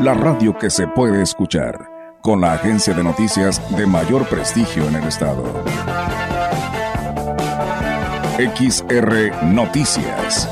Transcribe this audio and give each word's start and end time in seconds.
la 0.00 0.14
radio 0.14 0.56
que 0.56 0.70
se 0.70 0.86
puede 0.86 1.22
escuchar, 1.22 1.76
con 2.22 2.40
la 2.40 2.52
agencia 2.52 2.94
de 2.94 3.02
noticias 3.02 3.60
de 3.76 3.84
mayor 3.84 4.28
prestigio 4.28 4.86
en 4.86 4.94
el 4.94 5.08
estado. 5.08 5.42
XR 8.38 9.44
Noticias. 9.46 10.48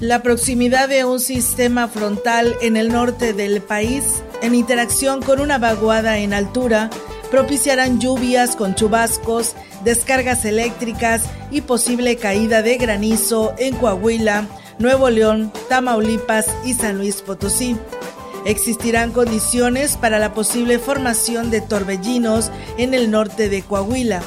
La 0.00 0.22
proximidad 0.22 0.90
de 0.90 1.06
un 1.06 1.20
sistema 1.20 1.88
frontal 1.88 2.54
en 2.60 2.76
el 2.76 2.92
norte 2.92 3.32
del 3.32 3.62
país 3.62 4.21
en 4.42 4.54
interacción 4.54 5.22
con 5.22 5.40
una 5.40 5.58
vaguada 5.58 6.18
en 6.18 6.34
altura, 6.34 6.90
propiciarán 7.30 8.00
lluvias 8.00 8.56
con 8.56 8.74
chubascos, 8.74 9.54
descargas 9.84 10.44
eléctricas 10.44 11.22
y 11.50 11.62
posible 11.62 12.16
caída 12.16 12.60
de 12.60 12.76
granizo 12.76 13.54
en 13.56 13.74
Coahuila, 13.76 14.46
Nuevo 14.78 15.08
León, 15.10 15.52
Tamaulipas 15.68 16.46
y 16.64 16.74
San 16.74 16.98
Luis 16.98 17.22
Potosí. 17.22 17.76
Existirán 18.44 19.12
condiciones 19.12 19.96
para 19.96 20.18
la 20.18 20.34
posible 20.34 20.78
formación 20.78 21.50
de 21.50 21.60
torbellinos 21.60 22.50
en 22.76 22.92
el 22.92 23.10
norte 23.10 23.48
de 23.48 23.62
Coahuila. 23.62 24.20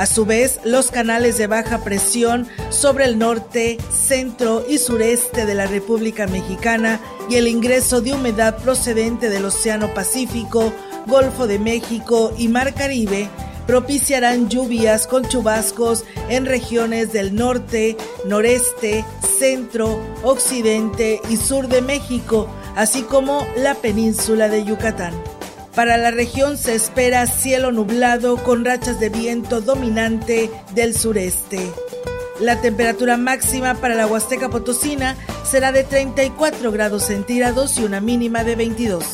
A 0.00 0.06
su 0.06 0.24
vez, 0.24 0.60
los 0.64 0.90
canales 0.90 1.36
de 1.36 1.46
baja 1.46 1.84
presión 1.84 2.48
sobre 2.70 3.04
el 3.04 3.18
norte, 3.18 3.76
centro 3.92 4.64
y 4.66 4.78
sureste 4.78 5.44
de 5.44 5.54
la 5.54 5.66
República 5.66 6.26
Mexicana 6.26 6.98
y 7.28 7.34
el 7.34 7.46
ingreso 7.46 8.00
de 8.00 8.14
humedad 8.14 8.56
procedente 8.62 9.28
del 9.28 9.44
Océano 9.44 9.92
Pacífico, 9.92 10.72
Golfo 11.06 11.46
de 11.46 11.58
México 11.58 12.32
y 12.38 12.48
Mar 12.48 12.72
Caribe 12.72 13.28
propiciarán 13.66 14.48
lluvias 14.48 15.06
con 15.06 15.28
chubascos 15.28 16.06
en 16.30 16.46
regiones 16.46 17.12
del 17.12 17.34
norte, 17.34 17.98
noreste, 18.24 19.04
centro, 19.38 20.00
occidente 20.22 21.20
y 21.28 21.36
sur 21.36 21.68
de 21.68 21.82
México, 21.82 22.48
así 22.74 23.02
como 23.02 23.46
la 23.54 23.74
península 23.74 24.48
de 24.48 24.64
Yucatán. 24.64 25.12
Para 25.74 25.96
la 25.96 26.10
región 26.10 26.56
se 26.56 26.74
espera 26.74 27.26
cielo 27.26 27.70
nublado 27.70 28.42
con 28.42 28.64
rachas 28.64 28.98
de 28.98 29.08
viento 29.08 29.60
dominante 29.60 30.50
del 30.74 30.96
sureste. 30.96 31.72
La 32.40 32.60
temperatura 32.60 33.16
máxima 33.16 33.74
para 33.74 33.94
la 33.94 34.06
Huasteca 34.06 34.48
Potosina 34.48 35.16
será 35.44 35.72
de 35.72 35.84
34 35.84 36.72
grados 36.72 37.04
centígrados 37.04 37.78
y 37.78 37.84
una 37.84 38.00
mínima 38.00 38.44
de 38.44 38.56
22. 38.56 39.04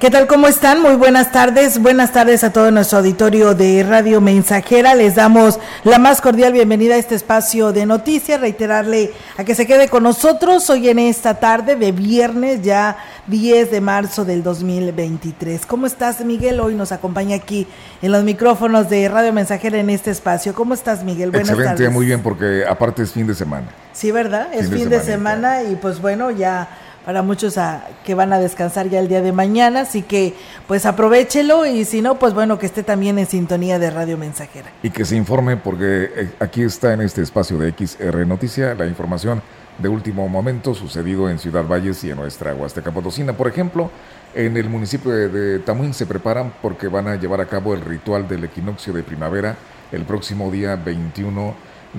¿Qué 0.00 0.08
tal? 0.08 0.26
¿Cómo 0.26 0.48
están? 0.48 0.80
Muy 0.80 0.94
buenas 0.94 1.30
tardes. 1.30 1.78
Buenas 1.78 2.10
tardes 2.10 2.42
a 2.42 2.50
todo 2.54 2.70
nuestro 2.70 3.00
auditorio 3.00 3.54
de 3.54 3.82
Radio 3.82 4.22
Mensajera. 4.22 4.94
Les 4.94 5.14
damos 5.14 5.58
la 5.84 5.98
más 5.98 6.22
cordial 6.22 6.54
bienvenida 6.54 6.94
a 6.94 6.96
este 6.96 7.16
espacio 7.16 7.70
de 7.74 7.84
noticias. 7.84 8.40
Reiterarle 8.40 9.12
a 9.36 9.44
que 9.44 9.54
se 9.54 9.66
quede 9.66 9.90
con 9.90 10.04
nosotros 10.04 10.70
hoy 10.70 10.88
en 10.88 11.00
esta 11.00 11.34
tarde 11.34 11.76
de 11.76 11.92
viernes, 11.92 12.62
ya 12.62 12.96
10 13.26 13.70
de 13.70 13.82
marzo 13.82 14.24
del 14.24 14.42
2023. 14.42 15.66
¿Cómo 15.66 15.84
estás, 15.84 16.24
Miguel? 16.24 16.60
Hoy 16.60 16.74
nos 16.74 16.92
acompaña 16.92 17.36
aquí 17.36 17.66
en 18.00 18.10
los 18.10 18.24
micrófonos 18.24 18.88
de 18.88 19.06
Radio 19.06 19.34
Mensajera 19.34 19.76
en 19.80 19.90
este 19.90 20.12
espacio. 20.12 20.54
¿Cómo 20.54 20.72
estás, 20.72 21.04
Miguel? 21.04 21.30
Buenas 21.30 21.50
Excelente, 21.50 21.90
muy 21.90 22.06
bien, 22.06 22.22
porque 22.22 22.64
aparte 22.66 23.02
es 23.02 23.12
fin 23.12 23.26
de 23.26 23.34
semana. 23.34 23.66
Sí, 23.92 24.10
¿verdad? 24.12 24.48
es 24.54 24.70
fin 24.70 24.88
de 24.88 25.00
semana 25.00 25.62
y 25.62 25.76
pues 25.76 26.00
bueno, 26.00 26.30
ya 26.30 26.70
para 27.10 27.22
muchos 27.22 27.56
que 28.04 28.14
van 28.14 28.32
a 28.32 28.38
descansar 28.38 28.88
ya 28.88 29.00
el 29.00 29.08
día 29.08 29.20
de 29.20 29.32
mañana, 29.32 29.80
así 29.80 30.02
que 30.02 30.32
pues 30.68 30.86
aprovechelo 30.86 31.66
y 31.66 31.84
si 31.84 32.02
no, 32.02 32.20
pues 32.20 32.34
bueno, 32.34 32.56
que 32.56 32.66
esté 32.66 32.84
también 32.84 33.18
en 33.18 33.26
sintonía 33.26 33.80
de 33.80 33.90
Radio 33.90 34.16
Mensajera. 34.16 34.70
Y 34.80 34.90
que 34.90 35.04
se 35.04 35.16
informe 35.16 35.56
porque 35.56 36.08
eh, 36.14 36.30
aquí 36.38 36.62
está 36.62 36.92
en 36.92 37.00
este 37.00 37.20
espacio 37.22 37.58
de 37.58 37.74
XR 37.76 38.24
Noticia 38.28 38.76
la 38.76 38.86
información 38.86 39.42
de 39.78 39.88
último 39.88 40.28
momento 40.28 40.72
sucedido 40.72 41.28
en 41.28 41.40
Ciudad 41.40 41.64
Valles 41.66 42.04
y 42.04 42.12
en 42.12 42.16
nuestra 42.18 42.54
Huasteca 42.54 42.92
Potosina. 42.92 43.32
Por 43.32 43.48
ejemplo, 43.48 43.90
en 44.32 44.56
el 44.56 44.68
municipio 44.68 45.10
de, 45.10 45.28
de 45.30 45.58
Tamuín 45.58 45.94
se 45.94 46.06
preparan 46.06 46.52
porque 46.62 46.86
van 46.86 47.08
a 47.08 47.16
llevar 47.16 47.40
a 47.40 47.46
cabo 47.46 47.74
el 47.74 47.80
ritual 47.80 48.28
del 48.28 48.44
equinoccio 48.44 48.92
de 48.92 49.02
primavera 49.02 49.56
el 49.90 50.04
próximo 50.04 50.48
día 50.48 50.76
21 50.76 51.54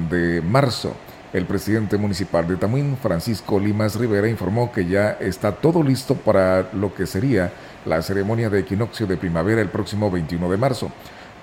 de 0.09 0.41
marzo. 0.41 0.95
El 1.33 1.45
presidente 1.45 1.97
municipal 1.97 2.45
de 2.45 2.57
Tamuín, 2.57 2.97
Francisco 2.97 3.57
Limas 3.57 3.95
Rivera, 3.95 4.27
informó 4.27 4.69
que 4.69 4.85
ya 4.85 5.11
está 5.11 5.53
todo 5.53 5.81
listo 5.81 6.15
para 6.15 6.69
lo 6.73 6.93
que 6.93 7.05
sería 7.05 7.53
la 7.85 8.01
ceremonia 8.01 8.49
de 8.49 8.59
equinoccio 8.59 9.07
de 9.07 9.15
primavera 9.15 9.61
el 9.61 9.69
próximo 9.69 10.11
21 10.11 10.51
de 10.51 10.57
marzo. 10.57 10.91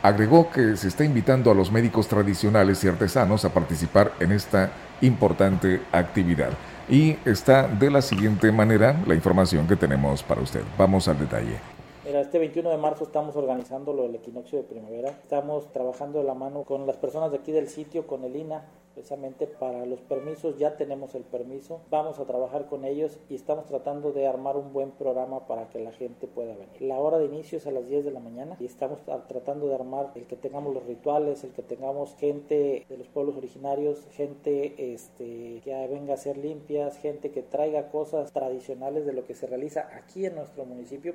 Agregó 0.03 0.51
que 0.51 0.77
se 0.77 0.89
está 0.89 1.05
invitando 1.05 1.51
a 1.51 1.55
los 1.55 1.73
médicos 1.73 2.07
tradicionales 2.07 2.85
y 2.85 2.89
artesanos 2.89 3.47
a 3.47 3.55
participar 3.55 4.13
en 4.21 4.33
esta 4.33 4.71
importante 5.01 5.81
actividad. 5.91 6.51
Y 6.91 7.17
está 7.25 7.67
de 7.67 7.91
la 7.91 8.03
siguiente 8.03 8.53
manera 8.53 8.95
la 9.07 9.15
información 9.15 9.67
que 9.67 9.77
tenemos 9.77 10.23
para 10.23 10.43
usted. 10.43 10.63
Vamos 10.77 11.09
al 11.09 11.19
detalle. 11.19 11.59
Mira, 12.05 12.21
este 12.21 12.39
21 12.39 12.71
de 12.71 12.77
marzo 12.77 13.05
estamos 13.05 13.37
organizando 13.37 13.93
lo 13.93 14.05
del 14.05 14.15
equinoccio 14.15 14.59
de 14.59 14.65
primavera. 14.65 15.11
Estamos 15.11 15.73
trabajando 15.73 16.19
de 16.19 16.25
la 16.25 16.35
mano 16.35 16.65
con 16.65 16.87
las 16.87 16.97
personas 16.97 17.31
de 17.31 17.39
aquí 17.39 17.53
del 17.53 17.69
sitio, 17.69 18.07
con 18.07 18.25
el 18.25 18.37
INA, 18.37 18.65
precisamente 18.99 19.47
para 19.47 19.87
los 19.87 20.01
permisos. 20.01 20.59
Ya 20.59 20.77
tenemos 20.77 21.15
el 21.15 21.23
permiso. 21.23 21.81
Vamos 21.89 22.19
a 22.19 22.25
trabajar 22.25 22.67
con 22.67 22.85
ellos 22.85 23.21
y 23.29 23.37
estamos 23.37 23.67
tratando 23.67 24.11
de 24.13 24.27
armar 24.27 24.57
un 24.57 24.73
buen 24.73 24.91
programa 24.91 25.47
para 25.47 25.69
que 25.69 25.79
la 25.79 25.93
gente 25.93 26.27
pueda 26.27 26.57
venir. 26.57 26.83
La 26.83 26.99
hora 26.99 27.19
de 27.19 27.27
inicio 27.27 27.59
es 27.59 27.67
a 27.69 27.71
las 27.71 27.89
10 27.89 28.05
de 28.05 28.11
la 28.11 28.19
mañana 28.19 28.57
y 28.59 28.65
estamos 28.65 28.99
tratando 29.29 29.69
de 29.69 29.77
armar 29.77 30.11
el 30.17 30.27
que 30.27 30.35
tengamos 30.35 30.75
los 30.75 30.85
rituales, 30.85 31.45
el 31.45 31.53
que 31.53 31.63
tengamos 31.63 32.17
gente 32.17 32.87
de 32.89 32.99
los 32.99 33.07
pueblos 33.07 33.37
originarios, 33.37 34.05
gente 34.11 34.93
este, 34.93 35.61
que 35.63 35.87
venga 35.89 36.15
a 36.15 36.17
ser 36.17 36.37
limpias, 36.37 36.99
gente 36.99 37.31
que 37.31 37.43
traiga 37.43 37.91
cosas 37.91 38.33
tradicionales 38.33 39.07
de 39.07 39.13
lo 39.13 39.25
que 39.25 39.35
se 39.35 39.47
realiza 39.47 39.89
aquí 39.95 40.27
en 40.27 40.35
nuestro 40.35 40.65
municipio. 40.65 41.15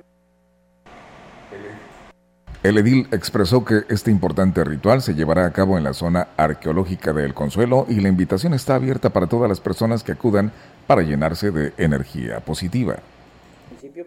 El 2.64 2.78
edil 2.78 3.06
expresó 3.12 3.64
que 3.64 3.82
este 3.88 4.10
importante 4.10 4.64
ritual 4.64 5.02
se 5.02 5.14
llevará 5.14 5.44
a 5.46 5.52
cabo 5.52 5.78
en 5.78 5.84
la 5.84 5.92
zona 5.92 6.28
arqueológica 6.36 7.12
de 7.12 7.24
El 7.24 7.34
Consuelo 7.34 7.86
y 7.88 8.00
la 8.00 8.08
invitación 8.08 8.54
está 8.54 8.74
abierta 8.74 9.10
para 9.10 9.28
todas 9.28 9.48
las 9.48 9.60
personas 9.60 10.02
que 10.02 10.12
acudan 10.12 10.50
para 10.86 11.02
llenarse 11.02 11.50
de 11.50 11.72
energía 11.76 12.40
positiva 12.40 12.96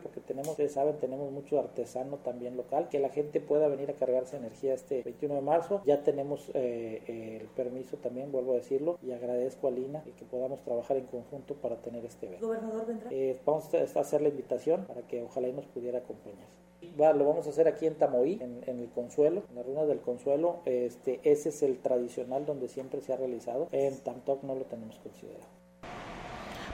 porque 0.01 0.21
tenemos, 0.21 0.51
ustedes 0.51 0.73
saben, 0.73 0.97
tenemos 0.97 1.31
mucho 1.31 1.59
artesano 1.59 2.17
también 2.17 2.57
local, 2.57 2.89
que 2.89 2.99
la 2.99 3.09
gente 3.09 3.39
pueda 3.39 3.67
venir 3.67 3.89
a 3.89 3.93
cargarse 3.93 4.37
energía 4.37 4.73
este 4.73 5.03
21 5.03 5.35
de 5.35 5.41
marzo. 5.41 5.81
Ya 5.85 6.03
tenemos 6.03 6.49
eh, 6.53 7.39
el 7.41 7.47
permiso 7.49 7.97
también, 7.97 8.31
vuelvo 8.31 8.53
a 8.53 8.55
decirlo, 8.55 8.97
y 9.01 9.11
agradezco 9.11 9.67
a 9.67 9.71
Lina 9.71 10.03
y 10.05 10.11
que 10.11 10.25
podamos 10.25 10.61
trabajar 10.63 10.97
en 10.97 11.05
conjunto 11.05 11.55
para 11.55 11.77
tener 11.77 12.05
este 12.05 12.27
evento. 12.27 12.47
¿Gobernador 12.47 12.87
vendrá? 12.87 13.09
Eh, 13.11 13.39
vamos 13.45 13.69
a 13.73 13.99
hacer 13.99 14.21
la 14.21 14.29
invitación 14.29 14.85
para 14.85 15.01
que 15.01 15.23
ojalá 15.23 15.47
y 15.47 15.53
nos 15.53 15.65
pudiera 15.65 15.99
acompañar. 15.99 16.47
Lo 16.97 17.25
vamos 17.25 17.45
a 17.45 17.49
hacer 17.49 17.67
aquí 17.67 17.85
en 17.85 17.95
Tamoí, 17.95 18.39
en, 18.41 18.79
el 18.79 18.89
Consuelo, 18.89 19.43
en 19.49 19.55
la 19.55 19.63
ruina 19.63 19.85
del 19.85 19.99
Consuelo. 19.99 20.61
Este, 20.65 21.19
ese 21.23 21.49
es 21.49 21.61
el 21.63 21.77
tradicional 21.79 22.45
donde 22.45 22.67
siempre 22.67 23.01
se 23.01 23.13
ha 23.13 23.17
realizado. 23.17 23.67
En 23.71 23.97
Tantoc 23.99 24.43
no 24.43 24.55
lo 24.55 24.65
tenemos 24.65 24.97
considerado. 24.99 25.45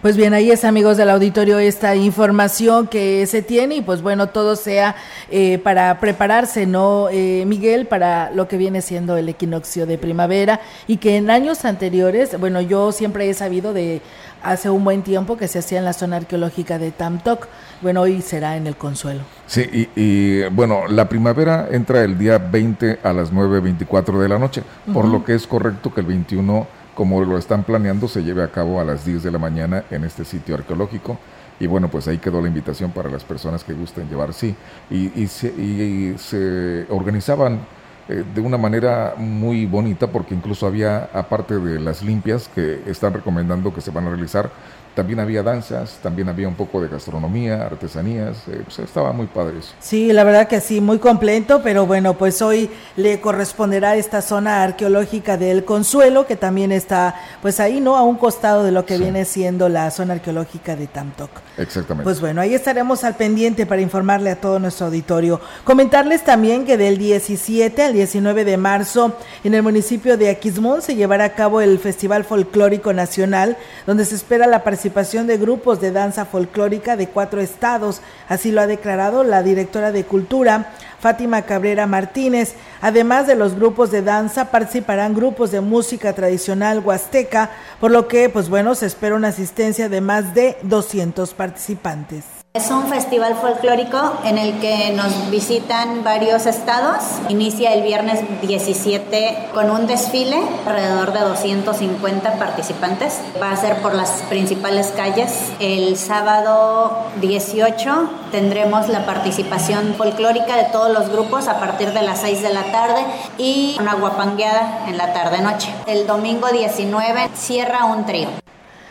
Pues 0.03 0.17
bien, 0.17 0.33
ahí 0.33 0.51
es 0.51 0.65
amigos 0.65 0.97
del 0.97 1.09
auditorio 1.09 1.59
esta 1.59 1.95
información 1.95 2.88
que 2.88 3.25
se 3.25 3.41
tiene 3.41 3.75
y 3.75 3.81
pues 3.81 4.01
bueno, 4.01 4.27
todo 4.27 4.57
sea 4.57 4.97
eh, 5.31 5.59
para 5.59 5.97
prepararse, 6.01 6.65
¿no, 6.65 7.07
eh, 7.09 7.45
Miguel? 7.47 7.88
Para 7.88 8.29
lo 8.31 8.50
que 8.50 8.57
viene 8.57 8.81
siendo 8.81 9.15
el 9.15 9.29
equinoccio 9.29 9.85
de 9.85 9.97
primavera 9.97 10.59
y 10.88 10.97
que 10.97 11.15
en 11.15 11.29
años 11.29 11.63
anteriores, 11.63 12.38
bueno, 12.38 12.59
yo 12.59 12.91
siempre 12.91 13.29
he 13.29 13.33
sabido 13.33 13.71
de 13.71 14.01
hace 14.43 14.69
un 14.69 14.83
buen 14.83 15.01
tiempo 15.01 15.37
que 15.37 15.47
se 15.47 15.59
hacía 15.59 15.79
en 15.79 15.85
la 15.85 15.93
zona 15.93 16.17
arqueológica 16.17 16.77
de 16.77 16.91
Tamtoc, 16.91 17.47
bueno, 17.81 18.01
hoy 18.01 18.21
será 18.21 18.57
en 18.57 18.67
el 18.67 18.75
Consuelo. 18.75 19.21
Sí, 19.47 19.89
y, 19.95 20.43
bueno, 20.49 20.87
la 20.87 21.09
primavera 21.09 21.67
entra 21.71 22.03
el 22.03 22.17
día 22.17 22.37
20 22.37 22.99
a 23.03 23.13
las 23.13 23.33
9.24 23.33 24.19
de 24.19 24.29
la 24.29 24.37
noche, 24.37 24.63
por 24.93 25.05
lo 25.05 25.23
que 25.23 25.33
es 25.33 25.47
correcto 25.47 25.93
que 25.93 26.01
el 26.01 26.07
21 26.07 26.67
como 26.95 27.23
lo 27.23 27.37
están 27.37 27.63
planeando, 27.63 28.07
se 28.07 28.23
lleve 28.23 28.43
a 28.43 28.51
cabo 28.51 28.79
a 28.79 28.83
las 28.83 29.05
10 29.05 29.23
de 29.23 29.31
la 29.31 29.39
mañana 29.39 29.83
en 29.89 30.03
este 30.03 30.25
sitio 30.25 30.55
arqueológico. 30.55 31.17
Y 31.59 31.67
bueno, 31.67 31.89
pues 31.89 32.07
ahí 32.07 32.17
quedó 32.17 32.41
la 32.41 32.47
invitación 32.47 32.91
para 32.91 33.09
las 33.09 33.23
personas 33.23 33.63
que 33.63 33.73
gusten 33.73 34.09
llevar, 34.09 34.33
sí. 34.33 34.55
Y, 34.89 35.27
se, 35.27 36.17
se, 36.17 36.85
organizaban 36.89 37.61
eh, 38.09 38.23
de 38.35 38.41
una 38.41 38.57
manera 38.57 39.13
muy 39.17 39.65
bonita 39.65 40.07
porque 40.07 40.35
incluso 40.35 40.67
había, 40.67 41.09
aparte 41.13 41.57
de 41.57 41.79
las 41.79 42.03
limpias 42.03 42.50
que 42.53 42.81
están 42.85 43.13
recomendando 43.13 43.73
que 43.73 43.81
se 43.81 43.91
van 43.91 44.07
a 44.07 44.09
realizar, 44.09 44.50
también 44.95 45.19
había 45.19 45.41
danzas, 45.41 45.97
también 46.03 46.29
había 46.29 46.47
un 46.47 46.53
poco 46.53 46.81
de 46.81 46.87
gastronomía, 46.87 47.63
artesanías, 47.65 48.37
eh, 48.47 48.61
pues 48.63 48.79
estaba 48.79 49.11
muy 49.11 49.25
padre 49.25 49.59
eso. 49.59 49.73
Sí, 49.79 50.13
la 50.13 50.23
verdad 50.23 50.47
que 50.47 50.61
sí, 50.61 50.81
muy 50.81 50.99
completo, 50.99 51.61
pero 51.63 51.87
bueno, 51.87 52.13
pues 52.13 52.41
hoy 52.41 52.69
le 52.95 53.19
corresponderá 53.19 53.95
esta 53.95 54.21
zona 54.21 54.61
arqueológica 54.61 55.37
del 55.37 55.65
Consuelo, 55.65 56.27
que 56.27 56.35
también 56.35 56.71
está 56.71 57.15
pues 57.41 57.59
ahí, 57.59 57.81
¿no? 57.81 57.97
A 57.97 58.03
un 58.03 58.17
costado 58.17 58.63
de 58.63 58.71
lo 58.71 58.85
que 58.85 58.97
viene 58.97 59.25
siendo 59.25 59.67
la 59.67 59.89
zona 59.89 60.13
arqueológica 60.13 60.75
de 60.75 60.87
Tamtoc. 60.87 61.31
Exactamente. 61.57 62.03
Pues 62.03 62.21
bueno, 62.21 62.41
ahí 62.41 62.53
estaremos 62.53 63.03
al 63.03 63.15
pendiente 63.15 63.65
para 63.65 63.81
informarle 63.81 64.29
a 64.29 64.35
todo 64.39 64.59
nuestro 64.59 64.87
auditorio. 64.87 65.41
Comentarles 65.63 66.23
también 66.23 66.65
que 66.65 66.77
del 66.77 66.97
17 66.97 67.81
al 67.81 67.93
19 67.93 68.45
de 68.45 68.57
marzo 68.57 69.17
en 69.43 69.55
el 69.55 69.63
municipio 69.63 70.17
de 70.17 70.29
Aquismón 70.29 70.81
se 70.81 70.95
llevará 70.95 71.25
a 71.25 71.33
cabo 71.33 71.61
el 71.61 71.79
Festival 71.79 72.25
Folclórico 72.25 72.93
Nacional, 72.93 73.57
donde 73.87 74.05
se 74.05 74.15
espera 74.15 74.45
la 74.45 74.63
participación 74.63 74.82
participación 74.83 75.27
de 75.27 75.38
grupos 75.38 75.80
de 75.80 75.91
danza 75.94 76.25
folclórica 76.25 76.97
de 76.97 77.07
cuatro 77.07 77.39
estados. 77.39 78.01
Así 78.27 78.51
lo 78.51 78.59
ha 78.59 78.68
declarado 78.68 79.24
la 79.24 79.41
directora 79.41 79.94
de 79.94 80.03
Cultura, 80.03 80.74
Fátima 81.00 81.44
Cabrera 81.44 81.88
Martínez. 81.88 82.56
Además 82.81 83.25
de 83.25 83.35
los 83.35 83.56
grupos 83.56 83.91
de 83.91 84.01
danza, 84.01 84.51
participarán 84.51 85.13
grupos 85.13 85.51
de 85.51 85.62
música 85.62 86.12
tradicional 86.12 86.81
huasteca, 86.83 87.51
por 87.80 87.91
lo 87.91 88.09
que, 88.09 88.27
pues 88.27 88.50
bueno, 88.50 88.75
se 88.75 88.88
espera 88.88 89.15
una 89.15 89.30
asistencia 89.30 89.88
de 89.88 90.01
más 90.01 90.33
de 90.33 90.57
200 90.63 91.33
participantes. 91.33 92.32
Es 92.55 92.69
un 92.69 92.83
festival 92.83 93.33
folclórico 93.33 93.97
en 94.23 94.38
el 94.38 94.59
que 94.59 94.91
nos 94.91 95.31
visitan 95.31 96.03
varios 96.03 96.45
estados. 96.45 97.03
Inicia 97.27 97.73
el 97.73 97.81
viernes 97.81 98.19
17 98.44 99.50
con 99.55 99.71
un 99.71 99.88
desfile, 99.88 100.39
alrededor 100.67 101.13
de 101.13 101.21
250 101.21 102.38
participantes. 102.38 103.21
Va 103.41 103.50
a 103.50 103.57
ser 103.57 103.77
por 103.77 103.95
las 103.95 104.21
principales 104.29 104.94
calles. 104.95 105.51
El 105.59 105.97
sábado 105.97 106.95
18 107.21 108.09
tendremos 108.31 108.88
la 108.88 109.07
participación 109.07 109.95
folclórica 109.95 110.55
de 110.55 110.65
todos 110.65 110.91
los 110.91 111.09
grupos 111.09 111.47
a 111.47 111.59
partir 111.59 111.91
de 111.91 112.03
las 112.03 112.21
6 112.21 112.44
de 112.44 112.53
la 112.53 112.71
tarde 112.71 113.03
y 113.39 113.77
una 113.79 113.95
guapangueada 113.95 114.88
en 114.88 115.00
la 115.00 115.11
tarde-noche. 115.11 115.73
El 115.88 116.05
domingo 116.05 116.50
19 116.50 117.31
cierra 117.33 117.85
un 117.85 118.05
trío. 118.05 118.42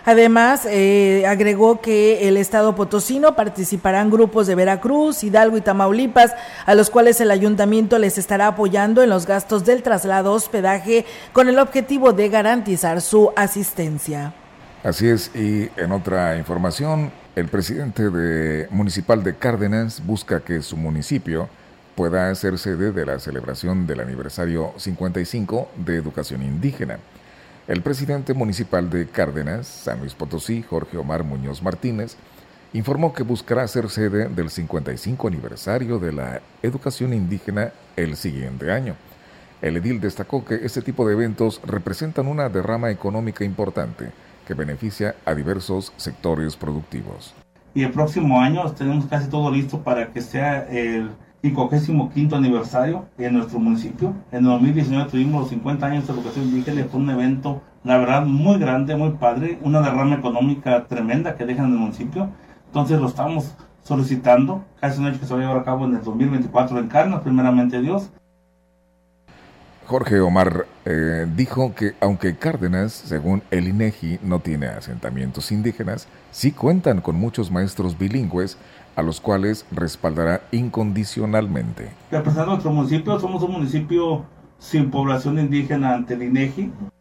Además, 0.05 0.67
eh, 0.69 1.25
agregó 1.29 1.81
que 1.81 2.29
el 2.29 2.37
Estado 2.37 2.75
potosino 2.75 3.37
participarán 3.37 4.11
grupos 4.11 4.49
de 4.49 4.57
Veracruz, 4.57 5.23
Hidalgo 5.23 5.57
y 5.57 5.61
Tamaulipas, 5.61 6.33
a 6.67 6.75
los 6.75 6.91
cuales 6.91 7.21
el 7.21 7.31
ayuntamiento 7.31 7.99
les 7.99 8.19
estará 8.19 8.49
apoyando 8.49 9.03
en 9.03 9.11
los 9.11 9.27
gastos 9.27 9.65
del 9.65 9.83
traslado 9.83 10.33
hospedaje 10.33 11.05
con 11.33 11.49
el 11.49 11.59
objetivo 11.59 12.13
de 12.13 12.29
garantizar 12.29 13.01
su 13.01 13.33
asistencia. 13.37 14.35
Así 14.83 15.09
es, 15.09 15.31
y 15.37 15.71
en 15.77 15.93
otra 15.93 16.37
información, 16.37 17.13
el 17.37 17.47
presidente 17.47 18.11
de, 18.11 18.67
municipal 18.71 19.23
de 19.23 19.37
Cárdenas 19.37 20.05
busca 20.05 20.41
que 20.41 20.61
su 20.63 20.77
municipio 20.77 21.49
pueda 21.95 22.35
ser 22.35 22.59
sede 22.59 22.91
de 22.91 23.07
la 23.07 23.21
celebración 23.21 23.87
del 23.87 24.01
aniversario 24.01 24.73
55 24.77 25.69
de 25.77 25.97
educación 25.97 26.43
indígena. 26.43 26.99
El 27.69 27.81
presidente 27.81 28.35
municipal 28.35 28.91
de 28.91 29.07
Cárdenas, 29.07 29.69
San 29.69 30.01
Luis 30.01 30.15
Potosí, 30.15 30.63
Jorge 30.63 30.97
Omar 30.97 31.23
Muñoz 31.23 31.63
Martínez, 31.63 32.17
informó 32.73 33.13
que 33.13 33.23
buscará 33.23 33.69
ser 33.69 33.89
sede 33.89 34.29
del 34.29 34.51
55 34.51 35.29
aniversario 35.29 36.01
de 36.01 36.13
la 36.13 36.41
educación 36.61 37.13
indígena 37.13 37.73
el 37.95 38.17
siguiente 38.17 38.73
año. 38.73 38.97
El 39.61 39.77
edil 39.77 40.01
destacó 40.01 40.45
que 40.45 40.57
este 40.57 40.83
tipo 40.83 41.07
de 41.07 41.13
eventos 41.13 41.61
representan 41.65 42.27
una 42.27 42.49
derrama 42.49 42.91
económica 42.91 43.45
importante 43.45 44.11
que 44.45 44.55
beneficia 44.55 45.15
a 45.25 45.33
diversos 45.33 45.93
sectores 45.97 46.57
productivos. 46.57 47.33
Y 47.75 47.85
el 47.85 47.93
próximo 47.93 48.41
año 48.41 48.73
tenemos 48.73 49.07
casi 49.07 49.31
todo 49.31 49.53
listo 49.53 49.85
para 49.85 50.13
que 50.13 50.21
sea 50.21 50.67
el 50.69 51.13
55 51.43 52.37
aniversario 52.37 53.07
en 53.19 53.35
nuestro 53.35 53.59
municipio. 53.59 54.15
En 54.31 54.45
2019 54.45 55.11
tuvimos 55.11 55.41
los 55.43 55.51
50 55.51 55.87
años 55.87 56.07
de 56.07 56.13
educación 56.13 56.45
indígena, 56.47 56.87
fue 56.89 57.01
un 57.01 57.11
evento, 57.11 57.63
la 57.83 57.99
verdad, 57.99 58.25
muy 58.25 58.59
grande, 58.59 58.95
muy 58.95 59.11
padre, 59.11 59.59
una 59.63 59.81
derrama 59.81 60.15
económica 60.15 60.87
tremenda 60.87 61.35
que 61.35 61.45
dejan 61.45 61.67
en 61.67 61.73
el 61.73 61.79
municipio. 61.79 62.29
Entonces 62.67 63.01
lo 63.01 63.09
estamos 63.09 63.57
solicitando, 63.83 64.65
casi 64.81 65.01
un 65.01 65.09
hecho 65.09 65.19
que 65.19 65.27
se 65.27 65.35
va 65.35 65.41
a 65.41 65.43
llevar 65.43 65.59
a 65.59 65.65
cabo 65.65 65.85
en 65.85 65.97
el 65.97 66.03
2024 66.03 66.79
en 66.79 66.87
Carnas, 66.87 67.21
primeramente 67.23 67.81
Dios. 67.81 68.09
Jorge 69.87 70.21
Omar 70.21 70.67
eh, 70.85 71.27
dijo 71.37 71.75
que 71.75 71.95
aunque 72.01 72.37
Cárdenas, 72.37 72.93
según 72.93 73.43
el 73.51 73.67
INEGI, 73.67 74.21
no 74.23 74.39
tiene 74.39 74.67
asentamientos 74.69 75.51
indígenas, 75.51 76.07
sí 76.31 76.53
cuentan 76.53 77.01
con 77.01 77.17
muchos 77.17 77.51
maestros 77.51 77.99
bilingües 77.99 78.57
a 78.97 79.03
los 79.03 79.21
cuales 79.21 79.67
respaldará 79.71 80.43
incondicionalmente. 80.53 81.91
Representando 82.11 82.53
nuestro 82.53 82.73
municipio, 82.73 83.19
somos 83.19 83.43
un 83.43 83.53
municipio 83.53 84.25
sin 84.59 84.91
población 84.91 85.39
indígena 85.39 85.95
ante 85.95 86.15
el 86.15 86.53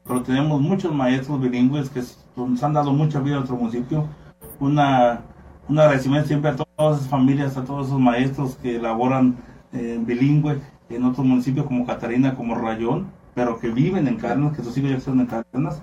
pero 0.03 0.23
tenemos 0.23 0.59
muchos 0.59 0.93
maestros 0.93 1.39
bilingües 1.39 1.89
que 1.89 2.01
nos 2.35 2.63
han 2.63 2.73
dado 2.73 2.91
mucha 2.91 3.19
vida 3.19 3.35
a 3.35 3.37
nuestro 3.37 3.57
municipio. 3.57 4.07
Una, 4.59 5.21
un 5.67 5.79
agradecimiento 5.79 6.27
siempre 6.27 6.51
a 6.51 6.55
todas 6.55 6.97
esas 6.97 7.09
familias, 7.09 7.57
a 7.57 7.63
todos 7.63 7.87
esos 7.87 7.99
maestros 7.99 8.55
que 8.55 8.77
elaboran 8.77 9.37
en 9.73 10.05
bilingüe 10.05 10.59
en 10.89 11.05
otros 11.05 11.25
municipios 11.25 11.65
como 11.65 11.85
Catarina, 11.85 12.35
como 12.35 12.55
Rayón, 12.55 13.07
pero 13.33 13.59
que 13.59 13.69
viven 13.69 14.07
en 14.07 14.17
Cárdenas, 14.17 14.57
que 14.57 14.63
sus 14.63 14.77
hijos 14.77 14.91
ya 14.91 14.97
están 14.97 15.19
en 15.19 15.27
Cárdenas 15.27 15.81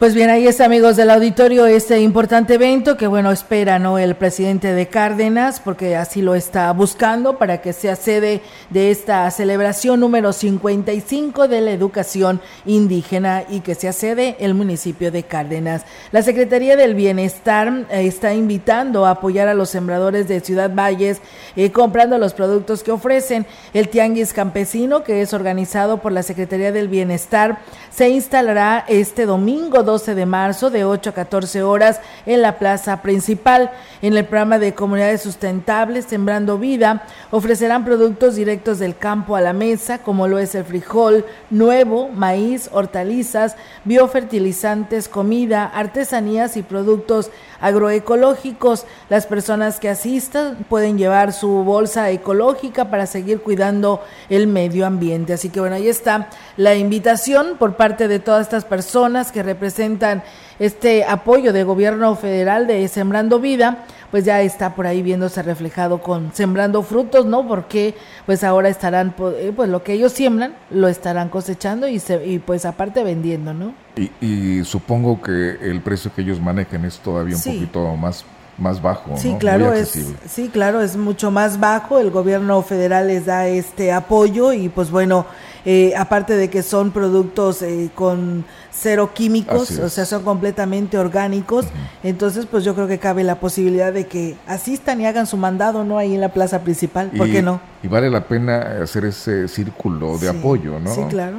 pues 0.00 0.14
bien, 0.14 0.30
ahí 0.30 0.46
está, 0.46 0.64
amigos 0.64 0.96
del 0.96 1.10
auditorio, 1.10 1.66
este 1.66 2.00
importante 2.00 2.54
evento 2.54 2.96
que, 2.96 3.06
bueno, 3.06 3.30
espera, 3.30 3.78
¿no? 3.78 3.98
El 3.98 4.14
presidente 4.14 4.72
de 4.72 4.88
Cárdenas, 4.88 5.60
porque 5.60 5.94
así 5.94 6.22
lo 6.22 6.34
está 6.34 6.72
buscando 6.72 7.36
para 7.36 7.60
que 7.60 7.74
sea 7.74 7.96
sede 7.96 8.40
de 8.70 8.90
esta 8.90 9.30
celebración 9.30 10.00
número 10.00 10.32
55 10.32 11.48
de 11.48 11.60
la 11.60 11.72
educación 11.72 12.40
indígena 12.64 13.44
y 13.46 13.60
que 13.60 13.74
sea 13.74 13.92
sede 13.92 14.36
el 14.40 14.54
municipio 14.54 15.12
de 15.12 15.24
Cárdenas. 15.24 15.84
La 16.12 16.22
Secretaría 16.22 16.76
del 16.76 16.94
Bienestar 16.94 17.84
eh, 17.90 18.06
está 18.06 18.32
invitando 18.32 19.04
a 19.04 19.10
apoyar 19.10 19.48
a 19.48 19.54
los 19.54 19.68
sembradores 19.68 20.26
de 20.28 20.40
Ciudad 20.40 20.74
Valles 20.74 21.20
eh, 21.56 21.72
comprando 21.72 22.16
los 22.16 22.32
productos 22.32 22.82
que 22.82 22.90
ofrecen. 22.90 23.44
El 23.74 23.90
Tianguis 23.90 24.32
Campesino, 24.32 25.04
que 25.04 25.20
es 25.20 25.34
organizado 25.34 25.98
por 25.98 26.12
la 26.12 26.22
Secretaría 26.22 26.72
del 26.72 26.88
Bienestar, 26.88 27.58
se 27.90 28.08
instalará 28.08 28.86
este 28.88 29.26
domingo 29.26 29.89
12 29.90 30.14
de 30.14 30.24
marzo 30.24 30.70
de 30.70 30.84
8 30.84 31.10
a 31.10 31.12
14 31.12 31.64
horas 31.64 32.00
en 32.24 32.42
la 32.42 32.58
plaza 32.58 33.02
principal. 33.02 33.72
En 34.02 34.16
el 34.16 34.24
programa 34.24 34.60
de 34.60 34.72
Comunidades 34.72 35.22
Sustentables, 35.22 36.04
Sembrando 36.04 36.58
Vida, 36.58 37.02
ofrecerán 37.32 37.84
productos 37.84 38.36
directos 38.36 38.78
del 38.78 38.96
campo 38.96 39.34
a 39.34 39.40
la 39.40 39.52
mesa, 39.52 39.98
como 39.98 40.28
lo 40.28 40.38
es 40.38 40.54
el 40.54 40.64
frijol 40.64 41.24
nuevo, 41.50 42.08
maíz, 42.08 42.70
hortalizas, 42.72 43.56
biofertilizantes, 43.84 45.08
comida, 45.08 45.64
artesanías 45.66 46.56
y 46.56 46.62
productos 46.62 47.32
agroecológicos. 47.60 48.86
Las 49.08 49.26
personas 49.26 49.80
que 49.80 49.88
asistan 49.88 50.56
pueden 50.68 50.98
llevar 50.98 51.32
su 51.32 51.64
bolsa 51.64 52.10
ecológica 52.10 52.90
para 52.90 53.06
seguir 53.06 53.40
cuidando 53.40 54.02
el 54.28 54.46
medio 54.46 54.86
ambiente. 54.86 55.32
Así 55.32 55.48
que 55.48 55.58
bueno, 55.58 55.74
ahí 55.74 55.88
está 55.88 56.28
la 56.56 56.76
invitación 56.76 57.56
por 57.58 57.74
parte 57.74 58.06
de 58.06 58.20
todas 58.20 58.42
estas 58.42 58.64
personas 58.64 59.32
que 59.32 59.42
representan 59.42 59.79
este 60.58 61.04
apoyo 61.04 61.52
de 61.52 61.64
gobierno 61.64 62.14
federal 62.16 62.66
de 62.66 62.86
Sembrando 62.88 63.40
Vida 63.40 63.84
pues 64.10 64.24
ya 64.24 64.40
está 64.42 64.74
por 64.74 64.86
ahí 64.86 65.02
viéndose 65.02 65.42
reflejado 65.42 66.02
con 66.02 66.32
sembrando 66.34 66.82
frutos, 66.82 67.26
¿no? 67.26 67.46
Porque 67.46 67.94
pues 68.26 68.42
ahora 68.44 68.68
estarán, 68.68 69.14
eh, 69.36 69.52
pues 69.54 69.68
lo 69.68 69.82
que 69.82 69.92
ellos 69.92 70.12
siembran, 70.12 70.54
lo 70.70 70.88
estarán 70.88 71.28
cosechando 71.28 71.86
y, 71.88 71.98
se, 71.98 72.26
y 72.26 72.38
pues 72.38 72.64
aparte 72.64 73.04
vendiendo, 73.04 73.54
¿no? 73.54 73.74
Y, 73.96 74.64
supongo 74.64 75.20
que 75.20 75.58
el 75.62 75.80
precio 75.80 76.12
que 76.14 76.22
ellos 76.22 76.40
manejan 76.40 76.84
es 76.84 76.98
todavía 76.98 77.36
un 77.36 77.42
poquito 77.42 77.96
más 77.96 78.24
más 78.58 78.82
bajo. 78.82 79.16
Sí, 79.16 79.36
claro, 79.38 79.72
es, 79.72 79.98
sí, 80.28 80.50
claro, 80.52 80.82
es 80.82 80.94
mucho 80.94 81.30
más 81.30 81.58
bajo. 81.58 81.98
El 81.98 82.10
gobierno 82.10 82.60
federal 82.60 83.06
les 83.06 83.24
da 83.24 83.46
este 83.46 83.90
apoyo 83.90 84.52
y 84.52 84.68
pues 84.68 84.90
bueno, 84.90 85.24
eh, 85.64 85.92
aparte 85.96 86.36
de 86.36 86.48
que 86.48 86.62
son 86.62 86.90
productos 86.90 87.62
eh, 87.62 87.90
con 87.94 88.44
cero 88.72 89.10
químicos, 89.12 89.78
o 89.78 89.88
sea, 89.88 90.04
son 90.04 90.22
completamente 90.22 90.96
orgánicos, 90.96 91.66
entonces 92.02 92.46
pues 92.46 92.64
yo 92.64 92.74
creo 92.74 92.88
que 92.88 92.98
cabe 92.98 93.24
la 93.24 93.40
posibilidad 93.40 93.92
de 93.92 94.06
que 94.06 94.36
asistan 94.46 95.00
y 95.00 95.06
hagan 95.06 95.26
su 95.26 95.36
mandado, 95.36 95.84
¿no? 95.84 95.98
Ahí 95.98 96.14
en 96.14 96.20
la 96.20 96.30
plaza 96.30 96.60
principal, 96.60 97.10
¿por 97.10 97.30
qué 97.30 97.42
no? 97.42 97.60
Y 97.82 97.88
vale 97.88 98.10
la 98.10 98.24
pena 98.24 98.82
hacer 98.82 99.04
ese 99.04 99.48
círculo 99.48 100.16
de 100.18 100.28
apoyo, 100.30 100.78
¿no? 100.80 100.94
Sí, 100.94 101.02
claro. 101.10 101.38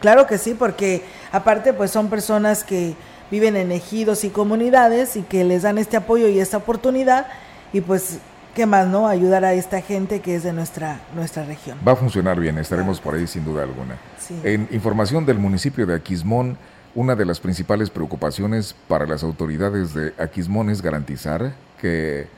Claro 0.00 0.26
que 0.26 0.38
sí, 0.38 0.54
porque 0.54 1.02
aparte 1.32 1.72
pues 1.72 1.90
son 1.90 2.08
personas 2.08 2.64
que 2.64 2.94
viven 3.30 3.56
en 3.56 3.72
ejidos 3.72 4.24
y 4.24 4.30
comunidades 4.30 5.16
y 5.16 5.22
que 5.22 5.44
les 5.44 5.62
dan 5.62 5.78
este 5.78 5.96
apoyo 5.96 6.28
y 6.28 6.38
esta 6.38 6.58
oportunidad 6.58 7.26
y 7.72 7.80
pues 7.80 8.18
qué 8.56 8.64
más, 8.64 8.88
¿no? 8.88 9.06
Ayudar 9.06 9.44
a 9.44 9.52
esta 9.52 9.82
gente 9.82 10.20
que 10.20 10.34
es 10.34 10.42
de 10.42 10.54
nuestra, 10.54 10.98
nuestra 11.14 11.44
región. 11.44 11.78
Va 11.86 11.92
a 11.92 11.96
funcionar 11.96 12.40
bien, 12.40 12.56
estaremos 12.56 13.00
por 13.00 13.14
ahí 13.14 13.26
sin 13.26 13.44
duda 13.44 13.62
alguna. 13.62 13.96
En 14.42 14.66
información 14.72 15.26
del 15.26 15.38
municipio 15.38 15.86
de 15.86 15.94
Aquismón, 15.94 16.56
una 16.94 17.14
de 17.14 17.26
las 17.26 17.38
principales 17.38 17.90
preocupaciones 17.90 18.74
para 18.88 19.06
las 19.06 19.22
autoridades 19.22 19.92
de 19.92 20.14
Aquismón 20.18 20.70
es 20.70 20.80
garantizar 20.80 21.52
que 21.78 22.28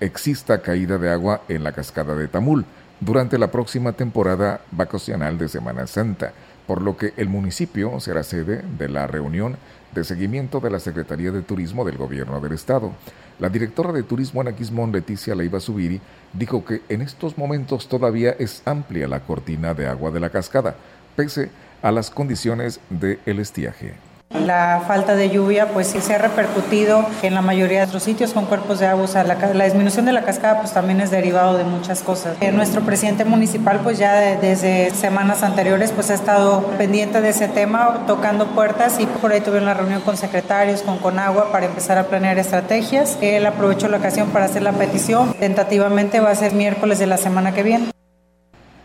exista 0.00 0.60
caída 0.60 0.98
de 0.98 1.10
agua 1.10 1.40
en 1.48 1.64
la 1.64 1.72
cascada 1.72 2.14
de 2.14 2.28
Tamul 2.28 2.66
durante 3.00 3.38
la 3.38 3.50
próxima 3.50 3.92
temporada 3.92 4.60
vacacional 4.70 5.38
de 5.38 5.48
Semana 5.48 5.86
Santa, 5.86 6.34
por 6.68 6.82
lo 6.82 6.98
que 6.98 7.14
el 7.16 7.30
municipio 7.30 7.98
será 7.98 8.22
sede 8.22 8.62
de 8.78 8.90
la 8.90 9.06
reunión 9.06 9.56
de 9.94 10.04
seguimiento 10.04 10.60
de 10.60 10.68
la 10.68 10.78
Secretaría 10.78 11.30
de 11.30 11.40
Turismo 11.40 11.82
del 11.82 11.96
Gobierno 11.96 12.40
del 12.40 12.52
Estado. 12.52 12.92
La 13.38 13.48
directora 13.48 13.90
de 13.90 14.02
Turismo 14.02 14.42
en 14.42 14.48
Aquismón, 14.48 14.92
Leticia 14.92 15.34
Leiva 15.34 15.60
Subiri, 15.60 15.98
dijo 16.34 16.66
que 16.66 16.82
en 16.90 17.00
estos 17.00 17.38
momentos 17.38 17.88
todavía 17.88 18.36
es 18.38 18.60
amplia 18.66 19.08
la 19.08 19.20
cortina 19.20 19.72
de 19.72 19.86
agua 19.86 20.10
de 20.10 20.20
la 20.20 20.28
cascada, 20.28 20.76
pese 21.16 21.48
a 21.80 21.90
las 21.90 22.10
condiciones 22.10 22.80
del 22.90 23.18
el 23.24 23.38
estiaje. 23.38 23.94
La 24.30 24.82
falta 24.86 25.16
de 25.16 25.30
lluvia 25.30 25.68
pues 25.68 25.86
sí 25.86 26.00
se 26.00 26.14
ha 26.14 26.18
repercutido 26.18 27.04
en 27.22 27.34
la 27.34 27.40
mayoría 27.40 27.78
de 27.78 27.84
nuestros 27.84 28.02
sitios 28.02 28.32
con 28.32 28.44
cuerpos 28.44 28.78
de 28.78 28.86
agua. 28.86 29.06
La, 29.54 29.64
disminución 29.64 30.04
de 30.04 30.12
la 30.12 30.22
cascada 30.22 30.60
pues 30.60 30.72
también 30.72 31.00
es 31.00 31.10
derivado 31.10 31.56
de 31.56 31.64
muchas 31.64 32.02
cosas. 32.02 32.36
Eh, 32.40 32.52
nuestro 32.52 32.82
presidente 32.82 33.24
municipal 33.24 33.80
pues 33.82 33.98
ya 33.98 34.14
desde 34.36 34.90
semanas 34.90 35.42
anteriores 35.42 35.92
pues 35.92 36.10
ha 36.10 36.14
estado 36.14 36.62
pendiente 36.78 37.20
de 37.20 37.30
ese 37.30 37.48
tema, 37.48 38.04
tocando 38.06 38.48
puertas 38.48 39.00
y 39.00 39.06
por 39.06 39.32
ahí 39.32 39.40
tuvieron 39.40 39.66
la 39.66 39.74
reunión 39.74 40.02
con 40.02 40.16
secretarios, 40.16 40.82
con 40.82 40.98
Conagua 40.98 41.50
para 41.50 41.66
empezar 41.66 41.96
a 41.96 42.04
planear 42.04 42.38
estrategias. 42.38 43.16
Él 43.20 43.46
aprovechó 43.46 43.88
la 43.88 43.96
ocasión 43.96 44.28
para 44.28 44.44
hacer 44.44 44.62
la 44.62 44.72
petición. 44.72 45.32
Tentativamente 45.34 46.20
va 46.20 46.30
a 46.30 46.34
ser 46.34 46.52
miércoles 46.52 46.98
de 46.98 47.06
la 47.06 47.16
semana 47.16 47.54
que 47.54 47.62
viene. 47.62 47.97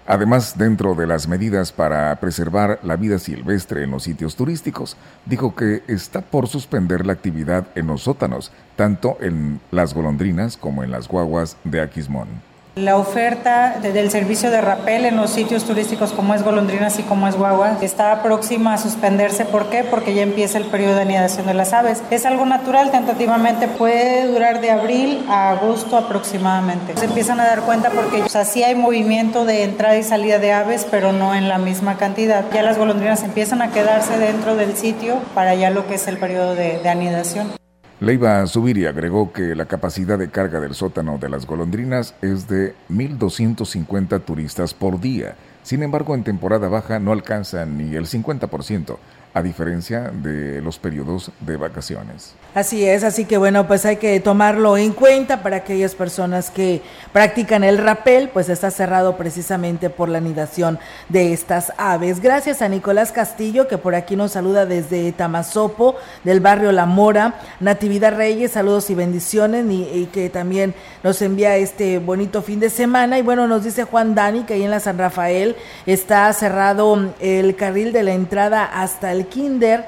Además, 0.05 0.57
dentro 0.57 0.95
de 0.95 1.07
las 1.07 1.29
medidas 1.29 1.71
para 1.71 2.13
preservar 2.19 2.79
la 2.83 2.97
vida 2.97 3.19
silvestre 3.19 3.83
en 3.83 3.91
los 3.91 4.03
sitios 4.03 4.35
turísticos, 4.35 4.97
dijo 5.25 5.55
que 5.55 5.83
está 5.87 6.21
por 6.21 6.47
suspender 6.47 7.05
la 7.05 7.13
actividad 7.13 7.67
en 7.75 7.87
los 7.87 8.03
sótanos, 8.03 8.51
tanto 8.75 9.17
en 9.21 9.61
las 9.71 9.93
golondrinas 9.93 10.57
como 10.57 10.83
en 10.83 10.91
las 10.91 11.07
guaguas 11.07 11.55
de 11.63 11.79
Aquismón. 11.79 12.52
La 12.75 12.97
oferta 12.97 13.77
del 13.83 14.09
servicio 14.09 14.49
de 14.49 14.59
rapel 14.59 15.05
en 15.05 15.15
los 15.15 15.29
sitios 15.29 15.63
turísticos 15.63 16.11
como 16.11 16.33
es 16.33 16.41
Golondrinas 16.41 16.97
y 16.97 17.03
como 17.03 17.27
es 17.27 17.35
Guagua 17.35 17.77
está 17.81 18.23
próxima 18.23 18.73
a 18.73 18.77
suspenderse. 18.79 19.45
¿Por 19.45 19.69
qué? 19.69 19.83
Porque 19.83 20.15
ya 20.15 20.23
empieza 20.23 20.57
el 20.57 20.65
periodo 20.65 20.95
de 20.95 21.03
anidación 21.03 21.45
de 21.45 21.53
las 21.53 21.71
aves. 21.71 22.01
Es 22.09 22.25
algo 22.25 22.47
natural, 22.47 22.89
tentativamente 22.89 23.67
puede 23.67 24.25
durar 24.25 24.59
de 24.59 24.71
abril 24.71 25.23
a 25.29 25.51
agosto 25.51 25.97
aproximadamente. 25.97 26.97
Se 26.97 27.05
empiezan 27.05 27.39
a 27.39 27.45
dar 27.45 27.61
cuenta 27.61 27.91
porque 27.91 28.23
o 28.23 28.65
hay 28.65 28.73
movimiento 28.73 29.45
de 29.45 29.65
entrada 29.65 29.95
y 29.95 30.01
salida 30.01 30.39
de 30.39 30.53
aves, 30.53 30.87
pero 30.89 31.11
no 31.11 31.35
en 31.35 31.49
la 31.49 31.59
misma 31.59 31.97
cantidad. 31.97 32.43
Ya 32.51 32.63
las 32.63 32.79
golondrinas 32.79 33.21
empiezan 33.21 33.61
a 33.61 33.69
quedarse 33.69 34.17
dentro 34.17 34.55
del 34.55 34.75
sitio 34.75 35.19
para 35.35 35.53
ya 35.53 35.69
lo 35.69 35.85
que 35.85 35.93
es 35.93 36.07
el 36.07 36.17
periodo 36.17 36.55
de 36.55 36.89
anidación. 36.89 37.51
Leiva 38.03 38.45
Subiri 38.47 38.85
agregó 38.85 39.31
que 39.31 39.55
la 39.55 39.65
capacidad 39.65 40.19
de 40.19 40.29
carga 40.29 40.59
del 40.59 40.73
sótano 40.73 41.19
de 41.19 41.29
las 41.29 41.47
golondrinas 41.47 42.15
es 42.21 42.49
de 42.49 42.75
1.250 42.89 44.25
turistas 44.25 44.73
por 44.73 44.99
día. 44.99 45.37
Sin 45.61 45.83
embargo, 45.83 46.13
en 46.13 46.25
temporada 46.25 46.67
baja 46.67 46.99
no 46.99 47.13
alcanzan 47.13 47.77
ni 47.77 47.95
el 47.95 48.05
50%, 48.05 48.97
a 49.33 49.41
diferencia 49.41 50.11
de 50.13 50.61
los 50.61 50.77
periodos 50.77 51.31
de 51.39 51.57
vacaciones. 51.57 52.35
Así 52.53 52.85
es, 52.85 53.03
así 53.03 53.25
que 53.25 53.37
bueno, 53.37 53.67
pues 53.67 53.83
hay 53.83 53.97
que 53.97 54.19
tomarlo 54.19 54.77
en 54.77 54.93
cuenta 54.93 55.41
para 55.41 55.57
aquellas 55.57 55.95
personas 55.95 56.51
que 56.51 56.83
practican 57.11 57.63
el 57.63 57.79
rapel, 57.79 58.29
pues 58.29 58.47
está 58.49 58.69
cerrado 58.69 59.17
precisamente 59.17 59.89
por 59.89 60.07
la 60.07 60.19
anidación 60.19 60.77
de 61.09 61.33
estas 61.33 61.73
aves. 61.77 62.19
Gracias 62.19 62.61
a 62.61 62.69
Nicolás 62.69 63.11
Castillo, 63.11 63.67
que 63.67 63.79
por 63.79 63.95
aquí 63.95 64.15
nos 64.15 64.33
saluda 64.33 64.67
desde 64.67 65.11
Tamazopo, 65.13 65.95
del 66.23 66.39
barrio 66.39 66.71
La 66.71 66.85
Mora. 66.85 67.33
Natividad 67.59 68.15
Reyes, 68.15 68.51
saludos 68.51 68.91
y 68.91 68.95
bendiciones, 68.95 69.65
y, 69.67 69.83
y 69.83 70.09
que 70.13 70.29
también 70.29 70.75
nos 71.01 71.21
envía 71.23 71.55
este 71.55 71.97
bonito 71.97 72.43
fin 72.43 72.59
de 72.59 72.69
semana. 72.69 73.17
Y 73.17 73.23
bueno, 73.23 73.47
nos 73.47 73.63
dice 73.63 73.83
Juan 73.83 74.13
Dani 74.13 74.43
que 74.43 74.53
ahí 74.53 74.63
en 74.63 74.69
la 74.69 74.79
San 74.79 74.99
Rafael 74.99 75.55
está 75.87 76.31
cerrado 76.33 77.13
el 77.19 77.55
carril 77.55 77.93
de 77.93 78.03
la 78.03 78.13
entrada 78.13 78.63
hasta 78.63 79.11
el 79.11 79.22
kinder 79.25 79.85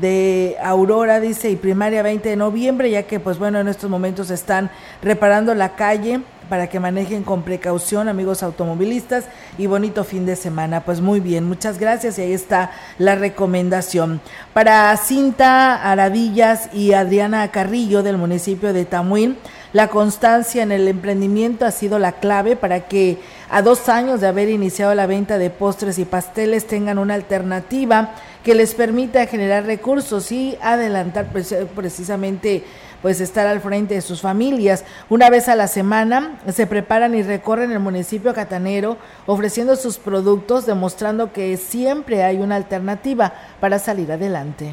de 0.00 0.56
Aurora, 0.62 1.20
dice, 1.20 1.50
y 1.50 1.56
primaria 1.56 2.02
20 2.02 2.28
de 2.28 2.36
noviembre, 2.36 2.90
ya 2.90 3.02
que 3.04 3.20
pues 3.20 3.38
bueno, 3.38 3.60
en 3.60 3.68
estos 3.68 3.90
momentos 3.90 4.30
están 4.30 4.70
reparando 5.02 5.54
la 5.54 5.74
calle 5.76 6.20
para 6.48 6.66
que 6.66 6.80
manejen 6.80 7.22
con 7.22 7.42
precaución, 7.42 8.08
amigos 8.08 8.42
automovilistas, 8.42 9.24
y 9.58 9.66
bonito 9.66 10.04
fin 10.04 10.26
de 10.26 10.36
semana. 10.36 10.82
Pues 10.82 11.00
muy 11.00 11.20
bien, 11.20 11.44
muchas 11.48 11.78
gracias 11.78 12.18
y 12.18 12.22
ahí 12.22 12.32
está 12.32 12.72
la 12.98 13.14
recomendación. 13.14 14.20
Para 14.52 14.94
Cinta 14.96 15.90
Aradillas 15.90 16.68
y 16.74 16.92
Adriana 16.92 17.50
Carrillo 17.50 18.02
del 18.02 18.18
municipio 18.18 18.72
de 18.72 18.84
Tamuín, 18.84 19.36
la 19.72 19.88
constancia 19.88 20.62
en 20.62 20.72
el 20.72 20.86
emprendimiento 20.88 21.64
ha 21.64 21.70
sido 21.70 21.98
la 21.98 22.12
clave 22.12 22.56
para 22.56 22.80
que 22.80 23.18
a 23.48 23.62
dos 23.62 23.88
años 23.88 24.20
de 24.20 24.26
haber 24.26 24.50
iniciado 24.50 24.94
la 24.94 25.06
venta 25.06 25.38
de 25.38 25.48
postres 25.48 25.98
y 25.98 26.04
pasteles 26.04 26.66
tengan 26.66 26.98
una 26.98 27.14
alternativa 27.14 28.10
que 28.42 28.54
les 28.54 28.74
permita 28.74 29.26
generar 29.26 29.64
recursos 29.64 30.32
y 30.32 30.56
adelantar 30.60 31.28
precisamente 31.74 32.64
pues 33.02 33.20
estar 33.20 33.46
al 33.46 33.60
frente 33.60 33.94
de 33.94 34.00
sus 34.00 34.20
familias. 34.20 34.84
Una 35.10 35.28
vez 35.28 35.48
a 35.48 35.56
la 35.56 35.66
semana 35.66 36.38
se 36.52 36.66
preparan 36.66 37.14
y 37.14 37.22
recorren 37.22 37.72
el 37.72 37.80
municipio 37.80 38.32
catanero 38.32 38.96
ofreciendo 39.26 39.76
sus 39.76 39.98
productos, 39.98 40.66
demostrando 40.66 41.32
que 41.32 41.56
siempre 41.56 42.22
hay 42.22 42.38
una 42.38 42.56
alternativa 42.56 43.32
para 43.60 43.78
salir 43.78 44.10
adelante. 44.12 44.72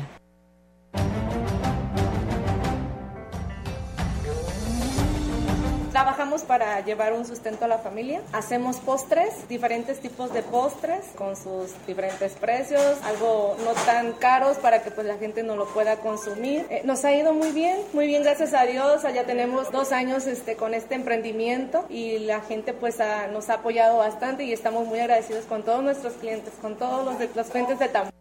Para 6.49 6.83
llevar 6.83 7.13
un 7.13 7.27
sustento 7.27 7.65
a 7.65 7.67
la 7.67 7.77
familia. 7.77 8.23
Hacemos 8.33 8.77
postres, 8.77 9.47
diferentes 9.47 9.99
tipos 9.99 10.33
de 10.33 10.41
postres 10.41 11.05
con 11.15 11.35
sus 11.35 11.69
diferentes 11.85 12.33
precios, 12.33 12.97
algo 13.03 13.55
no 13.63 13.73
tan 13.85 14.13
caros 14.13 14.57
para 14.57 14.81
que 14.81 14.89
pues 14.89 15.05
la 15.05 15.17
gente 15.17 15.43
no 15.43 15.55
lo 15.55 15.67
pueda 15.67 15.97
consumir. 15.97 16.65
Eh, 16.71 16.81
nos 16.85 17.05
ha 17.05 17.13
ido 17.13 17.35
muy 17.35 17.51
bien, 17.51 17.77
muy 17.93 18.07
bien 18.07 18.23
gracias 18.23 18.55
a 18.55 18.63
Dios. 18.63 19.03
Ya 19.03 19.25
tenemos 19.25 19.71
dos 19.71 19.91
años 19.91 20.25
este, 20.25 20.55
con 20.55 20.73
este 20.73 20.95
emprendimiento 20.95 21.85
y 21.87 22.17
la 22.17 22.41
gente 22.41 22.73
pues 22.73 22.97
nos 23.31 23.51
ha 23.51 23.53
apoyado 23.53 23.99
bastante 23.99 24.43
y 24.43 24.51
estamos 24.51 24.87
muy 24.87 24.99
agradecidos 24.99 25.45
con 25.45 25.61
todos 25.61 25.83
nuestros 25.83 26.13
clientes, 26.13 26.51
con 26.59 26.77
todos 26.77 27.05
los, 27.05 27.19
de, 27.19 27.27
clientes 27.27 27.77
de 27.77 27.89
Tamaulipas. 27.89 28.18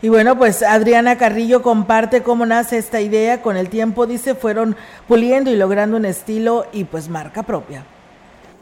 Y 0.00 0.08
bueno, 0.08 0.38
pues 0.38 0.62
Adriana 0.62 1.18
Carrillo 1.18 1.62
comparte 1.62 2.22
cómo 2.22 2.46
nace 2.46 2.78
esta 2.78 3.00
idea. 3.00 3.42
Con 3.42 3.56
el 3.56 3.68
tiempo, 3.68 4.06
dice, 4.06 4.34
fueron 4.34 4.76
puliendo 5.08 5.50
y 5.50 5.56
logrando 5.56 5.96
un 5.96 6.04
estilo 6.04 6.66
y 6.72 6.84
pues 6.84 7.08
marca 7.08 7.42
propia. 7.42 7.84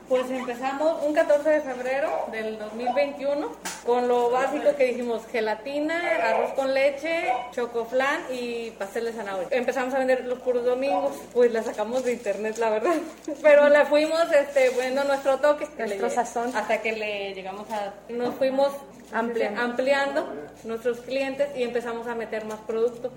Pues 0.08 0.30
empezamos 0.30 1.02
un 1.04 1.12
14 1.14 1.48
de 1.50 1.60
febrero 1.62 2.08
del 2.30 2.58
2021 2.60 3.50
con 3.84 4.06
lo 4.06 4.30
básico 4.30 4.76
que 4.76 4.86
dijimos, 4.86 5.26
gelatina, 5.26 6.00
arroz 6.22 6.52
con 6.52 6.72
leche, 6.72 7.24
chocoflan 7.50 8.20
y 8.30 8.70
pastel 8.72 9.06
de 9.06 9.12
zanahoria. 9.12 9.48
Empezamos 9.50 9.92
a 9.94 9.98
vender 9.98 10.24
los 10.26 10.38
puros 10.38 10.64
domingos, 10.64 11.16
pues 11.32 11.52
la 11.52 11.64
sacamos 11.64 12.04
de 12.04 12.12
internet, 12.12 12.56
la 12.58 12.70
verdad. 12.70 12.94
Pero 13.42 13.68
la 13.68 13.84
fuimos 13.86 14.30
este, 14.32 14.70
poniendo 14.70 15.02
nuestro 15.04 15.38
toque, 15.38 15.66
nuestro 15.76 16.08
sazón, 16.08 16.54
hasta 16.54 16.80
que 16.80 16.92
le 16.92 17.34
llegamos 17.34 17.68
a... 17.70 17.92
Nos 18.08 18.36
fuimos 18.36 18.70
ampliando 19.12 20.32
nuestros 20.64 21.00
clientes 21.00 21.48
y 21.56 21.64
empezamos 21.64 22.06
a 22.06 22.14
meter 22.14 22.44
más 22.44 22.60
producto. 22.60 23.10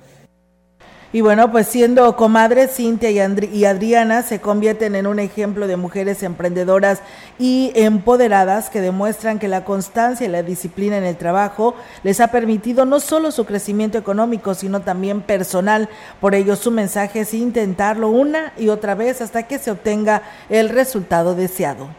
Y 1.12 1.22
bueno, 1.22 1.51
pues 1.51 1.66
siendo 1.66 2.16
comadres, 2.16 2.75
Cintia 2.75 3.10
y, 3.10 3.66
Adriana 3.66 4.22
se 4.22 4.39
convierten 4.39 4.94
en 4.94 5.08
un 5.08 5.18
ejemplo 5.18 5.66
de 5.66 5.75
mujeres 5.75 6.22
emprendedoras 6.22 7.01
y 7.39 7.72
empoderadas 7.74 8.70
que 8.70 8.80
demuestran 8.80 9.39
que 9.39 9.48
la 9.48 9.63
constancia 9.63 10.28
y 10.28 10.30
la 10.30 10.44
disciplina 10.44 11.00
en 11.00 11.06
el 11.06 11.18
trabajo 11.18 11.74
les 12.04 12.20
ha 12.20 12.28
permitido 12.28 12.86
no 12.86 13.00
solo 13.00 13.32
su 13.32 13.46
crecimiento 13.46 13.98
económico, 13.98 14.54
sino 14.54 14.82
también 14.82 15.22
personal. 15.22 15.89
Por 16.22 16.36
ello, 16.36 16.56
su 16.56 16.70
mensaje 16.70 17.22
es 17.22 17.34
intentarlo 17.34 18.10
una 18.10 18.54
y 18.56 18.70
otra 18.70 18.94
vez 18.94 19.20
hasta 19.22 19.48
que 19.48 19.58
se 19.58 19.72
obtenga 19.72 20.22
el 20.48 20.70
resultado 20.70 21.34
deseado. 21.34 21.89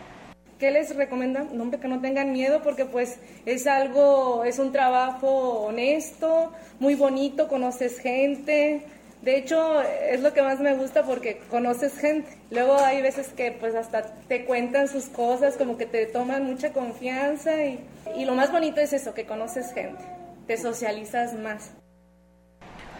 ¿Qué 0.60 0.70
les 0.70 0.94
recomiendan? 0.94 1.48
No, 1.54 1.70
que 1.70 1.88
no 1.88 2.00
tengan 2.00 2.32
miedo 2.32 2.60
porque 2.62 2.84
pues 2.84 3.18
es 3.46 3.66
algo, 3.66 4.44
es 4.44 4.58
un 4.58 4.72
trabajo 4.72 5.62
honesto, 5.62 6.52
muy 6.78 6.94
bonito, 6.94 7.48
conoces 7.48 7.98
gente, 7.98 8.84
de 9.22 9.36
hecho, 9.36 9.82
es 9.82 10.20
lo 10.22 10.32
que 10.32 10.40
más 10.40 10.60
me 10.60 10.74
gusta 10.74 11.02
porque 11.02 11.42
conoces 11.50 11.98
gente. 11.98 12.38
Luego 12.50 12.78
hay 12.78 13.02
veces 13.02 13.28
que 13.28 13.52
pues 13.52 13.74
hasta 13.74 14.02
te 14.02 14.46
cuentan 14.46 14.88
sus 14.88 15.06
cosas, 15.06 15.56
como 15.56 15.76
que 15.76 15.84
te 15.84 16.06
toman 16.06 16.44
mucha 16.44 16.72
confianza 16.72 17.64
y, 17.64 17.80
y 18.16 18.24
lo 18.24 18.34
más 18.34 18.50
bonito 18.50 18.80
es 18.80 18.94
eso, 18.94 19.12
que 19.12 19.26
conoces 19.26 19.74
gente, 19.74 20.02
te 20.46 20.56
socializas 20.56 21.34
más. 21.34 21.70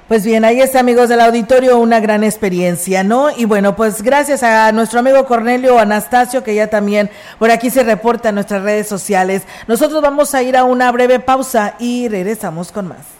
Pues 0.08 0.24
bien, 0.24 0.44
ahí 0.44 0.60
está, 0.60 0.80
amigos 0.80 1.08
del 1.08 1.20
auditorio, 1.20 1.78
una 1.78 2.00
gran 2.00 2.24
experiencia, 2.24 3.04
¿no? 3.04 3.30
Y 3.30 3.44
bueno, 3.44 3.76
pues 3.76 4.02
gracias 4.02 4.42
a 4.42 4.72
nuestro 4.72 4.98
amigo 4.98 5.24
Cornelio 5.24 5.78
Anastasio, 5.78 6.42
que 6.42 6.54
ya 6.54 6.66
también 6.66 7.08
por 7.38 7.50
aquí 7.50 7.70
se 7.70 7.84
reporta 7.84 8.30
en 8.30 8.34
nuestras 8.34 8.62
redes 8.62 8.88
sociales. 8.88 9.44
Nosotros 9.68 10.02
vamos 10.02 10.34
a 10.34 10.42
ir 10.42 10.56
a 10.56 10.64
una 10.64 10.90
breve 10.90 11.20
pausa 11.20 11.76
y 11.78 12.08
regresamos 12.08 12.72
con 12.72 12.88
más. 12.88 13.19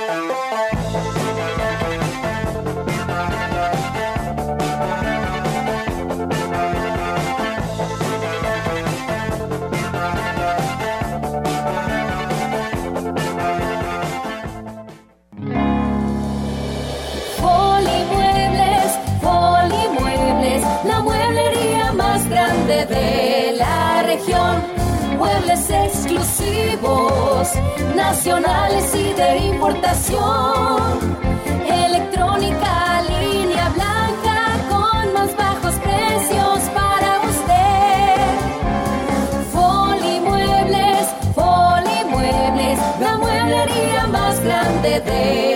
kilashuasteco.com. 25.71 27.31
nacionales 27.95 28.93
y 28.95 29.13
de 29.13 29.37
importación. 29.37 31.17
Electrónica, 31.65 33.01
línea 33.07 33.69
blanca 33.69 34.37
con 34.69 35.13
más 35.13 35.35
bajos 35.37 35.75
precios 35.75 36.59
para 36.73 37.21
usted. 37.31 38.17
Folimuebles, 39.53 41.07
Folimuebles, 41.35 42.79
la 42.99 43.17
mueblería 43.17 44.07
más 44.07 44.39
grande 44.43 44.99
de 44.99 45.50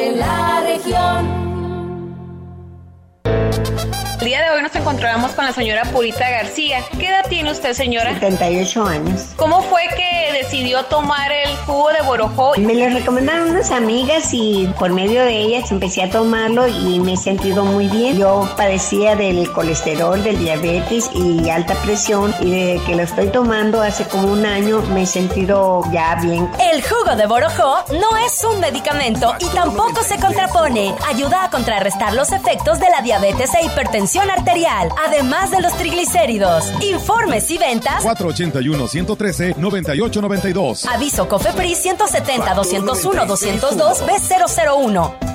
encontramos 4.85 5.31
con 5.31 5.45
la 5.45 5.51
señora 5.51 5.83
Purita 5.85 6.29
García. 6.29 6.77
¿Qué 6.99 7.07
edad 7.07 7.25
tiene 7.27 7.51
usted, 7.51 7.73
señora? 7.73 8.13
78 8.13 8.85
años. 8.85 9.29
¿Cómo 9.35 9.63
fue 9.63 9.81
que 9.97 10.14
decidió 10.45 10.83
tomar 10.85 11.31
el 11.31 11.55
jugo 11.65 11.89
de 11.89 12.01
borojó? 12.05 12.53
Me 12.57 12.75
lo 12.75 12.87
recomendaron 12.89 13.49
unas 13.49 13.71
amigas 13.71 14.29
y 14.31 14.69
por 14.77 14.91
medio 14.91 15.21
de 15.21 15.39
ellas 15.39 15.71
empecé 15.71 16.03
a 16.03 16.09
tomarlo 16.11 16.67
y 16.67 16.99
me 16.99 17.13
he 17.13 17.17
sentido 17.17 17.65
muy 17.65 17.87
bien. 17.87 18.17
Yo 18.17 18.47
padecía 18.55 19.15
del 19.15 19.51
colesterol, 19.51 20.23
del 20.23 20.37
diabetes 20.37 21.09
y 21.13 21.49
alta 21.49 21.73
presión 21.81 22.33
y 22.39 22.51
desde 22.51 22.85
que 22.85 22.95
lo 22.95 23.03
estoy 23.03 23.27
tomando 23.29 23.81
hace 23.81 24.03
como 24.05 24.31
un 24.31 24.45
año 24.45 24.81
me 24.93 25.03
he 25.03 25.05
sentido 25.07 25.81
ya 25.91 26.15
bien. 26.21 26.47
El 26.59 26.83
jugo 26.83 27.15
de 27.15 27.25
borojó 27.25 27.83
no 27.99 28.17
es 28.17 28.43
un 28.43 28.59
medicamento 28.59 29.33
y 29.39 29.47
tampoco 29.47 30.03
se 30.03 30.19
contrapone. 30.19 30.93
Ayuda 31.07 31.45
a 31.45 31.49
contrarrestar 31.49 32.13
los 32.13 32.31
efectos 32.31 32.79
de 32.79 32.89
la 32.89 33.01
diabetes 33.01 33.49
e 33.55 33.65
hipertensión 33.65 34.29
arterial, 34.29 34.89
además 35.07 35.49
de 35.49 35.61
los 35.61 35.75
triglicéridos. 35.77 36.71
Informes 36.81 37.49
y 37.49 37.57
ventas 37.57 38.03
481-113-9892. 40.41 40.87
Aviso 40.93 41.27
COFEPRIS 41.27 41.85
170-201-202 41.85 44.05
B001. 44.05 45.34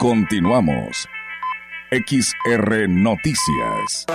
Continuamos. 0.00 1.06
XR 1.90 2.88
Noticias. 2.88 4.06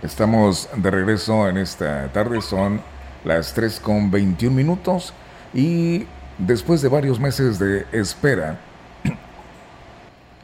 Estamos 0.00 0.68
de 0.76 0.90
regreso 0.92 1.48
en 1.48 1.56
esta 1.56 2.06
tarde, 2.12 2.40
son 2.40 2.80
las 3.24 3.52
3 3.54 3.80
con 3.80 4.12
21 4.12 4.54
minutos 4.54 5.12
y 5.52 6.06
después 6.38 6.82
de 6.82 6.88
varios 6.88 7.18
meses 7.18 7.58
de 7.58 7.84
espera, 7.90 8.60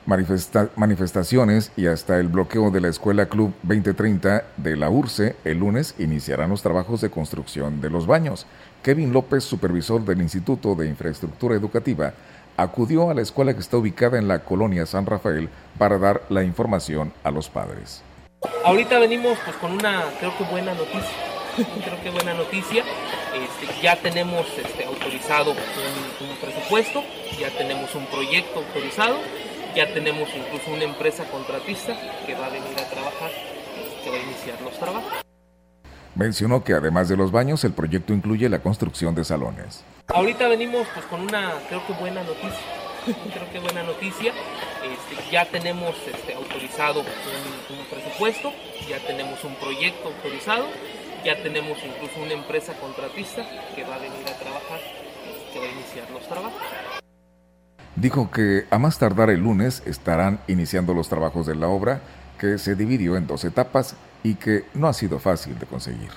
manifestaciones 0.06 1.72
y 1.76 1.86
hasta 1.86 2.18
el 2.18 2.28
bloqueo 2.28 2.70
de 2.70 2.80
la 2.80 2.88
Escuela 2.88 3.26
Club 3.26 3.52
2030 3.62 4.44
de 4.56 4.76
la 4.76 4.88
URCE, 4.88 5.36
el 5.44 5.58
lunes 5.58 5.94
iniciarán 5.98 6.50
los 6.50 6.62
trabajos 6.62 7.00
de 7.00 7.10
construcción 7.10 7.80
de 7.80 7.90
los 7.90 8.06
baños. 8.06 8.46
Kevin 8.82 9.12
López, 9.12 9.44
supervisor 9.44 10.04
del 10.04 10.22
Instituto 10.22 10.74
de 10.74 10.88
Infraestructura 10.88 11.56
Educativa, 11.56 12.14
acudió 12.56 13.10
a 13.10 13.14
la 13.14 13.22
escuela 13.22 13.52
que 13.52 13.60
está 13.60 13.76
ubicada 13.76 14.18
en 14.18 14.28
la 14.28 14.44
colonia 14.44 14.86
San 14.86 15.06
Rafael 15.06 15.48
para 15.78 15.98
dar 15.98 16.22
la 16.28 16.42
información 16.42 17.12
a 17.24 17.30
los 17.30 17.48
padres. 17.48 18.02
Ahorita 18.64 18.98
venimos 18.98 19.38
pues 19.44 19.56
con 19.56 19.72
una, 19.72 20.04
creo 20.20 20.36
que 20.38 20.44
buena 20.44 20.72
noticia. 20.74 21.36
creo 21.84 22.02
que 22.02 22.10
buena 22.10 22.34
noticia. 22.34 22.84
Este, 23.34 23.82
ya 23.82 23.96
tenemos 23.96 24.46
este, 24.56 24.84
autorizado 24.84 25.50
un 25.50 26.36
presupuesto, 26.40 27.02
ya 27.38 27.50
tenemos 27.58 27.94
un 27.94 28.06
proyecto 28.06 28.60
autorizado 28.60 29.16
ya 29.76 29.92
tenemos 29.92 30.28
incluso 30.34 30.70
una 30.70 30.84
empresa 30.84 31.24
contratista 31.24 31.94
que 32.24 32.34
va 32.34 32.46
a 32.46 32.48
venir 32.48 32.72
a 32.78 32.88
trabajar, 32.88 33.30
que 34.02 34.10
va 34.10 34.16
a 34.16 34.20
iniciar 34.20 34.60
los 34.62 34.72
trabajos. 34.78 35.12
Mencionó 36.14 36.64
que 36.64 36.72
además 36.72 37.10
de 37.10 37.16
los 37.18 37.30
baños, 37.30 37.62
el 37.64 37.74
proyecto 37.74 38.14
incluye 38.14 38.48
la 38.48 38.60
construcción 38.60 39.14
de 39.14 39.22
salones. 39.22 39.84
Ahorita 40.06 40.48
venimos 40.48 40.88
pues 40.94 41.04
con 41.06 41.20
una, 41.20 41.52
creo 41.68 41.86
que 41.86 41.92
buena 41.92 42.22
noticia. 42.22 42.64
creo 43.34 43.52
que 43.52 43.58
buena 43.58 43.82
noticia. 43.82 44.32
Este, 44.82 45.30
ya 45.30 45.44
tenemos 45.44 45.94
este, 46.10 46.32
autorizado 46.32 47.00
un, 47.00 47.86
presupuesto, 47.90 48.54
ya 48.88 48.98
tenemos 49.06 49.44
un 49.44 49.54
proyecto 49.56 50.08
autorizado, 50.08 50.64
ya 51.22 51.36
tenemos 51.42 51.76
incluso 51.84 52.18
una 52.22 52.32
empresa 52.32 52.72
contratista 52.80 53.46
que 53.74 53.84
va 53.84 53.96
a 53.96 53.98
venir 53.98 54.26
a 54.26 54.38
trabajar, 54.38 54.80
que 55.52 55.58
va 55.58 55.66
a 55.66 55.68
iniciar 55.68 56.10
los 56.10 56.26
trabajos. 56.26 56.95
Dijo 57.96 58.30
que 58.30 58.66
a 58.70 58.78
más 58.78 58.98
tardar 58.98 59.30
el 59.30 59.40
lunes 59.40 59.82
estarán 59.87 60.38
iniciando 60.48 60.92
los 60.92 61.09
trabajos 61.09 61.46
de 61.46 61.54
la 61.54 61.68
obra 61.68 62.02
que 62.38 62.59
se 62.59 62.74
dividió 62.74 63.16
en 63.16 63.26
dos 63.26 63.42
etapas 63.46 63.96
y 64.22 64.35
que 64.35 64.66
no 64.74 64.87
ha 64.87 64.92
sido 64.92 65.18
fácil 65.18 65.59
de 65.59 65.64
conseguir. 65.64 66.11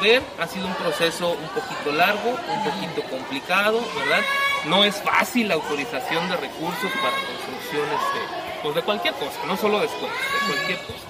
Ver, 0.00 0.22
ha 0.38 0.46
sido 0.46 0.66
un 0.66 0.74
proceso 0.74 1.30
un 1.30 1.48
poquito 1.48 1.90
largo, 1.92 2.28
un 2.28 2.64
poquito 2.64 3.02
complicado, 3.08 3.80
¿verdad? 3.98 4.20
No 4.68 4.84
es 4.84 4.96
fácil 4.96 5.48
la 5.48 5.54
autorización 5.54 6.28
de 6.28 6.36
recursos 6.36 6.90
para 7.02 7.16
construcciones 7.26 7.98
de, 8.12 8.62
pues 8.62 8.74
de 8.74 8.82
cualquier 8.82 9.14
cosa, 9.14 9.40
no 9.46 9.56
solo 9.56 9.80
de 9.80 9.86
escuelas, 9.86 10.16
de 10.18 10.54
cualquier 10.54 10.78
cosa. 10.78 11.06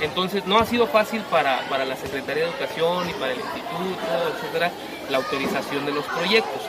Entonces 0.00 0.46
no 0.46 0.58
ha 0.58 0.64
sido 0.64 0.86
fácil 0.86 1.22
para, 1.22 1.68
para 1.68 1.84
la 1.84 1.96
Secretaría 1.96 2.44
de 2.44 2.50
Educación 2.50 3.10
y 3.10 3.12
para 3.14 3.32
el 3.32 3.40
instituto, 3.40 4.06
etcétera, 4.36 4.70
la 5.10 5.18
autorización 5.18 5.84
de 5.84 5.92
los 5.92 6.04
proyectos. 6.04 6.62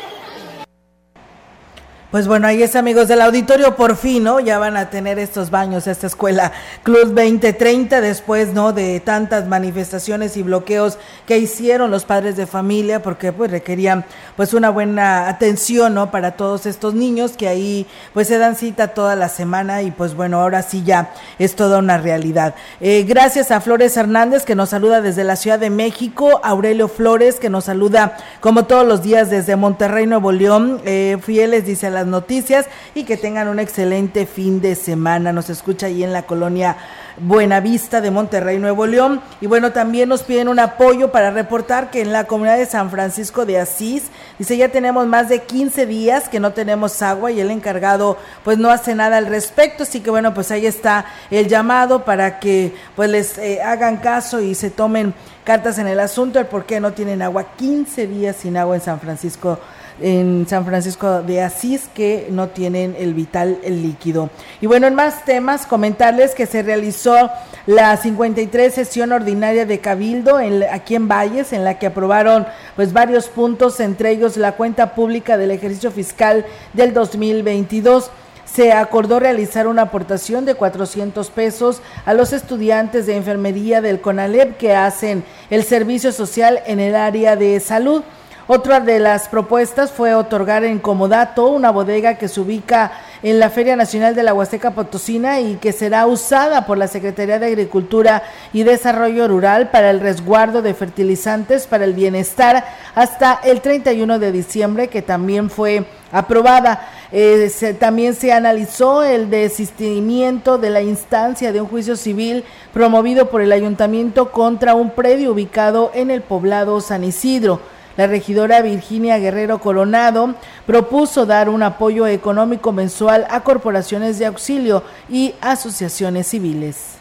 Pues 2.10 2.26
bueno, 2.26 2.48
ahí 2.48 2.64
es 2.64 2.78
amigos 2.78 3.10
del 3.10 3.22
auditorio, 3.22 3.76
por 3.76 3.98
fin, 3.98 4.24
¿no? 4.24 4.40
Ya 4.40 4.58
van 4.60 4.78
a 4.78 4.90
tener 4.90 5.20
estos 5.20 5.50
baños, 5.52 5.88
esta 5.88 6.08
escuela 6.08 6.54
Club 6.84 7.14
2030, 7.14 8.00
después, 8.00 8.54
¿no? 8.54 8.72
De 8.72 9.02
tantas 9.02 9.46
manifestaciones 9.46 10.38
y 10.38 10.42
bloqueos 10.42 11.00
que 11.26 11.38
hicieron 11.38 11.92
los 11.92 12.06
padres 12.06 12.38
de 12.38 12.48
familia, 12.48 13.04
porque 13.04 13.34
pues 13.34 13.52
requerían 13.52 14.06
pues 14.38 14.54
una 14.54 14.70
buena 14.70 15.28
atención, 15.28 15.96
¿no? 15.96 16.10
Para 16.10 16.38
todos 16.38 16.66
estos 16.66 16.94
niños 16.94 17.34
que 17.34 17.50
ahí 17.50 17.86
pues 18.14 18.30
se 18.30 18.38
dan 18.38 18.56
cita 18.56 18.88
toda 18.94 19.18
la 19.18 19.28
semana 19.28 19.82
y 19.82 19.92
pues 19.92 20.16
bueno, 20.16 20.40
ahora 20.40 20.62
sí 20.62 20.84
ya 20.86 21.12
es 21.40 21.58
toda 21.58 21.78
una 21.78 21.98
realidad. 21.98 22.56
Eh, 22.80 23.04
gracias 23.04 23.52
a 23.52 23.60
Flores 23.60 23.98
Hernández 23.98 24.46
que 24.46 24.56
nos 24.56 24.70
saluda 24.70 25.02
desde 25.02 25.26
la 25.26 25.36
Ciudad 25.36 25.60
de 25.60 25.70
México, 25.70 26.40
Aurelio 26.42 26.88
Flores 26.88 27.36
que 27.36 27.50
nos 27.50 27.66
saluda 27.66 28.16
como 28.40 28.64
todos 28.64 28.88
los 28.88 29.04
días 29.04 29.30
desde 29.30 29.58
Monterrey, 29.58 30.08
Nuevo 30.08 30.32
León, 30.32 30.80
eh, 30.86 31.18
fieles, 31.22 31.66
dice 31.66 31.97
las 31.98 32.08
noticias 32.08 32.68
y 32.94 33.04
que 33.06 33.18
tengan 33.18 33.48
un 33.48 33.60
excelente 33.60 34.26
fin 34.26 34.62
de 34.62 34.76
semana. 34.76 35.34
Nos 35.34 35.50
escucha 35.50 35.88
ahí 35.88 36.04
en 36.04 36.14
la 36.14 36.24
colonia 36.24 36.78
Buenavista 37.20 38.02
de 38.02 38.12
Monterrey, 38.12 38.60
Nuevo 38.60 38.86
León. 38.86 39.22
Y 39.42 39.48
bueno, 39.48 39.72
también 39.72 40.10
nos 40.10 40.22
piden 40.22 40.48
un 40.48 40.60
apoyo 40.60 41.12
para 41.12 41.32
reportar 41.32 41.90
que 41.90 42.02
en 42.02 42.14
la 42.14 42.26
comunidad 42.26 42.58
de 42.58 42.68
San 42.68 42.92
Francisco 42.92 43.46
de 43.46 43.60
Asís, 43.60 44.04
dice, 44.38 44.56
ya 44.56 44.70
tenemos 44.70 45.08
más 45.08 45.28
de 45.28 45.42
15 45.42 45.88
días 45.88 46.30
que 46.30 46.40
no 46.40 46.54
tenemos 46.54 47.02
agua 47.02 47.32
y 47.32 47.40
el 47.40 47.50
encargado 47.50 48.18
pues 48.44 48.60
no 48.60 48.70
hace 48.70 48.94
nada 48.94 49.18
al 49.18 49.26
respecto. 49.26 49.84
Así 49.84 50.02
que 50.02 50.12
bueno, 50.12 50.34
pues 50.36 50.52
ahí 50.52 50.68
está 50.68 51.06
el 51.32 51.48
llamado 51.48 52.06
para 52.06 52.40
que 52.40 52.76
pues 52.96 53.10
les 53.10 53.38
eh, 53.40 53.62
hagan 53.64 53.98
caso 53.98 54.40
y 54.40 54.54
se 54.54 54.70
tomen 54.70 55.16
cartas 55.44 55.80
en 55.80 55.88
el 55.88 56.00
asunto, 56.00 56.40
el 56.40 56.46
por 56.46 56.66
qué 56.66 56.80
no 56.80 56.94
tienen 56.94 57.22
agua. 57.22 57.46
15 57.58 58.06
días 58.06 58.36
sin 58.36 58.58
agua 58.58 58.76
en 58.76 58.82
San 58.82 59.00
Francisco 59.00 59.60
en 60.02 60.46
San 60.48 60.66
Francisco 60.66 61.22
de 61.22 61.42
Asís 61.42 61.90
que 61.94 62.28
no 62.30 62.50
tienen 62.50 62.96
el 62.98 63.14
vital 63.14 63.60
líquido. 63.68 64.30
Y 64.62 64.68
bueno, 64.68 64.88
en 64.88 64.96
más 64.96 65.26
temas, 65.26 65.66
comentarles 65.66 66.36
que 66.36 66.46
se 66.46 66.64
realizó 66.64 67.30
la 67.66 67.98
53 67.98 68.74
sesión 68.74 69.12
ordinaria 69.12 69.66
de 69.66 69.80
Cabildo 69.80 70.40
en, 70.40 70.64
aquí 70.72 70.96
en 70.96 71.08
Valles, 71.08 71.54
en 71.54 71.64
la 71.64 71.80
que 71.80 71.88
aprobaron 71.88 72.48
pues 72.76 72.94
varios 72.94 73.28
puntos, 73.28 73.80
entre 73.80 74.12
ellos 74.12 74.38
la 74.38 74.54
cuenta 74.54 74.96
pública 74.96 75.38
del 75.38 75.52
ejercicio 75.52 75.92
fiscal 75.92 76.46
del 76.74 76.94
2022 76.94 78.12
se 78.46 78.72
acordó 78.72 79.20
realizar 79.20 79.68
una 79.68 79.84
aportación 79.84 80.46
de 80.46 80.56
400 80.56 81.30
pesos 81.32 81.82
a 82.06 82.14
los 82.14 82.34
estudiantes 82.34 83.06
de 83.06 83.18
enfermería 83.18 83.82
del 83.82 84.02
CONALEP 84.02 84.58
que 84.58 84.74
hacen 84.74 85.24
el 85.50 85.64
servicio 85.64 86.12
social 86.12 86.62
en 86.66 86.80
el 86.80 86.96
área 86.96 87.36
de 87.36 87.60
salud. 87.60 88.04
Otra 88.50 88.80
de 88.80 89.00
las 89.00 89.28
propuestas 89.28 89.92
fue 89.92 90.16
otorgar 90.16 90.64
en 90.64 90.80
comodato 90.80 91.48
una 91.48 91.70
bodega 91.70 92.18
que 92.18 92.30
se 92.30 92.40
ubica 92.40 92.94
en 93.22 93.40
la 93.40 93.50
Feria 93.50 93.76
Nacional 93.76 94.16
de 94.16 94.24
la 94.24 94.34
Huasteca 94.34 94.72
Potosina 94.72 95.42
y 95.42 95.56
que 95.56 95.74
será 95.74 96.06
usada 96.06 96.66
por 96.66 96.78
la 96.78 96.88
Secretaría 96.88 97.40
de 97.40 97.48
Agricultura 97.48 98.24
y 98.54 98.64
Desarrollo 98.64 99.28
Rural 99.28 99.70
para 99.70 99.90
el 99.90 100.00
resguardo 100.00 100.62
de 100.62 100.74
fertilizantes 100.74 101.68
para 101.68 101.84
el 101.84 101.94
bienestar 101.94 102.64
hasta 102.96 103.38
el 103.44 103.60
31 103.60 104.18
de 104.18 104.32
diciembre, 104.32 104.88
que 104.88 105.02
también 105.02 105.50
fue 105.50 105.84
aprobada. 106.14 106.88
Eh, 107.12 107.52
también 107.78 108.16
se 108.16 108.32
analizó 108.32 109.04
el 109.04 109.30
desistimiento 109.30 110.58
de 110.58 110.70
la 110.70 110.82
instancia 110.82 111.52
de 111.52 111.60
un 111.60 111.68
juicio 111.68 111.98
civil 111.98 112.46
promovido 112.72 113.30
por 113.30 113.42
el 113.42 113.52
ayuntamiento 113.52 114.32
contra 114.32 114.74
un 114.74 114.92
predio 114.92 115.34
ubicado 115.34 115.92
en 115.94 116.12
el 116.12 116.22
poblado 116.22 116.80
San 116.80 117.04
Isidro. 117.04 117.60
La 117.98 118.06
regidora 118.06 118.62
Virginia 118.62 119.18
Guerrero 119.18 119.60
Coronado 119.60 120.36
propuso 120.68 121.26
dar 121.26 121.50
un 121.50 121.64
apoyo 121.64 122.06
económico 122.06 122.72
mensual 122.72 123.26
a 123.32 123.42
corporaciones 123.42 124.20
de 124.20 124.28
auxilio 124.28 124.84
y 125.10 125.34
asociaciones 125.42 126.28
civiles. 126.28 127.00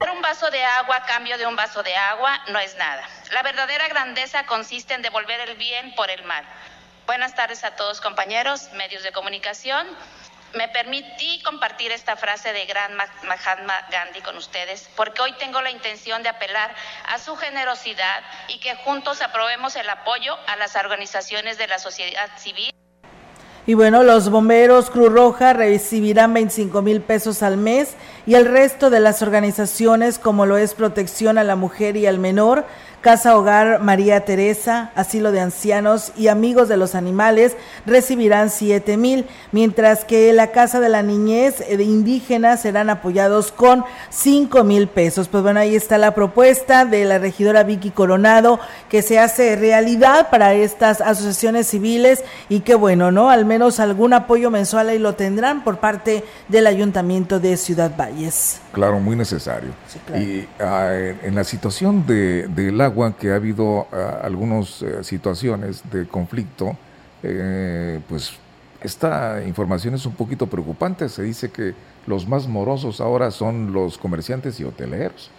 Un 0.00 0.20
vaso 0.20 0.50
de 0.50 0.62
agua 0.62 0.96
a 0.96 1.06
cambio 1.06 1.38
de 1.38 1.46
un 1.46 1.56
vaso 1.56 1.82
de 1.82 1.96
agua 1.96 2.38
no 2.52 2.58
es 2.58 2.76
nada. 2.76 3.02
La 3.32 3.42
verdadera 3.42 3.88
grandeza 3.88 4.44
consiste 4.44 4.92
en 4.92 5.00
devolver 5.00 5.40
el 5.48 5.56
bien 5.56 5.94
por 5.94 6.10
el 6.10 6.22
mal. 6.24 6.44
Buenas 7.06 7.34
tardes 7.34 7.64
a 7.64 7.76
todos 7.76 8.02
compañeros, 8.02 8.68
medios 8.74 9.04
de 9.04 9.12
comunicación 9.12 9.86
me 10.54 10.68
permití 10.68 11.42
compartir 11.42 11.92
esta 11.92 12.16
frase 12.16 12.52
de 12.52 12.66
gran 12.66 12.94
Mahatma 12.94 13.74
Gandhi 13.90 14.20
con 14.20 14.36
ustedes 14.36 14.88
porque 14.96 15.22
hoy 15.22 15.32
tengo 15.38 15.60
la 15.60 15.70
intención 15.70 16.22
de 16.22 16.28
apelar 16.28 16.74
a 17.08 17.18
su 17.18 17.36
generosidad 17.36 18.22
y 18.48 18.58
que 18.60 18.74
juntos 18.76 19.22
aprobemos 19.22 19.76
el 19.76 19.88
apoyo 19.88 20.36
a 20.46 20.56
las 20.56 20.76
organizaciones 20.76 21.58
de 21.58 21.66
la 21.66 21.78
sociedad 21.78 22.30
civil. 22.38 22.70
Y 23.68 23.74
bueno, 23.74 24.04
los 24.04 24.30
bomberos 24.30 24.90
Cruz 24.90 25.12
Roja 25.12 25.52
recibirán 25.52 26.32
25 26.32 26.82
mil 26.82 27.00
pesos 27.00 27.42
al 27.42 27.56
mes 27.56 27.96
y 28.24 28.34
el 28.34 28.46
resto 28.46 28.90
de 28.90 29.00
las 29.00 29.22
organizaciones 29.22 30.20
como 30.20 30.46
lo 30.46 30.56
es 30.56 30.74
Protección 30.74 31.36
a 31.36 31.42
la 31.42 31.56
Mujer 31.56 31.96
y 31.96 32.06
al 32.06 32.20
Menor 32.20 32.64
Casa 33.00 33.36
Hogar 33.36 33.80
María 33.82 34.24
Teresa, 34.24 34.90
Asilo 34.96 35.30
de 35.30 35.40
Ancianos 35.40 36.12
y 36.16 36.28
Amigos 36.28 36.68
de 36.68 36.76
los 36.76 36.94
Animales 36.94 37.56
recibirán 37.86 38.50
7 38.50 38.96
mil, 38.96 39.26
mientras 39.52 40.04
que 40.04 40.32
la 40.32 40.50
Casa 40.50 40.80
de 40.80 40.88
la 40.88 41.02
Niñez 41.02 41.58
de 41.58 41.84
Indígenas 41.84 42.62
serán 42.62 42.90
apoyados 42.90 43.52
con 43.52 43.84
5 44.10 44.64
mil 44.64 44.88
pesos. 44.88 45.28
Pues 45.28 45.42
bueno, 45.42 45.60
ahí 45.60 45.76
está 45.76 45.98
la 45.98 46.14
propuesta 46.14 46.84
de 46.84 47.04
la 47.04 47.18
regidora 47.18 47.62
Vicky 47.62 47.90
Coronado 47.90 48.58
que 48.88 49.02
se 49.02 49.18
hace 49.18 49.54
realidad 49.54 50.28
para 50.30 50.54
estas 50.54 51.00
asociaciones 51.00 51.68
civiles 51.68 52.24
y 52.48 52.60
que 52.60 52.74
bueno, 52.74 53.12
¿no? 53.12 53.30
Al 53.30 53.44
menos 53.44 53.78
algún 53.78 54.14
apoyo 54.14 54.50
mensual 54.50 54.88
ahí 54.88 54.98
lo 54.98 55.14
tendrán 55.14 55.62
por 55.62 55.78
parte 55.78 56.24
del 56.48 56.66
Ayuntamiento 56.66 57.38
de 57.38 57.56
Ciudad 57.56 57.92
Valles. 57.96 58.60
Claro, 58.76 59.00
muy 59.00 59.16
necesario. 59.16 59.70
Y 60.14 60.46
ah, 60.60 60.92
en 61.22 61.34
la 61.34 61.44
situación 61.44 62.06
de, 62.06 62.46
del 62.46 62.78
agua, 62.82 63.16
que 63.16 63.32
ha 63.32 63.36
habido 63.36 63.86
ah, 63.90 64.20
algunas 64.22 64.82
eh, 64.82 65.02
situaciones 65.02 65.82
de 65.90 66.06
conflicto, 66.06 66.76
eh, 67.22 68.00
pues 68.06 68.34
esta 68.82 69.42
información 69.46 69.94
es 69.94 70.04
un 70.04 70.12
poquito 70.12 70.46
preocupante. 70.46 71.08
Se 71.08 71.22
dice 71.22 71.50
que 71.50 71.72
los 72.06 72.28
más 72.28 72.46
morosos 72.48 73.00
ahora 73.00 73.30
son 73.30 73.72
los 73.72 73.96
comerciantes 73.96 74.60
y 74.60 74.64
hoteleros. 74.64 75.30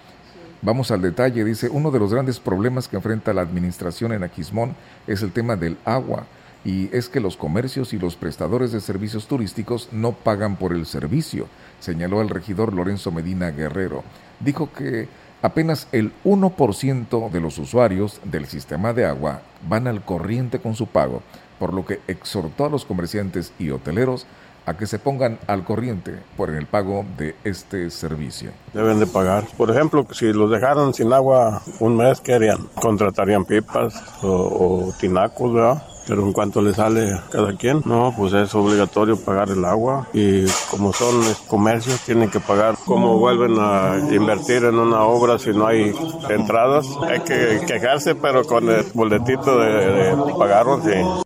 Vamos 0.63 0.89
al 0.89 1.03
detalle, 1.03 1.43
dice, 1.43 1.69
uno 1.69 1.91
de 1.91 1.99
los 1.99 2.11
grandes 2.11 2.39
problemas 2.39 2.87
que 2.87 2.95
enfrenta 2.95 3.35
la 3.35 3.43
administración 3.43 4.13
en 4.13 4.23
Aquismón 4.23 4.75
es 5.05 5.21
el 5.21 5.31
tema 5.31 5.55
del 5.55 5.77
agua 5.85 6.25
y 6.67 6.89
es 6.91 7.07
que 7.07 7.21
los 7.21 7.37
comercios 7.37 7.93
y 7.93 7.97
los 7.97 8.17
prestadores 8.17 8.73
de 8.73 8.81
servicios 8.81 9.25
turísticos 9.25 9.87
no 9.93 10.11
pagan 10.11 10.57
por 10.57 10.73
el 10.73 10.85
servicio 10.85 11.47
señaló 11.79 12.21
el 12.21 12.27
regidor 12.27 12.73
Lorenzo 12.73 13.09
Medina 13.09 13.51
Guerrero. 13.51 14.03
Dijo 14.41 14.69
que 14.73 15.07
apenas 15.41 15.87
el 15.93 16.11
1% 16.25 17.31
de 17.31 17.39
los 17.39 17.57
usuarios 17.57 18.19
del 18.25 18.47
sistema 18.47 18.91
de 18.91 19.05
agua 19.05 19.43
van 19.69 19.87
al 19.87 20.03
corriente 20.03 20.59
con 20.59 20.75
su 20.75 20.87
pago, 20.87 21.21
por 21.57 21.73
lo 21.73 21.85
que 21.85 22.01
exhortó 22.05 22.65
a 22.65 22.69
los 22.69 22.83
comerciantes 22.83 23.53
y 23.57 23.69
hoteleros 23.69 24.27
a 24.65 24.75
que 24.75 24.87
se 24.87 24.99
pongan 24.99 25.39
al 25.47 25.63
corriente 25.63 26.19
por 26.35 26.49
el 26.49 26.65
pago 26.65 27.05
de 27.17 27.33
este 27.45 27.89
servicio. 27.89 28.51
Deben 28.73 28.99
de 28.99 29.07
pagar. 29.07 29.45
Por 29.55 29.71
ejemplo, 29.71 30.05
si 30.11 30.33
los 30.33 30.51
dejaran 30.51 30.93
sin 30.93 31.13
agua 31.13 31.61
un 31.79 31.95
mes, 31.95 32.19
¿qué 32.19 32.33
harían? 32.33 32.67
Contratarían 32.81 33.45
pipas 33.45 33.95
o, 34.21 34.89
o 34.89 34.93
tinacos, 34.99 35.53
¿verdad? 35.53 35.81
Pero 36.07 36.23
en 36.23 36.31
cuanto 36.31 36.61
le 36.61 36.73
sale 36.73 37.19
cada 37.31 37.55
quien, 37.55 37.81
no, 37.85 38.13
pues 38.15 38.33
es 38.33 38.55
obligatorio 38.55 39.17
pagar 39.17 39.49
el 39.49 39.65
agua 39.65 40.07
y 40.13 40.45
como 40.71 40.93
son 40.93 41.21
comercios 41.47 41.99
tienen 42.01 42.29
que 42.29 42.39
pagar. 42.39 42.75
Como 42.85 43.17
vuelven 43.17 43.55
a 43.59 43.97
invertir 44.11 44.63
en 44.63 44.79
una 44.79 45.01
obra 45.03 45.37
si 45.37 45.51
no 45.51 45.67
hay 45.67 45.93
entradas? 46.29 46.87
Hay 47.07 47.19
que 47.19 47.61
quejarse, 47.67 48.15
pero 48.15 48.45
con 48.45 48.69
el 48.69 48.85
boletito 48.93 49.59
de, 49.59 50.15
de 50.15 50.33
pagarlo, 50.37 50.81
sí. 50.81 51.25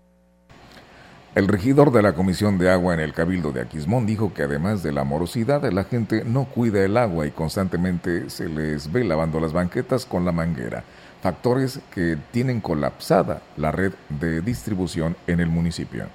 El 1.33 1.47
regidor 1.47 1.93
de 1.93 2.01
la 2.01 2.13
Comisión 2.13 2.57
de 2.57 2.69
Agua 2.69 2.93
en 2.93 2.99
el 2.99 3.13
Cabildo 3.13 3.53
de 3.53 3.61
Aquismón 3.61 4.05
dijo 4.05 4.33
que 4.33 4.43
además 4.43 4.83
de 4.83 4.91
la 4.91 5.05
morosidad, 5.05 5.63
la 5.71 5.85
gente 5.85 6.25
no 6.25 6.43
cuida 6.45 6.83
el 6.83 6.97
agua 6.97 7.25
y 7.25 7.31
constantemente 7.31 8.29
se 8.29 8.49
les 8.49 8.91
ve 8.91 9.05
lavando 9.05 9.39
las 9.39 9.53
banquetas 9.53 10.05
con 10.05 10.25
la 10.25 10.33
manguera 10.33 10.83
factores 11.21 11.79
que 11.93 12.17
tienen 12.31 12.61
colapsada 12.61 13.41
la 13.57 13.71
red 13.71 13.93
de 14.09 14.41
distribución 14.41 15.15
en 15.27 15.39
el 15.39 15.47
municipio. 15.47 16.05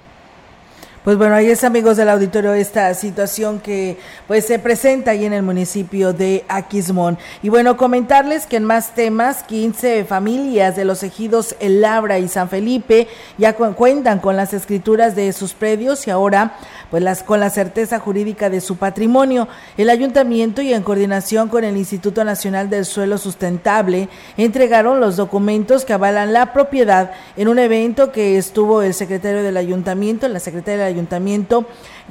Pues 1.07 1.17
bueno, 1.17 1.35
ahí 1.35 1.49
es 1.49 1.63
amigos 1.63 1.95
del 1.95 2.09
auditorio 2.09 2.53
esta 2.53 2.93
situación 2.93 3.61
que 3.61 3.97
pues 4.27 4.45
se 4.45 4.59
presenta 4.59 5.11
ahí 5.11 5.23
en 5.23 5.31
el 5.31 5.41
municipio 5.41 6.11
de 6.11 6.43
Aquismón. 6.49 7.17
Y 7.41 7.47
bueno, 7.47 7.77
comentarles 7.77 8.45
que 8.45 8.57
en 8.57 8.65
más 8.65 8.93
temas, 8.93 9.43
15 9.43 10.03
familias 10.03 10.75
de 10.75 10.83
los 10.83 11.03
ejidos 11.03 11.55
El 11.61 11.79
Labra 11.79 12.19
y 12.19 12.27
San 12.27 12.49
Felipe 12.49 13.07
ya 13.37 13.53
cuentan 13.55 14.19
con 14.19 14.35
las 14.35 14.53
escrituras 14.53 15.15
de 15.15 15.31
sus 15.31 15.53
predios 15.53 16.05
y 16.07 16.11
ahora 16.11 16.57
pues 16.91 17.01
las 17.01 17.23
con 17.23 17.39
la 17.39 17.49
certeza 17.51 17.99
jurídica 17.99 18.49
de 18.49 18.59
su 18.59 18.75
patrimonio. 18.75 19.47
El 19.77 19.89
ayuntamiento 19.89 20.61
y 20.61 20.73
en 20.73 20.83
coordinación 20.83 21.47
con 21.47 21.63
el 21.63 21.77
Instituto 21.77 22.25
Nacional 22.25 22.69
del 22.69 22.83
Suelo 22.83 23.17
Sustentable 23.17 24.09
entregaron 24.35 24.99
los 24.99 25.15
documentos 25.15 25.85
que 25.85 25.93
avalan 25.93 26.33
la 26.33 26.51
propiedad 26.51 27.11
en 27.37 27.47
un 27.47 27.59
evento 27.59 28.11
que 28.11 28.37
estuvo 28.37 28.81
el 28.81 28.93
secretario 28.93 29.41
del 29.41 29.55
ayuntamiento, 29.55 30.27
la 30.27 30.41
secretaria 30.41 30.79
del 30.79 30.87
ayuntamiento, 30.87 30.96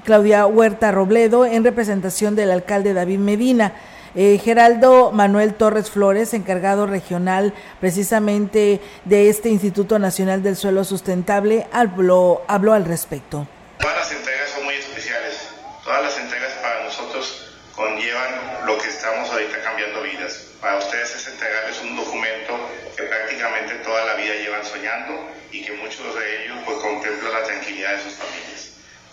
Claudia 0.04 0.46
Huerta 0.46 0.92
Robledo, 0.92 1.44
en 1.44 1.64
representación 1.64 2.36
del 2.36 2.50
alcalde 2.50 2.94
David 2.94 3.18
Medina. 3.18 3.72
Eh, 4.14 4.38
Geraldo 4.42 5.12
Manuel 5.12 5.54
Torres 5.54 5.90
Flores, 5.90 6.32
encargado 6.32 6.86
regional 6.86 7.52
precisamente 7.80 8.80
de 9.04 9.28
este 9.28 9.50
Instituto 9.50 9.98
Nacional 9.98 10.42
del 10.42 10.56
Suelo 10.56 10.84
Sustentable, 10.84 11.66
habló, 11.72 12.40
habló 12.48 12.72
al 12.72 12.86
respecto. 12.86 13.46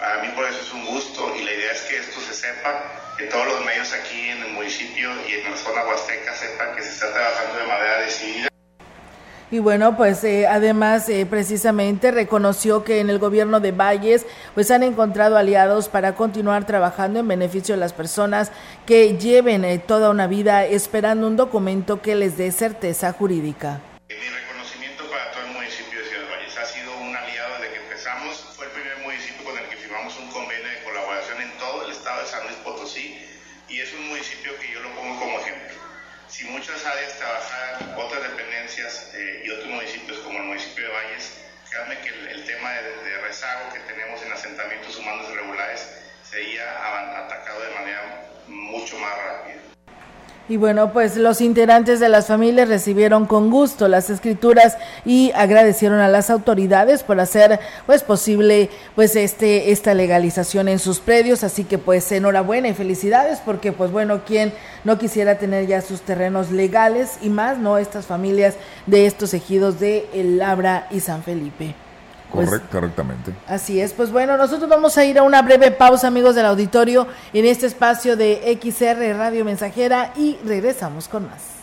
Para 0.04 0.22
mí 0.22 0.28
por 0.36 0.44
eso 0.44 0.60
es 0.60 0.74
un 0.74 0.86
gusto 0.86 1.34
y 1.34 1.46
la 1.46 1.54
idea 1.54 1.72
es 1.72 1.82
que 1.84 1.96
esto 1.96 2.20
se 2.20 2.34
sepa, 2.34 2.84
que 3.18 3.24
todos 3.28 3.48
los 3.48 3.63
medios 3.63 3.94
aquí 3.94 4.20
en 4.32 4.44
el 4.44 4.52
municipio 4.52 5.10
y 5.30 5.36
en 5.36 5.50
la 5.50 5.56
zona 5.56 5.86
huasteca 5.86 6.36
sepan 6.36 6.76
que 6.76 6.82
se 6.82 6.89
está 6.89 7.13
trabajando 7.13 7.58
de 7.58 7.68
manera 7.68 8.02
decidida. 8.02 8.50
Y 9.50 9.60
bueno, 9.60 9.96
pues 9.96 10.22
eh, 10.26 10.46
además 10.46 11.08
eh, 11.08 11.26
precisamente 11.26 12.12
reconoció 12.12 12.84
que 12.84 13.00
en 13.00 13.10
el 13.10 13.18
gobierno 13.18 13.62
de 13.62 13.72
Valles 13.72 14.26
pues 14.54 14.72
han 14.72 14.84
encontrado 14.84 15.38
aliados 15.38 15.88
para 15.88 16.16
continuar 16.16 16.66
trabajando 16.66 17.22
en 17.22 17.28
beneficio 17.30 17.76
de 17.76 17.80
las 17.80 17.94
personas 17.94 18.52
que 18.86 19.18
lleven 19.18 19.63
eh, 19.63 19.80
toda 19.80 20.10
una 20.10 20.28
vida 20.28 20.66
esperando 20.66 21.28
un 21.28 21.38
documento 21.38 22.02
que 22.02 22.16
les 22.16 22.36
dé 22.36 22.52
certeza 22.52 23.13
jurídica. 23.13 23.80
Atacado 46.34 47.62
de 47.62 47.74
manera 47.76 48.30
mucho 48.48 48.98
más 48.98 49.12
rápida. 49.12 49.62
Y 50.50 50.58
bueno, 50.58 50.91
pues 50.91 51.15
los 51.15 51.39
integrantes 51.39 52.02
de 52.02 52.10
las 52.10 52.28
familias 52.28 52.67
recibieron 52.67 53.26
con 53.26 53.50
gusto 53.50 53.88
las 53.88 54.10
escrituras 54.10 54.78
y 55.06 55.32
agradecieron 55.36 56.00
a 56.00 56.10
las 56.10 56.30
autoridades 56.30 57.02
por 57.02 57.22
hacer 57.22 57.62
pues 57.86 58.04
posible 58.04 58.69
pues 58.93 59.15
este 59.15 59.72
esta 59.72 59.93
legalización 59.93 60.67
en 60.67 60.80
sus 60.80 61.00
predios, 61.00 61.46
así 61.46 61.63
que 61.63 61.78
pues 61.78 62.12
enhorabuena 62.12 62.67
y 62.67 62.74
felicidades 62.74 63.39
porque 63.39 63.72
pues 63.72 63.91
bueno, 63.91 64.26
quien 64.26 64.52
no 64.84 64.98
quisiera 64.98 65.38
tener 65.38 65.65
ya 65.65 65.82
sus 65.82 66.02
terrenos 66.02 66.52
legales 66.52 67.19
y 67.22 67.30
más 67.30 67.58
no 67.58 67.78
estas 67.78 68.06
familias 68.06 68.56
de 68.86 69.06
estos 69.06 69.34
ejidos 69.34 69.80
de 69.80 70.10
El 70.13 70.39
Labra 70.39 70.88
y 70.91 71.00
San 71.00 71.24
Felipe. 71.24 71.74
Pues, 72.34 72.50
correctamente. 72.72 73.32
Así 73.48 73.80
es, 73.80 73.93
pues 73.93 74.12
bueno, 74.12 74.36
nosotros 74.38 74.67
vamos 74.67 74.98
a 74.98 75.06
ir 75.06 75.19
a 75.19 75.24
una 75.24 75.43
breve 75.43 75.69
pausa, 75.72 76.08
amigos 76.08 76.36
del 76.36 76.48
auditorio, 76.48 77.08
en 77.32 77.46
este 77.46 77.67
espacio 77.67 78.17
de 78.17 78.60
XR 78.60 79.15
Radio 79.15 79.46
Mensajera 79.46 80.12
y 80.17 80.39
regresamos 80.43 81.08
con 81.08 81.28
más. 81.28 81.54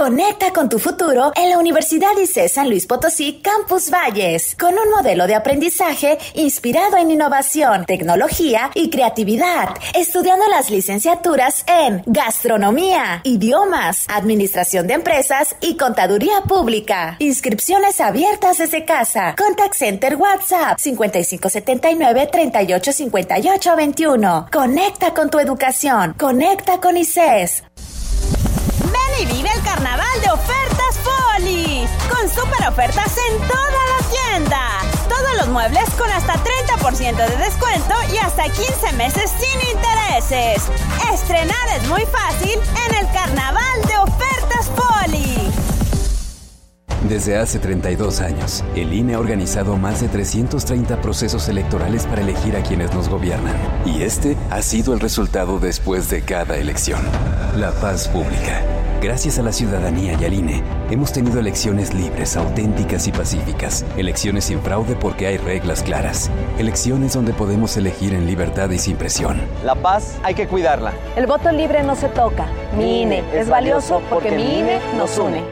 Conecta 0.00 0.48
con 0.54 0.70
tu 0.70 0.78
futuro 0.78 1.30
en 1.36 1.50
la 1.50 1.58
Universidad 1.58 2.16
ICE 2.16 2.48
San 2.48 2.70
Luis 2.70 2.86
Potosí 2.86 3.42
Campus 3.42 3.90
Valles, 3.90 4.56
con 4.58 4.72
un 4.72 4.88
modelo 4.96 5.26
de 5.26 5.34
aprendizaje 5.34 6.16
inspirado 6.32 6.96
en 6.96 7.10
innovación, 7.10 7.84
tecnología 7.84 8.70
y 8.74 8.88
creatividad, 8.88 9.74
estudiando 9.94 10.48
las 10.48 10.70
licenciaturas 10.70 11.66
en 11.66 12.02
gastronomía, 12.06 13.20
idiomas, 13.24 14.06
administración 14.08 14.86
de 14.86 14.94
empresas 14.94 15.54
y 15.60 15.76
contaduría 15.76 16.44
pública. 16.48 17.16
Inscripciones 17.18 18.00
abiertas 18.00 18.56
desde 18.56 18.86
casa. 18.86 19.34
Contact 19.36 19.74
Center 19.74 20.16
WhatsApp 20.16 20.78
5579 20.78 22.26
385821. 22.32 24.48
Conecta 24.50 25.12
con 25.12 25.28
tu 25.28 25.38
educación. 25.38 26.14
Conecta 26.18 26.80
con 26.80 26.96
ICES. 26.96 27.64
Ven 28.90 29.28
y 29.28 29.32
vive 29.32 29.48
el 29.54 29.62
carnaval 29.62 30.20
de 30.20 30.30
ofertas 30.30 30.98
Poli. 31.04 31.86
Con 32.08 32.28
super 32.28 32.68
ofertas 32.68 33.16
en 33.30 33.38
toda 33.46 33.82
la 33.92 34.08
tienda. 34.10 34.60
Todos 35.08 35.36
los 35.38 35.48
muebles 35.48 35.88
con 35.98 36.10
hasta 36.10 36.34
30% 36.34 37.16
de 37.16 37.36
descuento 37.36 37.94
y 38.12 38.18
hasta 38.18 38.44
15 38.44 38.92
meses 38.92 39.30
sin 39.38 39.76
intereses. 39.76 40.62
Estrenar 41.12 41.68
es 41.76 41.88
muy 41.88 42.04
fácil 42.06 42.58
en 42.88 42.94
el 42.96 43.12
carnaval 43.12 43.82
de 43.86 43.96
ofertas 43.98 44.68
Poli. 44.76 45.50
Desde 47.08 47.38
hace 47.38 47.58
32 47.58 48.20
años, 48.20 48.62
el 48.76 48.92
INE 48.92 49.14
ha 49.14 49.18
organizado 49.18 49.76
más 49.76 50.00
de 50.00 50.08
330 50.08 51.00
procesos 51.00 51.48
electorales 51.48 52.06
para 52.06 52.20
elegir 52.20 52.56
a 52.56 52.62
quienes 52.62 52.92
nos 52.92 53.08
gobiernan. 53.08 53.56
Y 53.86 54.02
este 54.02 54.36
ha 54.50 54.62
sido 54.62 54.92
el 54.94 55.00
resultado 55.00 55.58
después 55.58 56.10
de 56.10 56.22
cada 56.22 56.56
elección. 56.56 57.00
La 57.56 57.72
paz 57.72 58.06
pública. 58.06 58.79
Gracias 59.00 59.38
a 59.38 59.42
la 59.42 59.52
ciudadanía 59.52 60.14
y 60.20 60.24
al 60.26 60.34
INE, 60.34 60.62
hemos 60.90 61.10
tenido 61.10 61.40
elecciones 61.40 61.94
libres, 61.94 62.36
auténticas 62.36 63.06
y 63.06 63.12
pacíficas. 63.12 63.84
Elecciones 63.96 64.44
sin 64.44 64.60
fraude 64.60 64.94
porque 64.94 65.26
hay 65.26 65.38
reglas 65.38 65.82
claras. 65.82 66.30
Elecciones 66.58 67.14
donde 67.14 67.32
podemos 67.32 67.74
elegir 67.78 68.12
en 68.12 68.26
libertad 68.26 68.68
y 68.68 68.78
sin 68.78 68.96
presión. 68.96 69.40
La 69.64 69.74
paz 69.74 70.18
hay 70.22 70.34
que 70.34 70.46
cuidarla. 70.46 70.92
El 71.16 71.26
voto 71.26 71.50
libre 71.50 71.82
no 71.82 71.96
se 71.96 72.08
toca. 72.08 72.46
Mi 72.76 73.02
INE 73.02 73.24
es 73.32 73.48
valioso 73.48 74.02
porque 74.10 74.32
mi 74.32 74.58
INE 74.58 74.80
nos 74.98 75.16
une 75.16 75.42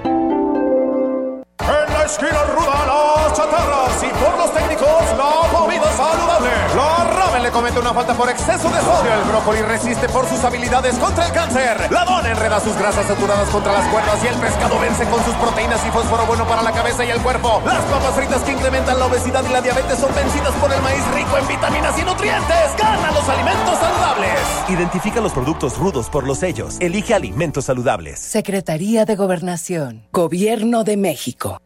esquina 2.08 2.42
ruda 2.54 3.32
chatarras 3.34 3.77
y 4.02 4.08
por 4.22 4.38
los 4.38 4.52
técnicos 4.52 5.02
la 5.16 5.58
comida 5.58 5.92
saludable. 5.96 6.50
La 6.76 7.04
ramen 7.04 7.42
le 7.42 7.50
comete 7.50 7.78
una 7.78 7.92
falta 7.92 8.14
por 8.14 8.28
exceso 8.28 8.68
de 8.68 8.80
sodio. 8.80 9.12
El 9.12 9.28
brócoli 9.28 9.62
resiste 9.62 10.08
por 10.08 10.26
sus 10.28 10.42
habilidades 10.44 10.96
contra 10.98 11.26
el 11.26 11.32
cáncer. 11.32 11.90
La 11.90 12.04
dona 12.04 12.30
enreda 12.30 12.60
sus 12.60 12.76
grasas 12.76 13.06
saturadas 13.06 13.48
contra 13.50 13.72
las 13.72 13.86
cuerdas 13.88 14.22
y 14.22 14.26
el 14.28 14.36
pescado 14.36 14.78
vence 14.78 15.04
con 15.06 15.24
sus 15.24 15.34
proteínas 15.34 15.84
y 15.86 15.90
fósforo 15.90 16.26
bueno 16.26 16.46
para 16.46 16.62
la 16.62 16.72
cabeza 16.72 17.04
y 17.04 17.10
el 17.10 17.20
cuerpo. 17.20 17.62
Las 17.64 17.84
papas 17.84 18.14
fritas 18.14 18.42
que 18.42 18.52
incrementan 18.52 18.98
la 18.98 19.06
obesidad 19.06 19.44
y 19.48 19.52
la 19.52 19.60
diabetes 19.60 19.98
son 19.98 20.14
vencidas 20.14 20.52
por 20.54 20.72
el 20.72 20.80
maíz 20.82 21.02
rico 21.14 21.36
en 21.38 21.48
vitaminas 21.48 21.98
y 21.98 22.04
nutrientes. 22.04 22.76
Gana 22.78 23.10
los 23.12 23.28
alimentos 23.28 23.78
saludables. 23.78 24.40
Identifica 24.68 25.20
los 25.20 25.32
productos 25.32 25.78
rudos 25.78 26.08
por 26.08 26.26
los 26.26 26.38
sellos. 26.38 26.76
Elige 26.80 27.14
alimentos 27.14 27.64
saludables. 27.64 28.18
Secretaría 28.20 29.04
de 29.04 29.16
Gobernación. 29.16 30.06
Gobierno 30.12 30.84
de 30.84 30.96
México. 30.96 31.60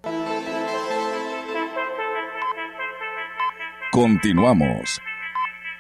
Continuamos. 3.93 5.03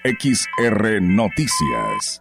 XR 0.05 1.01
Noticias. 1.01 2.18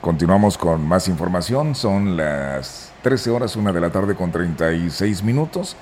Continuamos 0.00 0.56
con 0.56 0.86
más 0.86 1.08
información. 1.08 1.74
Son 1.74 2.16
las 2.16 2.92
13 3.02 3.30
horas, 3.30 3.56
una 3.56 3.72
de 3.72 3.80
la 3.80 3.90
tarde 3.90 4.14
con 4.14 4.30
36 4.30 5.24
minutos. 5.24 5.76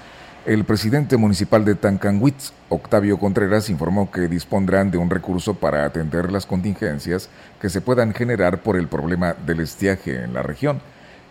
El 0.44 0.64
presidente 0.64 1.16
municipal 1.16 1.64
de 1.64 1.76
Tancanwitz, 1.76 2.52
Octavio 2.68 3.16
Contreras, 3.16 3.70
informó 3.70 4.10
que 4.10 4.22
dispondrán 4.22 4.90
de 4.90 4.98
un 4.98 5.08
recurso 5.08 5.54
para 5.54 5.84
atender 5.84 6.32
las 6.32 6.46
contingencias 6.46 7.28
que 7.60 7.70
se 7.70 7.80
puedan 7.80 8.12
generar 8.12 8.60
por 8.60 8.76
el 8.76 8.88
problema 8.88 9.34
del 9.34 9.60
estiaje 9.60 10.24
en 10.24 10.34
la 10.34 10.42
región. 10.42 10.80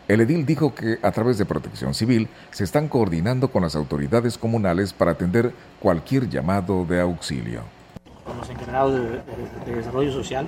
El 0.08 0.22
edil 0.22 0.46
dijo 0.46 0.74
que 0.74 0.98
a 1.02 1.12
través 1.12 1.38
de 1.38 1.44
Protección 1.44 1.94
Civil 1.94 2.30
se 2.52 2.64
están 2.64 2.88
coordinando 2.88 3.50
con 3.50 3.64
las 3.64 3.76
autoridades 3.76 4.38
comunales 4.38 4.94
para 4.94 5.12
atender 5.12 5.52
cualquier 5.82 6.30
llamado 6.30 6.86
de 6.86 7.02
auxilio. 7.02 7.64
Con 8.24 8.38
los 8.38 8.50
encargados 8.50 8.94
de, 9.66 9.76
desarrollo 9.76 10.14
social 10.14 10.48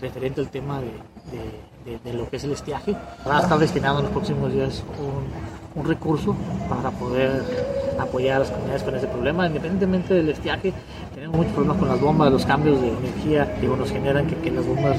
referente 0.00 0.40
al 0.40 0.48
tema 0.48 0.80
de, 0.80 2.14
lo 2.14 2.30
que 2.30 2.36
es 2.36 2.44
el 2.44 2.52
estiaje. 2.52 2.96
Va 3.28 3.40
a 3.40 3.42
estar 3.42 3.58
destinado 3.58 3.98
en 3.98 4.04
los 4.04 4.12
próximos 4.12 4.50
días 4.50 4.82
un, 4.98 5.82
un 5.82 5.86
recurso 5.86 6.34
para 6.70 6.90
poder 6.90 7.77
apoyar 7.98 8.36
a 8.36 8.38
las 8.40 8.50
comunidades 8.50 8.82
con 8.82 8.94
ese 8.94 9.06
problema. 9.06 9.46
Independientemente 9.46 10.14
del 10.14 10.28
estiaje, 10.28 10.72
tenemos 11.14 11.36
muchos 11.36 11.52
problemas 11.52 11.78
con 11.78 11.88
las 11.88 12.00
bombas, 12.00 12.32
los 12.32 12.46
cambios 12.46 12.80
de 12.80 12.88
energía 12.88 13.54
que 13.60 13.66
nos 13.66 13.90
generan 13.90 14.26
que, 14.26 14.50
las 14.50 14.66
bombas 14.66 14.96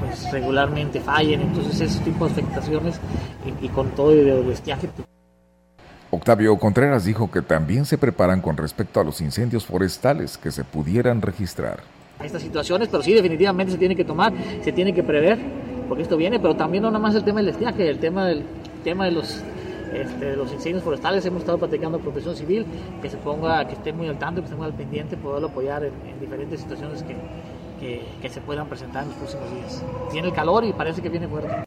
pues, 0.00 0.30
regularmente 0.32 1.00
fallen. 1.00 1.40
Entonces, 1.40 1.80
ese 1.80 2.00
tipo 2.00 2.26
de 2.26 2.32
afectaciones 2.32 3.00
y, 3.60 3.68
con 3.68 3.90
todo 3.90 4.12
el 4.12 4.50
estiaje. 4.50 4.88
Pues, 4.88 5.08
Octavio 6.10 6.56
Contreras 6.58 7.04
dijo 7.04 7.30
que 7.30 7.42
también 7.42 7.84
se 7.84 7.98
preparan 7.98 8.40
con 8.40 8.56
respecto 8.56 9.00
a 9.00 9.04
los 9.04 9.20
incendios 9.20 9.66
forestales 9.66 10.38
que 10.38 10.52
se 10.52 10.62
pudieran 10.62 11.20
registrar. 11.20 11.80
Estas 12.22 12.42
situaciones, 12.42 12.88
pero 12.88 13.02
sí 13.02 13.12
definitivamente 13.12 13.72
se 13.72 13.78
tiene 13.78 13.96
que 13.96 14.04
tomar, 14.04 14.32
se 14.62 14.70
tiene 14.70 14.94
que 14.94 15.02
prever, 15.02 15.38
porque 15.88 16.04
esto 16.04 16.16
viene, 16.16 16.38
pero 16.38 16.54
también 16.54 16.82
no 16.82 16.90
nada 16.90 17.02
más 17.02 17.16
el 17.16 17.24
tema 17.24 17.40
del 17.40 17.48
estiaje, 17.48 17.88
el 17.88 17.98
tema 17.98 18.26
del 18.26 18.44
tema 18.84 19.06
de 19.06 19.10
los 19.10 19.42
este, 19.94 20.36
los 20.36 20.52
incendios 20.52 20.82
forestales, 20.82 21.24
hemos 21.24 21.40
estado 21.40 21.58
platicando 21.58 21.98
con 21.98 22.06
Protección 22.06 22.36
Civil, 22.36 22.66
que 23.00 23.08
se 23.08 23.16
ponga, 23.16 23.66
que 23.66 23.74
esté 23.74 23.92
muy 23.92 24.08
al 24.08 24.18
tanto, 24.18 24.40
que 24.40 24.46
esté 24.46 24.56
muy 24.56 24.66
al 24.66 24.74
pendiente, 24.74 25.16
poderlo 25.16 25.48
apoyar 25.48 25.84
en, 25.84 26.20
diferentes 26.20 26.60
situaciones 26.60 27.04
que, 27.04 28.02
que, 28.20 28.28
se 28.28 28.40
puedan 28.40 28.66
presentar 28.66 29.04
en 29.04 29.10
los 29.10 29.18
próximos 29.18 29.50
días. 29.52 29.84
Tiene 30.10 30.28
el 30.28 30.34
calor 30.34 30.64
y 30.64 30.72
parece 30.72 31.00
que 31.00 31.08
viene 31.08 31.28
fuerte. 31.28 31.64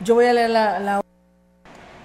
Yo 0.00 0.14
voy 0.14 0.26
a 0.26 0.32
leer 0.32 0.50
la, 0.50 0.78
la... 0.78 1.00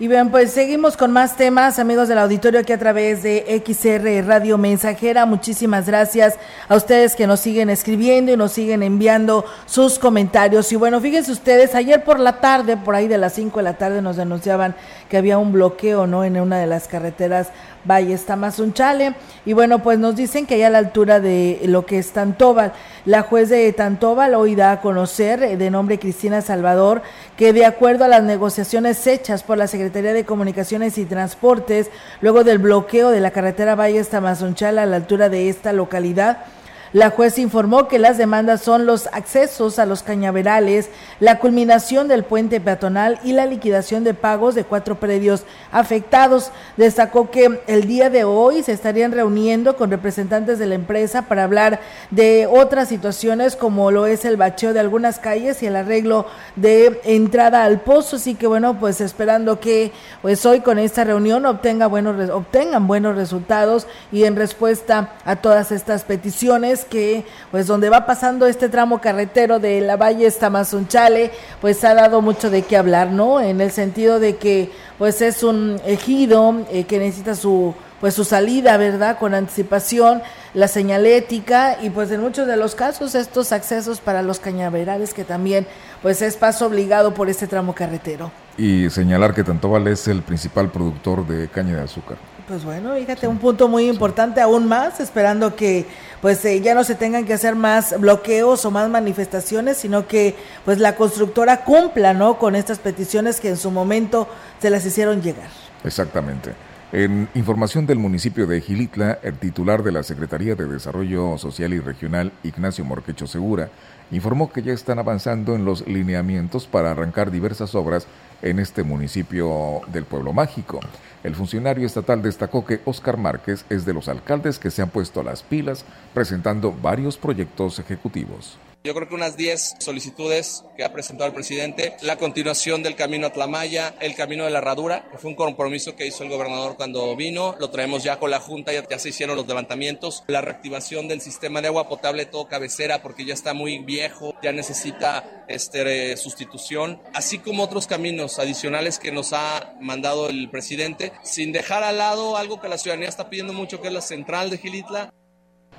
Y 0.03 0.09
bien, 0.09 0.31
pues 0.31 0.51
seguimos 0.51 0.97
con 0.97 1.13
más 1.13 1.37
temas, 1.37 1.79
amigos 1.79 2.09
del 2.09 2.17
auditorio, 2.17 2.59
aquí 2.59 2.73
a 2.73 2.77
través 2.77 3.23
de 3.23 3.63
XR 3.65 4.27
Radio 4.27 4.57
Mensajera. 4.57 5.25
Muchísimas 5.25 5.85
gracias 5.87 6.35
a 6.67 6.75
ustedes 6.75 7.15
que 7.15 7.25
nos 7.25 7.39
siguen 7.39 7.69
escribiendo 7.69 8.33
y 8.33 8.35
nos 8.35 8.51
siguen 8.51 8.83
enviando 8.83 9.45
sus 9.65 9.97
comentarios. 9.97 10.69
Y 10.73 10.75
bueno, 10.75 10.99
fíjense 10.99 11.31
ustedes, 11.31 11.73
ayer 11.73 12.03
por 12.03 12.19
la 12.19 12.41
tarde, 12.41 12.75
por 12.75 12.95
ahí 12.95 13.07
de 13.07 13.17
las 13.17 13.31
5 13.31 13.59
de 13.59 13.63
la 13.63 13.77
tarde, 13.77 14.01
nos 14.01 14.17
denunciaban 14.17 14.75
que 15.07 15.15
había 15.15 15.37
un 15.37 15.53
bloqueo, 15.53 16.05
¿no? 16.05 16.25
En 16.25 16.37
una 16.37 16.59
de 16.59 16.67
las 16.67 16.89
carreteras 16.89 17.53
Valle 17.85 18.17
Tamazunchale. 18.17 19.15
Y 19.45 19.53
bueno, 19.53 19.79
pues 19.79 19.99
nos 19.99 20.15
dicen 20.15 20.45
que 20.45 20.55
hay 20.55 20.63
a 20.63 20.69
la 20.69 20.77
altura 20.77 21.19
de 21.19 21.61
lo 21.65 21.85
que 21.85 21.99
es 21.99 22.11
Tantóbal. 22.11 22.73
La 23.05 23.23
juez 23.23 23.49
de 23.49 23.71
Tantóbal 23.73 24.35
hoy 24.35 24.55
da 24.55 24.71
a 24.71 24.81
conocer, 24.81 25.43
eh, 25.43 25.57
de 25.57 25.69
nombre 25.69 25.99
Cristina 25.99 26.41
Salvador, 26.41 27.01
que 27.37 27.53
de 27.53 27.65
acuerdo 27.65 28.05
a 28.05 28.07
las 28.07 28.23
negociaciones 28.23 29.05
hechas 29.07 29.43
por 29.43 29.57
la 29.57 29.67
Secretaría 29.67 30.13
de 30.13 30.25
Comunicaciones 30.25 30.97
y 30.97 31.05
Transportes, 31.05 31.89
luego 32.21 32.43
del 32.43 32.59
bloqueo 32.59 33.09
de 33.09 33.19
la 33.19 33.31
carretera 33.31 33.75
Valle 33.75 34.03
Tamazunchale 34.03 34.81
a 34.81 34.85
la 34.85 34.95
altura 34.95 35.29
de 35.29 35.49
esta 35.49 35.73
localidad, 35.73 36.45
la 36.93 37.09
juez 37.09 37.39
informó 37.39 37.87
que 37.87 37.97
las 37.97 38.19
demandas 38.19 38.61
son 38.61 38.85
los 38.85 39.07
accesos 39.07 39.79
a 39.79 39.87
los 39.87 40.03
cañaverales, 40.03 40.89
la 41.19 41.39
culminación 41.39 42.07
del 42.07 42.23
puente 42.23 42.61
peatonal 42.61 43.19
y 43.23 43.33
la 43.33 43.47
liquidación 43.47 44.03
de 44.03 44.13
pagos 44.13 44.53
de 44.53 44.63
cuatro 44.63 44.99
predios 44.99 45.43
afectados. 45.71 46.51
Destacó 46.77 47.31
que 47.31 47.61
el 47.65 47.87
día 47.87 48.11
de 48.11 48.23
hoy 48.25 48.61
se 48.61 48.73
estarían 48.73 49.11
reuniendo 49.11 49.75
con 49.75 49.89
representantes 49.89 50.59
de 50.59 50.67
la 50.67 50.75
empresa 50.75 51.23
para 51.23 51.43
hablar 51.43 51.79
de 52.11 52.47
otras 52.47 52.89
situaciones 52.89 53.55
como 53.55 53.89
lo 53.89 54.05
es 54.05 54.23
el 54.23 54.37
bacheo 54.37 54.73
de 54.73 54.79
algunas 54.79 55.17
calles 55.17 55.63
y 55.63 55.65
el 55.65 55.75
arreglo 55.75 56.27
de 56.55 57.01
entrada 57.05 57.63
al 57.63 57.81
pozo. 57.81 58.17
Así 58.17 58.35
que 58.35 58.45
bueno, 58.45 58.79
pues 58.79 59.01
esperando 59.01 59.59
que 59.59 59.91
pues 60.21 60.45
hoy 60.45 60.59
con 60.59 60.77
esta 60.77 61.03
reunión 61.03 61.47
obtenga 61.47 61.87
buenos, 61.87 62.29
obtengan 62.29 62.85
buenos 62.85 63.15
resultados 63.15 63.87
y 64.11 64.25
en 64.25 64.35
respuesta 64.35 65.13
a 65.25 65.37
todas 65.37 65.71
estas 65.71 66.03
peticiones 66.03 66.82
que, 66.85 67.25
pues 67.51 67.67
donde 67.67 67.89
va 67.89 68.05
pasando 68.05 68.47
este 68.47 68.69
tramo 68.69 69.01
carretero 69.01 69.59
de 69.59 69.81
la 69.81 69.95
Valle 69.95 70.25
Estamazunchale, 70.25 71.31
pues 71.61 71.83
ha 71.83 71.93
dado 71.93 72.21
mucho 72.21 72.49
de 72.49 72.63
qué 72.63 72.77
hablar, 72.77 73.11
¿no? 73.11 73.39
En 73.39 73.61
el 73.61 73.71
sentido 73.71 74.19
de 74.19 74.37
que, 74.37 74.71
pues 74.97 75.21
es 75.21 75.43
un 75.43 75.79
ejido 75.85 76.65
eh, 76.71 76.85
que 76.85 76.99
necesita 76.99 77.35
su 77.35 77.73
pues 78.03 78.15
su 78.15 78.25
salida, 78.25 78.75
¿verdad? 78.75 79.17
Con 79.17 79.33
anticipación, 79.33 80.21
la 80.53 80.67
señalética 80.67 81.77
y 81.81 81.89
pues 81.89 82.11
en 82.11 82.19
muchos 82.19 82.45
de 82.47 82.57
los 82.57 82.75
casos 82.75 83.15
estos 83.15 83.53
accesos 83.53 84.01
para 84.01 84.21
los 84.21 84.41
cañaverales 84.41 85.13
que 85.13 85.23
también 85.23 85.65
pues 86.01 86.21
es 86.21 86.35
paso 86.35 86.65
obligado 86.65 87.13
por 87.13 87.29
este 87.29 87.47
tramo 87.47 87.73
carretero. 87.73 88.29
Y 88.57 88.89
señalar 88.89 89.33
que 89.33 89.45
Tantóbal 89.45 89.87
es 89.87 90.09
el 90.09 90.21
principal 90.21 90.69
productor 90.69 91.25
de 91.25 91.47
caña 91.47 91.77
de 91.77 91.83
azúcar. 91.83 92.17
Pues 92.47 92.65
bueno, 92.65 92.93
fíjate, 92.95 93.27
un 93.27 93.37
punto 93.37 93.69
muy 93.69 93.87
importante 93.87 94.41
aún 94.41 94.67
más, 94.67 94.99
esperando 94.99 95.55
que 95.55 95.85
pues 96.21 96.43
eh, 96.43 96.59
ya 96.59 96.73
no 96.75 96.83
se 96.83 96.95
tengan 96.95 97.25
que 97.25 97.33
hacer 97.33 97.55
más 97.55 97.99
bloqueos 97.99 98.65
o 98.65 98.71
más 98.71 98.89
manifestaciones, 98.89 99.77
sino 99.77 100.07
que 100.07 100.35
pues 100.65 100.79
la 100.79 100.95
constructora 100.95 101.63
cumpla, 101.63 102.13
¿no? 102.13 102.37
Con 102.37 102.55
estas 102.55 102.79
peticiones 102.79 103.39
que 103.39 103.49
en 103.49 103.57
su 103.57 103.71
momento 103.71 104.27
se 104.59 104.69
las 104.69 104.85
hicieron 104.85 105.21
llegar. 105.21 105.47
Exactamente. 105.85 106.53
En 106.91 107.27
información 107.33 107.87
del 107.87 107.97
municipio 107.97 108.45
de 108.45 108.61
Gilitla, 108.61 109.19
el 109.23 109.39
titular 109.39 109.81
de 109.81 109.91
la 109.91 110.03
Secretaría 110.03 110.53
de 110.53 110.67
Desarrollo 110.67 111.37
Social 111.37 111.73
y 111.73 111.79
Regional, 111.79 112.33
Ignacio 112.43 112.85
Morquecho 112.85 113.25
Segura, 113.25 113.69
informó 114.13 114.51
que 114.51 114.61
ya 114.61 114.73
están 114.73 114.99
avanzando 114.99 115.55
en 115.55 115.65
los 115.65 115.87
lineamientos 115.87 116.67
para 116.67 116.91
arrancar 116.91 117.31
diversas 117.31 117.75
obras 117.75 118.07
en 118.41 118.59
este 118.59 118.83
municipio 118.83 119.81
del 119.87 120.05
pueblo 120.05 120.33
mágico. 120.33 120.79
El 121.23 121.35
funcionario 121.35 121.85
estatal 121.85 122.21
destacó 122.21 122.65
que 122.65 122.81
Óscar 122.85 123.17
Márquez 123.17 123.65
es 123.69 123.85
de 123.85 123.93
los 123.93 124.09
alcaldes 124.09 124.59
que 124.59 124.71
se 124.71 124.81
han 124.81 124.89
puesto 124.89 125.23
las 125.23 125.41
pilas 125.41 125.85
presentando 126.13 126.73
varios 126.73 127.17
proyectos 127.17 127.79
ejecutivos. 127.79 128.57
Yo 128.85 128.93
creo 128.93 129.07
que 129.07 129.15
unas 129.15 129.37
10 129.37 129.75
solicitudes 129.79 130.65
que 130.75 130.83
ha 130.83 130.91
presentado 130.91 131.29
el 131.29 131.33
presidente, 131.33 131.95
la 132.01 132.17
continuación 132.17 132.83
del 132.83 132.97
camino 132.97 133.27
a 133.27 133.29
Tlamaya, 133.31 133.95
el 134.01 134.13
camino 134.13 134.43
de 134.43 134.49
la 134.49 134.57
herradura, 134.57 135.07
que 135.09 135.17
fue 135.17 135.29
un 135.29 135.37
compromiso 135.37 135.95
que 135.95 136.05
hizo 136.05 136.23
el 136.23 136.29
gobernador 136.29 136.75
cuando 136.75 137.15
vino, 137.15 137.55
lo 137.61 137.69
traemos 137.69 138.03
ya 138.03 138.19
con 138.19 138.29
la 138.29 138.41
Junta, 138.41 138.73
ya, 138.73 138.85
ya 138.85 138.99
se 138.99 139.07
hicieron 139.07 139.37
los 139.37 139.47
levantamientos, 139.47 140.25
la 140.27 140.41
reactivación 140.41 141.07
del 141.07 141.21
sistema 141.21 141.61
de 141.61 141.69
agua 141.69 141.87
potable 141.87 142.25
todo 142.25 142.49
cabecera 142.49 143.01
porque 143.01 143.23
ya 143.23 143.33
está 143.33 143.53
muy 143.53 143.79
viejo, 143.79 144.35
ya 144.43 144.51
necesita 144.51 145.45
este, 145.47 146.17
sustitución, 146.17 147.01
así 147.13 147.39
como 147.39 147.63
otros 147.63 147.87
caminos 147.87 148.37
adicionales 148.37 148.99
que 148.99 149.13
nos 149.13 149.31
ha 149.31 149.75
mandado 149.79 150.27
el 150.27 150.49
presidente, 150.49 151.13
sin 151.23 151.53
dejar 151.53 151.83
al 151.83 151.99
lado 151.99 152.35
algo 152.35 152.59
que 152.59 152.67
la 152.67 152.77
ciudadanía 152.77 153.07
está 153.07 153.29
pidiendo 153.29 153.53
mucho, 153.53 153.79
que 153.79 153.87
es 153.87 153.93
la 153.93 154.01
central 154.01 154.49
de 154.49 154.57
Gilitla. 154.57 155.13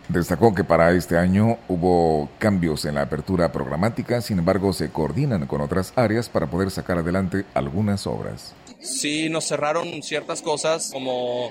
Destacó 0.09 0.55
que 0.55 0.65
para 0.65 0.93
este 0.93 1.17
año 1.17 1.59
hubo 1.67 2.29
cambios 2.39 2.85
en 2.85 2.97
la 2.97 3.03
apertura 3.03 3.53
programática, 3.53 4.21
sin 4.21 4.39
embargo 4.39 4.73
se 4.73 4.91
coordinan 4.91 5.47
con 5.47 5.63
otras 5.63 5.93
áreas 5.97 6.29
para 6.29 6.47
poder 6.47 6.71
sacar 6.71 6.99
adelante 6.99 7.47
algunas 7.55 8.07
obras. 8.07 8.55
Sí, 8.81 9.31
nos 9.31 9.47
cerraron 9.47 10.03
ciertas 10.03 10.43
cosas 10.43 10.91
como 10.93 11.51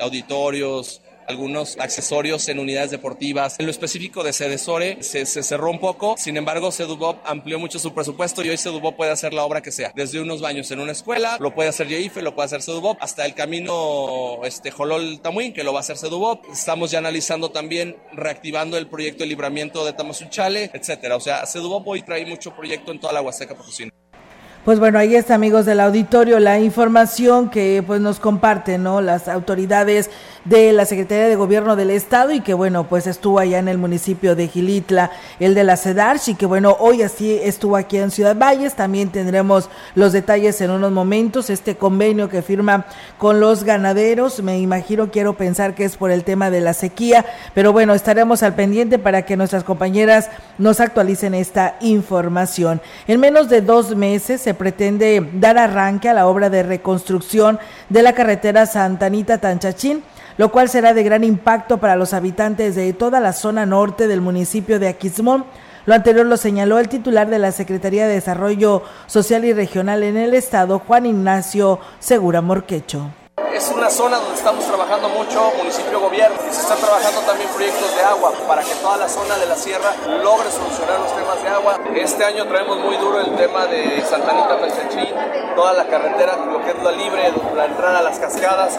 auditorios, 0.00 1.00
algunos 1.28 1.76
accesorios 1.78 2.48
en 2.48 2.58
unidades 2.58 2.90
deportivas. 2.90 3.56
En 3.58 3.66
lo 3.66 3.70
específico 3.70 4.22
de 4.22 4.32
Cedesore 4.32 5.02
se, 5.02 5.26
se 5.26 5.42
cerró 5.42 5.70
un 5.70 5.80
poco, 5.80 6.16
sin 6.18 6.36
embargo 6.36 6.72
Cedubop 6.72 7.18
amplió 7.24 7.58
mucho 7.58 7.78
su 7.78 7.94
presupuesto 7.94 8.42
y 8.44 8.50
hoy 8.50 8.56
Cedubop 8.56 8.96
puede 8.96 9.12
hacer 9.12 9.34
la 9.34 9.44
obra 9.44 9.62
que 9.62 9.72
sea, 9.72 9.92
desde 9.94 10.20
unos 10.20 10.40
baños 10.40 10.70
en 10.70 10.80
una 10.80 10.92
escuela, 10.92 11.36
lo 11.40 11.54
puede 11.54 11.68
hacer 11.68 11.88
Yeife, 11.88 12.22
lo 12.22 12.34
puede 12.34 12.46
hacer 12.46 12.62
Cedubop, 12.62 12.98
hasta 13.00 13.24
el 13.24 13.34
camino 13.34 14.40
este, 14.44 14.70
Jolol 14.70 15.20
Tamuín, 15.20 15.52
que 15.52 15.64
lo 15.64 15.72
va 15.72 15.80
a 15.80 15.80
hacer 15.80 15.98
Cedubop. 15.98 16.44
Estamos 16.52 16.90
ya 16.90 16.98
analizando 16.98 17.50
también 17.50 17.96
reactivando 18.12 18.76
el 18.76 18.88
proyecto 18.88 19.24
de 19.24 19.28
libramiento 19.28 19.84
de 19.84 19.92
Tamazunchale, 19.92 20.70
etcétera. 20.72 21.16
O 21.16 21.20
sea, 21.20 21.46
Cedubop 21.46 21.86
hoy 21.86 22.02
trae 22.02 22.26
mucho 22.26 22.54
proyecto 22.54 22.92
en 22.92 23.00
toda 23.00 23.12
la 23.12 23.22
Huasteca 23.22 23.54
Potosina. 23.54 23.90
Pues 24.64 24.78
bueno, 24.78 24.98
ahí 24.98 25.14
está, 25.14 25.34
amigos 25.34 25.66
del 25.66 25.78
auditorio, 25.78 26.40
la 26.40 26.58
información 26.58 27.50
que 27.50 27.84
pues 27.86 28.00
nos 28.00 28.18
comparten, 28.18 28.82
¿no? 28.82 29.02
Las 29.02 29.28
autoridades 29.28 30.08
de 30.46 30.72
la 30.72 30.86
Secretaría 30.86 31.28
de 31.28 31.36
Gobierno 31.36 31.76
del 31.76 31.90
Estado 31.90 32.32
y 32.32 32.40
que 32.40 32.54
bueno, 32.54 32.84
pues 32.84 33.06
estuvo 33.06 33.38
allá 33.38 33.58
en 33.58 33.68
el 33.68 33.76
municipio 33.76 34.34
de 34.34 34.48
Gilitla, 34.48 35.10
el 35.38 35.54
de 35.54 35.64
la 35.64 35.76
CEDARCH 35.76 36.28
y 36.28 36.34
que 36.34 36.46
bueno, 36.46 36.78
hoy 36.80 37.02
así 37.02 37.38
estuvo 37.42 37.76
aquí 37.76 37.98
en 37.98 38.10
Ciudad 38.10 38.36
Valles, 38.36 38.74
también 38.74 39.10
tendremos 39.10 39.68
los 39.94 40.12
detalles 40.12 40.58
en 40.62 40.70
unos 40.70 40.92
momentos, 40.92 41.50
este 41.50 41.76
convenio 41.76 42.30
que 42.30 42.40
firma 42.40 42.86
con 43.18 43.40
los 43.40 43.64
ganaderos, 43.64 44.42
me 44.42 44.58
imagino, 44.58 45.10
quiero 45.10 45.34
pensar 45.34 45.74
que 45.74 45.84
es 45.84 45.98
por 45.98 46.10
el 46.10 46.24
tema 46.24 46.50
de 46.50 46.62
la 46.62 46.72
sequía, 46.72 47.26
pero 47.52 47.72
bueno, 47.74 47.92
estaremos 47.92 48.42
al 48.42 48.54
pendiente 48.54 48.98
para 48.98 49.26
que 49.26 49.36
nuestras 49.36 49.64
compañeras 49.64 50.30
nos 50.56 50.80
actualicen 50.80 51.34
esta 51.34 51.76
información. 51.80 52.80
En 53.06 53.20
menos 53.20 53.50
de 53.50 53.60
dos 53.60 53.94
meses 53.94 54.40
se 54.40 54.53
pretende 54.54 55.30
dar 55.34 55.58
arranque 55.58 56.08
a 56.08 56.14
la 56.14 56.26
obra 56.26 56.50
de 56.50 56.62
reconstrucción 56.62 57.58
de 57.88 58.02
la 58.02 58.12
carretera 58.12 58.66
Santanita 58.66 59.38
Tanchachín, 59.38 60.02
lo 60.36 60.50
cual 60.50 60.68
será 60.68 60.94
de 60.94 61.02
gran 61.02 61.24
impacto 61.24 61.78
para 61.78 61.96
los 61.96 62.12
habitantes 62.12 62.74
de 62.74 62.92
toda 62.92 63.20
la 63.20 63.32
zona 63.32 63.66
norte 63.66 64.08
del 64.08 64.20
municipio 64.20 64.78
de 64.78 64.88
Aquismón. 64.88 65.44
Lo 65.86 65.94
anterior 65.94 66.26
lo 66.26 66.36
señaló 66.36 66.78
el 66.78 66.88
titular 66.88 67.28
de 67.28 67.38
la 67.38 67.52
Secretaría 67.52 68.06
de 68.06 68.14
Desarrollo 68.14 68.82
Social 69.06 69.44
y 69.44 69.52
Regional 69.52 70.02
en 70.02 70.16
el 70.16 70.34
Estado, 70.34 70.78
Juan 70.78 71.06
Ignacio 71.06 71.78
Segura 71.98 72.40
Morquecho. 72.40 73.10
Es 73.54 73.68
una 73.68 73.88
zona 73.88 74.16
donde 74.18 74.34
estamos 74.34 74.64
trabajando 74.66 75.08
mucho, 75.10 75.52
municipio 75.56 76.00
gobierno, 76.00 76.36
y 76.50 76.52
se 76.52 76.62
están 76.62 76.76
trabajando 76.78 77.20
también 77.20 77.48
proyectos 77.50 77.94
de 77.94 78.02
agua 78.02 78.32
para 78.48 78.62
que 78.64 78.74
toda 78.82 78.96
la 78.96 79.08
zona 79.08 79.36
de 79.36 79.46
la 79.46 79.54
sierra 79.54 79.94
logre 80.24 80.50
solucionar 80.50 80.98
los 80.98 81.14
temas 81.14 81.40
de 81.40 81.48
agua. 81.50 81.78
Este 81.94 82.24
año 82.24 82.48
traemos 82.48 82.78
muy 82.78 82.96
duro 82.96 83.20
el 83.20 83.36
tema 83.36 83.66
de 83.66 84.02
Santanita 84.10 84.58
Tanchachín, 84.58 85.14
toda 85.54 85.72
la 85.72 85.86
carretera, 85.86 86.34
lo 86.34 86.64
que 86.64 86.70
es 86.72 86.82
la 86.82 86.90
libre, 86.90 87.32
la 87.54 87.66
entrada 87.66 88.00
a 88.00 88.02
las 88.02 88.18
cascadas, 88.18 88.76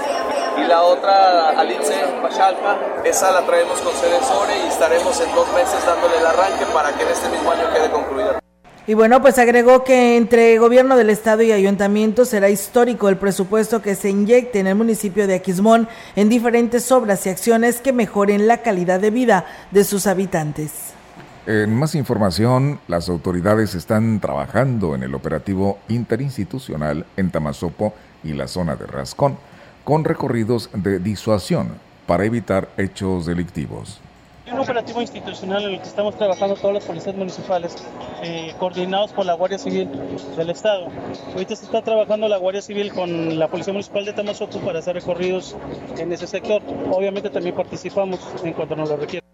y 0.58 0.64
la 0.66 0.82
otra 0.82 1.52
Alice 1.52 1.96
Pachalpa, 2.22 2.78
esa 3.06 3.32
la 3.32 3.44
traemos 3.44 3.80
con 3.80 3.96
sede 3.96 4.20
y 4.20 4.68
estaremos 4.68 5.22
en 5.22 5.34
dos 5.36 5.48
meses 5.54 5.86
dándole 5.86 6.18
el 6.18 6.26
arranque 6.26 6.66
para 6.74 6.92
que 6.92 7.04
en 7.04 7.10
este 7.10 7.30
mismo 7.30 7.50
año 7.50 7.64
quede 7.74 7.90
concluida. 7.90 8.45
Y 8.88 8.94
bueno, 8.94 9.20
pues 9.20 9.40
agregó 9.40 9.84
que 9.84 10.16
entre 10.16 10.60
gobierno 10.60 10.96
del 10.96 11.10
estado 11.10 11.42
y 11.42 11.52
ayuntamiento 11.52 12.24
será 12.24 12.50
histórico 12.50 13.10
el 13.10 13.18
presupuesto 13.18 13.82
que 13.82 13.96
se 13.96 14.12
inyecte 14.12 14.60
en 14.60 14.68
el 14.68 14.76
municipio 14.76 15.26
de 15.26 15.34
Aquismón 15.34 15.88
en 16.16 16.30
diferentes 16.30 16.92
obras 16.92 17.26
y 17.26 17.30
acciones 17.30 17.82
que 17.82 17.94
mejoren 17.94 18.48
la 18.48 18.62
calidad 18.62 19.00
de 19.00 19.10
vida 19.10 19.48
de 19.72 19.84
sus 19.84 20.06
habitantes. 20.06 20.94
En 21.48 21.76
más 21.76 21.96
información, 21.96 22.80
las 22.88 23.10
autoridades 23.10 23.74
están 23.74 24.20
trabajando 24.20 24.94
en 24.94 25.02
el 25.02 25.16
operativo 25.16 25.80
interinstitucional 25.88 27.08
en 27.18 27.32
Tamazopo 27.32 27.96
y 28.24 28.34
la 28.34 28.48
zona 28.48 28.76
de 28.76 28.86
Rascón, 28.86 29.38
con 29.84 30.04
recorridos 30.04 30.70
de 30.74 31.00
disuasión 31.00 31.70
para 32.06 32.26
evitar 32.26 32.70
hechos 32.78 33.26
delictivos. 33.26 34.00
Un 34.52 34.60
operativo 34.60 35.02
institucional 35.02 35.64
en 35.64 35.72
el 35.72 35.82
que 35.82 35.88
estamos 35.88 36.16
trabajando 36.16 36.56
todas 36.56 36.76
las 36.76 36.86
policías 36.86 37.16
municipales, 37.16 37.76
eh, 38.22 38.54
coordinados 38.60 39.12
por 39.12 39.26
la 39.26 39.34
Guardia 39.34 39.58
Civil 39.58 39.90
del 40.38 40.50
Estado. 40.52 40.88
Ahorita 41.34 41.56
se 41.56 41.66
está 41.66 41.82
trabajando 41.82 42.28
la 42.28 42.38
Guardia 42.38 42.62
Civil 42.62 42.94
con 42.94 43.40
la 43.40 43.48
Policía 43.48 43.74
Municipal 43.74 44.06
de 44.06 44.14
Tamazopo 44.14 44.60
para 44.60 44.80
hacer 44.80 44.96
recorridos 44.96 45.56
en 45.98 46.12
ese 46.14 46.28
sector. 46.28 46.62
Obviamente 46.92 47.32
también 47.32 47.56
participamos 47.56 48.20
en 48.44 48.54
cuanto 48.54 48.76
nos 48.76 48.90
lo 48.90 48.98
requiere. 48.98 49.26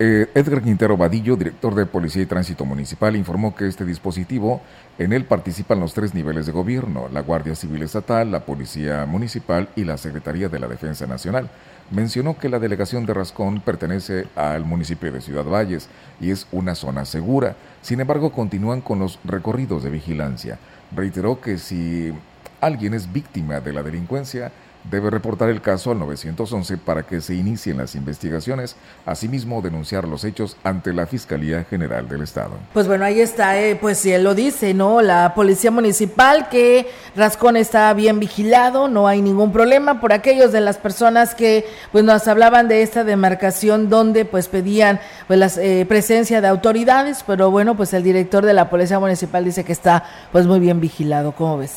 Eh, 0.00 0.28
Edgar 0.34 0.60
Quintero 0.60 0.96
Vadillo, 0.96 1.36
director 1.36 1.72
de 1.76 1.86
Policía 1.86 2.22
y 2.22 2.26
Tránsito 2.26 2.64
Municipal, 2.64 3.14
informó 3.14 3.54
que 3.54 3.68
este 3.68 3.84
dispositivo 3.84 4.60
en 4.98 5.12
él 5.12 5.24
participan 5.24 5.78
los 5.78 5.94
tres 5.94 6.14
niveles 6.14 6.46
de 6.46 6.52
gobierno, 6.52 7.08
la 7.12 7.20
Guardia 7.20 7.54
Civil 7.54 7.82
Estatal, 7.82 8.32
la 8.32 8.40
Policía 8.40 9.06
Municipal 9.06 9.68
y 9.76 9.84
la 9.84 9.96
Secretaría 9.96 10.48
de 10.48 10.58
la 10.58 10.66
Defensa 10.66 11.06
Nacional. 11.06 11.48
Mencionó 11.90 12.38
que 12.38 12.48
la 12.48 12.58
delegación 12.58 13.04
de 13.04 13.12
Rascón 13.12 13.60
pertenece 13.60 14.26
al 14.36 14.64
municipio 14.64 15.12
de 15.12 15.20
Ciudad 15.20 15.44
Valles 15.44 15.88
y 16.20 16.30
es 16.30 16.46
una 16.50 16.74
zona 16.74 17.04
segura. 17.04 17.56
Sin 17.82 18.00
embargo, 18.00 18.32
continúan 18.32 18.80
con 18.80 18.98
los 18.98 19.18
recorridos 19.24 19.82
de 19.82 19.90
vigilancia. 19.90 20.58
Reiteró 20.96 21.40
que 21.40 21.58
si 21.58 22.12
alguien 22.60 22.94
es 22.94 23.12
víctima 23.12 23.60
de 23.60 23.74
la 23.74 23.82
delincuencia, 23.82 24.50
debe 24.90 25.10
reportar 25.10 25.48
el 25.48 25.60
caso 25.60 25.90
al 25.90 25.98
911 25.98 26.76
para 26.78 27.04
que 27.04 27.20
se 27.20 27.34
inicien 27.34 27.78
las 27.78 27.94
investigaciones, 27.94 28.76
asimismo 29.06 29.62
denunciar 29.62 30.06
los 30.06 30.24
hechos 30.24 30.56
ante 30.62 30.92
la 30.92 31.06
Fiscalía 31.06 31.64
General 31.64 32.08
del 32.08 32.22
Estado. 32.22 32.52
Pues 32.72 32.86
bueno, 32.86 33.04
ahí 33.04 33.20
está, 33.20 33.60
eh, 33.60 33.76
pues 33.76 33.98
si 33.98 34.12
él 34.12 34.24
lo 34.24 34.34
dice, 34.34 34.74
¿no? 34.74 35.00
La 35.00 35.32
Policía 35.34 35.70
Municipal 35.70 36.48
que 36.48 36.88
Rascón 37.16 37.56
está 37.56 37.92
bien 37.94 38.20
vigilado, 38.20 38.88
no 38.88 39.08
hay 39.08 39.22
ningún 39.22 39.52
problema 39.52 40.00
por 40.00 40.12
aquellos 40.12 40.52
de 40.52 40.60
las 40.60 40.76
personas 40.76 41.34
que 41.34 41.66
pues 41.92 42.04
nos 42.04 42.28
hablaban 42.28 42.68
de 42.68 42.82
esta 42.82 43.04
demarcación 43.04 43.88
donde 43.88 44.24
pues 44.24 44.48
pedían 44.48 45.00
pues 45.26 45.38
la 45.38 45.50
eh, 45.62 45.86
presencia 45.86 46.40
de 46.40 46.48
autoridades, 46.48 47.24
pero 47.26 47.50
bueno, 47.50 47.76
pues 47.76 47.94
el 47.94 48.02
director 48.02 48.44
de 48.44 48.52
la 48.52 48.68
Policía 48.68 48.98
Municipal 48.98 49.44
dice 49.44 49.64
que 49.64 49.72
está 49.72 50.04
pues 50.30 50.46
muy 50.46 50.60
bien 50.60 50.80
vigilado, 50.80 51.32
¿cómo 51.32 51.58
ves? 51.58 51.72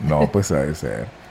No, 0.00 0.30
pues 0.30 0.50
a 0.50 0.74
ser. 0.74 1.23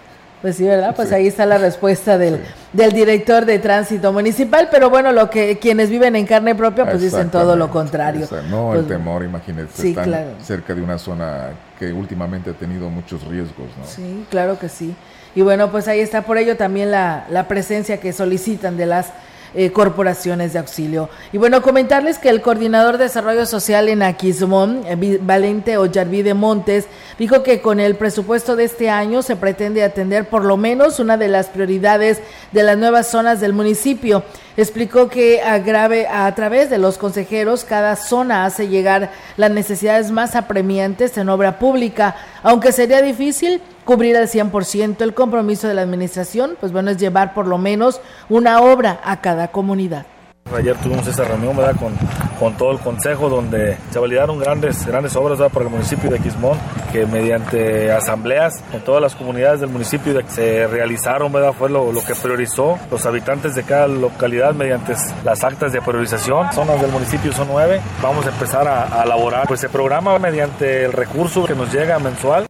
Pues 0.44 0.58
sí, 0.58 0.66
¿verdad? 0.66 0.94
Pues 0.94 1.14
ahí 1.14 1.26
está 1.26 1.46
la 1.46 1.58
respuesta 1.58 2.18
del, 2.18 2.41
del 2.74 2.91
director 2.91 3.46
de 3.46 3.60
tránsito 3.60 4.12
municipal, 4.12 4.68
pero 4.70 4.89
bueno, 4.89 5.14
lo 5.14 5.30
que 5.30 5.58
quienes 5.58 5.89
viven 5.89 6.18
en 6.18 6.26
carne 6.26 6.54
propia 6.54 6.84
pues 6.84 7.00
dicen 7.00 7.30
todo 7.30 7.56
lo 7.56 7.72
contrario. 7.72 8.28
no, 8.50 8.74
el 8.74 8.80
pues, 8.80 8.89
temor, 8.89 9.24
imagínate, 9.24 9.88
están 9.88 10.36
cerca 10.41 10.76
de 10.76 10.82
una 10.82 10.98
zona 10.98 11.52
que 11.80 11.94
últimamente 11.94 12.50
ha 12.50 12.54
tenido 12.54 12.89
muchos 12.89 13.24
riesgos, 13.26 13.70
¿no? 13.80 13.86
Sí, 13.86 14.26
claro 14.30 14.60
que 14.60 14.68
sí. 14.68 14.94
Y 15.34 15.44
bueno, 15.44 15.72
pues 15.72 15.88
ahí 15.88 16.02
está 16.02 16.24
por 16.24 16.38
ello 16.38 16.58
también 16.58 16.91
la, 16.91 17.26
la 17.30 17.48
presencia 17.48 18.02
que 18.02 18.12
solicitan 18.12 18.76
de 18.76 18.86
las 18.86 19.14
eh, 19.56 19.72
corporaciones 19.72 20.54
de 20.54 20.60
auxilio. 20.60 21.10
Y 21.32 21.38
bueno, 21.38 21.62
comentarles 21.62 22.18
que 22.18 22.30
el 22.30 22.41
coordinador 22.41 22.97
de 22.97 23.04
desarrollo 23.04 23.45
social 23.45 23.88
en 23.88 24.01
Aquismón, 24.01 24.82
eh, 24.86 25.20
Valente 25.22 25.78
Ollarvide 25.78 26.34
Montes, 26.34 26.88
dijo 27.20 27.43
que 27.43 27.62
con 27.62 27.80
el 27.80 27.95
presupuesto 27.95 28.56
de 28.56 28.64
este 28.64 28.89
año 28.89 29.22
se 29.22 29.36
pretende 29.36 29.84
atender 29.84 30.28
por 30.28 30.43
lo 30.43 30.58
menos 30.58 30.99
una 30.99 31.18
de 31.18 31.28
las 31.28 31.47
prioridades 31.47 32.20
de 32.51 32.64
las 32.64 32.78
nuevas 32.78 33.08
zonas 33.08 33.41
del 33.41 33.54
municipio. 33.54 34.24
Explicó 34.58 35.10
que 35.10 35.41
agrave, 35.41 36.08
a 36.08 36.34
través 36.36 36.70
de 36.70 36.78
los 36.78 36.97
consejeros 36.97 37.64
cada 37.64 37.95
zona 37.95 38.45
hace 38.45 38.68
llegar 38.68 39.12
las 39.38 39.51
necesidades 39.51 40.12
más 40.12 40.36
apremiantes 40.36 41.18
en 41.18 41.30
obra 41.30 41.60
pública, 41.60 42.16
aunque 42.43 42.72
sería 42.72 43.01
difícil 43.01 43.62
cubrir 43.86 44.17
al 44.17 44.27
100% 44.27 45.01
el 45.01 45.13
compromiso 45.13 45.67
de 45.67 45.73
la 45.73 45.81
administración, 45.81 46.57
pues 46.59 46.71
bueno, 46.71 46.91
es 46.91 46.97
llevar 46.97 47.34
por 47.34 47.47
lo 47.47 47.57
menos 47.57 48.01
una 48.29 48.61
obra 48.61 48.99
a 49.03 49.21
cada 49.21 49.49
comunidad. 49.49 50.05
Ayer 50.53 50.75
tuvimos 50.75 51.07
esa 51.07 51.23
reunión 51.23 51.55
¿verdad? 51.55 51.75
Con, 51.79 51.93
con 52.38 52.55
todo 52.57 52.71
el 52.71 52.79
consejo 52.79 53.29
donde 53.29 53.77
se 53.89 53.97
validaron 53.97 54.38
grandes, 54.38 54.86
grandes 54.86 55.15
obras 55.15 55.39
¿verdad? 55.39 55.51
para 55.51 55.65
el 55.65 55.71
municipio 55.71 56.11
de 56.11 56.19
Quismón 56.19 56.59
que 56.91 57.05
mediante 57.05 57.91
asambleas 57.91 58.61
en 58.71 58.81
todas 58.81 59.01
las 59.01 59.15
comunidades 59.15 59.61
del 59.61 59.69
municipio 59.69 60.13
se 60.27 60.67
realizaron, 60.67 61.31
¿verdad? 61.31 61.53
fue 61.57 61.69
lo, 61.69 61.91
lo, 61.91 62.03
que 62.05 62.13
priorizó 62.13 62.77
los 62.91 63.05
habitantes 63.05 63.55
de 63.55 63.63
cada 63.63 63.88
localidad 63.88 64.53
mediante 64.53 64.93
las 65.23 65.43
actas 65.43 65.71
de 65.71 65.81
priorización. 65.81 66.51
Zonas 66.53 66.79
del 66.81 66.91
municipio 66.91 67.31
son 67.31 67.47
nueve, 67.47 67.81
vamos 68.01 68.25
a 68.27 68.29
empezar 68.29 68.67
a, 68.67 69.01
a 69.01 69.05
elaborar 69.05 69.47
pues 69.47 69.61
se 69.61 69.69
programa 69.69 70.19
mediante 70.19 70.86
el 70.86 70.91
recurso 70.91 71.45
que 71.45 71.55
nos 71.55 71.73
llega 71.73 71.97
mensual. 71.99 72.45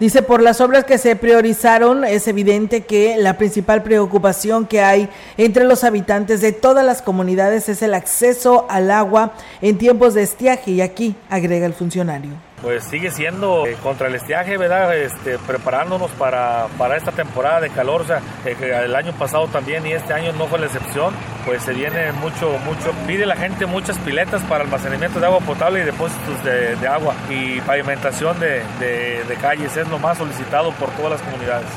Dice, 0.00 0.22
por 0.22 0.42
las 0.42 0.60
obras 0.60 0.84
que 0.84 0.96
se 0.96 1.16
priorizaron, 1.16 2.04
es 2.04 2.28
evidente 2.28 2.82
que 2.82 3.16
la 3.18 3.36
principal 3.36 3.82
preocupación 3.82 4.66
que 4.66 4.80
hay 4.80 5.08
entre 5.36 5.64
los 5.64 5.82
habitantes 5.82 6.40
de 6.40 6.52
todas 6.52 6.86
las 6.86 7.02
comunidades 7.02 7.68
es 7.68 7.82
el 7.82 7.94
acceso 7.94 8.66
al 8.68 8.92
agua 8.92 9.32
en 9.60 9.76
tiempos 9.76 10.14
de 10.14 10.22
estiaje 10.22 10.70
y 10.70 10.80
aquí 10.82 11.16
agrega 11.28 11.66
el 11.66 11.74
funcionario 11.74 12.47
pues 12.62 12.84
sigue 12.84 13.10
siendo 13.10 13.66
eh, 13.66 13.76
contra 13.82 14.08
el 14.08 14.14
estiaje, 14.14 14.56
¿verdad? 14.56 14.96
Este, 14.96 15.38
preparándonos 15.38 16.10
para, 16.12 16.66
para 16.76 16.96
esta 16.96 17.12
temporada 17.12 17.60
de 17.60 17.70
calor, 17.70 18.02
o 18.02 18.06
sea, 18.06 18.20
eh, 18.44 18.56
el 18.84 18.94
año 18.94 19.12
pasado 19.12 19.46
también 19.48 19.86
y 19.86 19.92
este 19.92 20.12
año 20.12 20.32
no 20.32 20.46
fue 20.46 20.58
la 20.58 20.66
excepción, 20.66 21.14
pues 21.44 21.62
se 21.62 21.72
viene 21.72 22.12
mucho, 22.12 22.58
mucho, 22.64 22.92
pide 23.06 23.26
la 23.26 23.36
gente 23.36 23.66
muchas 23.66 23.98
piletas 23.98 24.42
para 24.42 24.64
almacenamiento 24.64 25.20
de 25.20 25.26
agua 25.26 25.40
potable 25.40 25.80
y 25.80 25.84
depósitos 25.84 26.44
de, 26.44 26.88
agua 26.88 27.14
y 27.30 27.60
pavimentación 27.60 28.38
de, 28.40 28.62
de 28.80 29.34
calles, 29.40 29.76
es 29.76 29.88
lo 29.88 29.98
más 29.98 30.18
solicitado 30.18 30.72
por 30.72 30.90
todas 30.90 31.12
las 31.12 31.22
comunidades. 31.22 31.68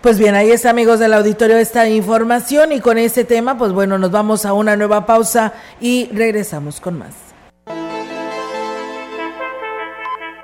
Pues 0.00 0.18
bien, 0.18 0.34
ahí 0.34 0.50
está 0.50 0.70
amigos 0.70 0.98
del 0.98 1.12
auditorio 1.12 1.58
esta 1.58 1.86
información 1.86 2.72
y 2.72 2.80
con 2.80 2.96
este 2.96 3.24
tema, 3.24 3.58
pues 3.58 3.72
bueno, 3.72 3.98
nos 3.98 4.10
vamos 4.10 4.46
a 4.46 4.54
una 4.54 4.74
nueva 4.74 5.04
pausa 5.04 5.52
y 5.78 6.08
regresamos 6.14 6.80
con 6.80 6.98
más. 6.98 7.29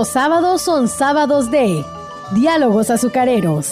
Los 0.00 0.08
sábados 0.08 0.62
son 0.62 0.88
sábados 0.88 1.50
de 1.50 1.84
Diálogos 2.30 2.88
Azucareros. 2.88 3.70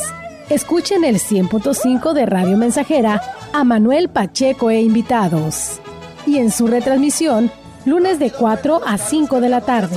Escuchen 0.50 1.02
el 1.02 1.16
100.5 1.16 2.12
de 2.12 2.26
Radio 2.26 2.58
Mensajera 2.58 3.22
a 3.54 3.64
Manuel 3.64 4.10
Pacheco 4.10 4.68
e 4.68 4.82
invitados. 4.82 5.80
Y 6.26 6.36
en 6.36 6.50
su 6.50 6.66
retransmisión, 6.66 7.50
lunes 7.86 8.18
de 8.18 8.30
4 8.30 8.82
a 8.86 8.98
5 8.98 9.40
de 9.40 9.48
la 9.48 9.62
tarde. 9.62 9.96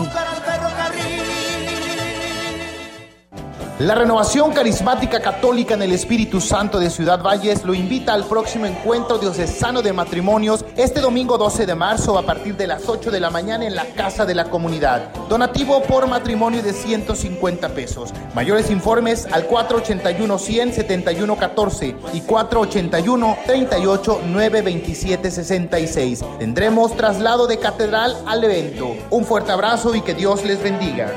La 3.81 3.95
Renovación 3.95 4.51
Carismática 4.51 5.19
Católica 5.19 5.73
en 5.73 5.81
el 5.81 5.91
Espíritu 5.91 6.39
Santo 6.39 6.79
de 6.79 6.91
Ciudad 6.91 7.23
Valles 7.23 7.65
lo 7.65 7.73
invita 7.73 8.13
al 8.13 8.25
próximo 8.25 8.67
encuentro 8.67 9.17
diocesano 9.17 9.81
de 9.81 9.91
matrimonios 9.91 10.63
este 10.77 11.01
domingo 11.01 11.39
12 11.39 11.65
de 11.65 11.73
marzo 11.73 12.15
a 12.15 12.21
partir 12.21 12.55
de 12.55 12.67
las 12.67 12.87
8 12.87 13.09
de 13.09 13.19
la 13.19 13.31
mañana 13.31 13.65
en 13.65 13.73
la 13.73 13.85
Casa 13.85 14.23
de 14.23 14.35
la 14.35 14.51
Comunidad. 14.51 15.11
Donativo 15.27 15.81
por 15.81 16.05
matrimonio 16.05 16.61
de 16.61 16.73
150 16.73 17.69
pesos. 17.69 18.13
Mayores 18.35 18.69
informes 18.69 19.25
al 19.31 19.47
481 19.47 20.37
100 20.37 20.73
71 20.73 21.35
14 21.35 21.95
y 22.13 22.21
481 22.21 23.37
38 23.47 24.21
9 24.27 24.61
27 24.61 25.31
66. 25.31 26.23
Tendremos 26.37 26.95
traslado 26.95 27.47
de 27.47 27.57
catedral 27.57 28.15
al 28.27 28.43
evento. 28.43 28.95
Un 29.09 29.25
fuerte 29.25 29.51
abrazo 29.51 29.95
y 29.95 30.01
que 30.01 30.13
Dios 30.13 30.45
les 30.45 30.61
bendiga. 30.61 31.11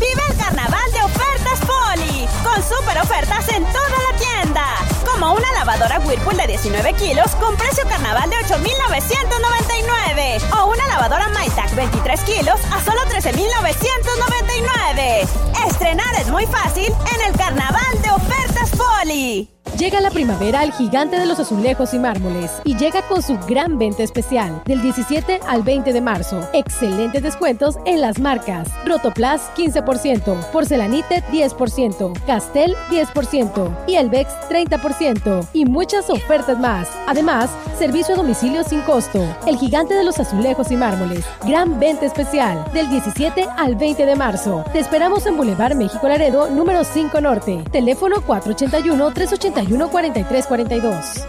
¡Viva 0.00 0.22
el 0.30 0.36
carnaval 0.38 0.90
de 0.92 1.02
ofertas 1.02 1.60
Poli! 1.60 2.26
Con 2.42 2.62
super 2.62 2.98
ofertas 3.02 3.46
en 3.50 3.66
toda 3.66 3.98
la 4.10 4.16
tienda. 4.16 4.64
Como 5.04 5.34
una 5.34 5.52
lavadora 5.52 6.00
Whirlpool 6.00 6.38
de 6.38 6.46
19 6.46 6.94
kilos 6.94 7.34
con 7.36 7.54
precio 7.56 7.86
carnaval 7.86 8.30
de 8.30 8.38
8,999. 8.38 10.38
O 10.58 10.68
una 10.72 10.86
lavadora 10.86 11.28
MyTac 11.28 11.74
23 11.74 12.18
kilos 12.22 12.58
a 12.72 12.80
solo 12.82 13.02
13,999. 13.10 15.28
Estrenar 15.68 16.14
es 16.18 16.28
muy 16.28 16.46
fácil 16.46 16.90
en 17.14 17.20
el 17.26 17.36
carnaval 17.36 18.00
de 18.02 18.10
ofertas 18.10 18.70
Poli. 18.70 19.59
Llega 19.80 19.98
la 20.02 20.10
primavera 20.10 20.60
al 20.60 20.74
gigante 20.74 21.18
de 21.18 21.24
los 21.24 21.40
azulejos 21.40 21.94
y 21.94 21.98
mármoles 21.98 22.50
y 22.64 22.76
llega 22.76 23.00
con 23.08 23.22
su 23.22 23.38
gran 23.48 23.78
venta 23.78 24.02
especial 24.02 24.60
del 24.66 24.82
17 24.82 25.40
al 25.48 25.62
20 25.62 25.94
de 25.94 26.02
marzo. 26.02 26.46
Excelentes 26.52 27.22
descuentos 27.22 27.78
en 27.86 28.02
las 28.02 28.18
marcas 28.18 28.68
Rotoplas 28.84 29.50
15%, 29.56 30.50
Porcelanite 30.50 31.24
10%, 31.32 32.12
Castel 32.26 32.76
10% 32.90 33.74
y 33.86 33.94
Elvex 33.94 34.30
30% 34.50 35.48
y 35.54 35.64
muchas 35.64 36.10
ofertas 36.10 36.58
más. 36.58 36.86
Además, 37.06 37.48
servicio 37.78 38.16
a 38.16 38.18
domicilio 38.18 38.62
sin 38.64 38.82
costo. 38.82 39.24
El 39.46 39.56
gigante 39.56 39.94
de 39.94 40.04
los 40.04 40.20
azulejos 40.20 40.70
y 40.70 40.76
mármoles. 40.76 41.24
Gran 41.46 41.80
venta 41.80 42.04
especial 42.04 42.70
del 42.74 42.90
17 42.90 43.48
al 43.56 43.76
20 43.76 44.04
de 44.04 44.16
marzo. 44.16 44.62
Te 44.74 44.80
esperamos 44.80 45.24
en 45.24 45.38
Boulevard 45.38 45.74
México 45.74 46.06
Laredo, 46.06 46.50
número 46.50 46.84
5 46.84 47.18
Norte. 47.22 47.64
Teléfono 47.72 48.16
481 48.20 49.10
381 49.14 49.69
4342. 49.70 51.26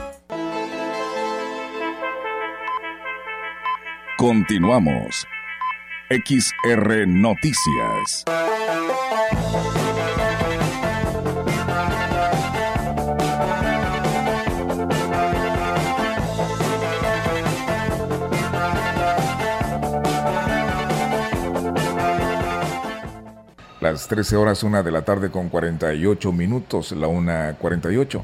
Continuamos. 4.17 5.27
XR 6.09 7.07
Noticias. 7.07 8.25
Las 23.81 24.07
13 24.07 24.35
horas, 24.35 24.61
una 24.61 24.83
de 24.83 24.91
la 24.91 25.01
tarde 25.01 25.31
con 25.31 25.49
48 25.49 26.31
minutos, 26.31 26.91
la 26.91 27.07
una 27.07 27.55
48. 27.57 28.23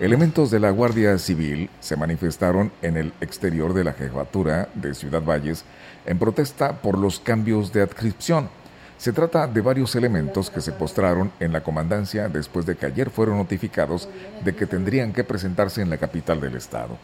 Elementos 0.00 0.50
de 0.50 0.58
la 0.58 0.70
Guardia 0.70 1.16
Civil 1.18 1.70
se 1.78 1.96
manifestaron 1.96 2.72
en 2.82 2.96
el 2.96 3.12
exterior 3.20 3.72
de 3.72 3.84
la 3.84 3.92
jefatura 3.92 4.68
de 4.74 4.94
Ciudad 4.94 5.22
Valles 5.22 5.64
en 6.06 6.18
protesta 6.18 6.82
por 6.82 6.98
los 6.98 7.20
cambios 7.20 7.72
de 7.72 7.82
adscripción. 7.82 8.48
Se 8.98 9.12
trata 9.12 9.46
de 9.46 9.60
varios 9.60 9.94
elementos 9.94 10.50
que 10.50 10.60
se 10.60 10.72
postraron 10.72 11.30
en 11.38 11.52
la 11.52 11.62
comandancia 11.62 12.28
después 12.28 12.66
de 12.66 12.74
que 12.74 12.86
ayer 12.86 13.08
fueron 13.08 13.36
notificados 13.36 14.08
de 14.44 14.56
que 14.56 14.66
tendrían 14.66 15.12
que 15.12 15.22
presentarse 15.22 15.82
en 15.82 15.90
la 15.90 15.98
capital 15.98 16.40
del 16.40 16.56
estado. 16.56 16.98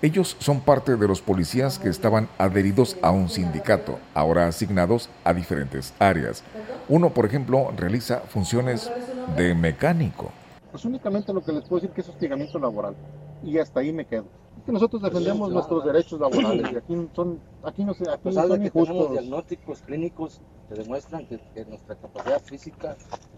Ellos 0.00 0.36
son 0.38 0.60
parte 0.60 0.94
de 0.96 1.08
los 1.08 1.20
policías 1.20 1.78
que 1.80 1.88
estaban 1.88 2.28
adheridos 2.38 2.96
a 3.02 3.10
un 3.10 3.28
sindicato, 3.28 3.98
ahora 4.14 4.46
asignados 4.46 5.10
a 5.24 5.34
diferentes 5.34 5.92
áreas. 5.98 6.44
Uno, 6.88 7.10
por 7.10 7.26
ejemplo, 7.26 7.72
realiza 7.76 8.20
funciones 8.20 8.92
de 9.36 9.54
mecánico. 9.56 10.30
Pues 10.70 10.84
únicamente 10.84 11.32
lo 11.32 11.42
que 11.42 11.50
les 11.52 11.62
puedo 11.64 11.80
decir 11.80 11.90
que 11.94 12.02
es 12.02 12.08
hostigamiento 12.08 12.60
laboral. 12.60 12.94
Y 13.42 13.58
hasta 13.58 13.80
ahí 13.80 13.92
me 13.92 14.04
quedo. 14.06 14.26
Es 14.58 14.64
que 14.66 14.72
nosotros 14.72 15.02
defendemos 15.02 15.50
nuestros 15.50 15.84
derechos 15.84 16.20
laborales 16.20 16.72
y 16.72 16.76
aquí 16.76 17.08
son, 17.14 17.40
aquí 17.64 17.84
no 17.84 17.94
sé, 17.94 18.04
aquí 18.08 18.20
Pues 18.22 18.36
habla 18.36 18.54
son 18.54 18.62
que 18.64 18.70
tenemos 18.70 18.88
injustos. 18.90 19.10
diagnósticos 19.18 19.82
clínicos 19.82 20.40
que 20.68 20.74
demuestran 20.76 21.26
que, 21.26 21.40
que 21.54 21.64
nuestra 21.64 21.96
capacidad 21.96 22.40
física 22.42 22.96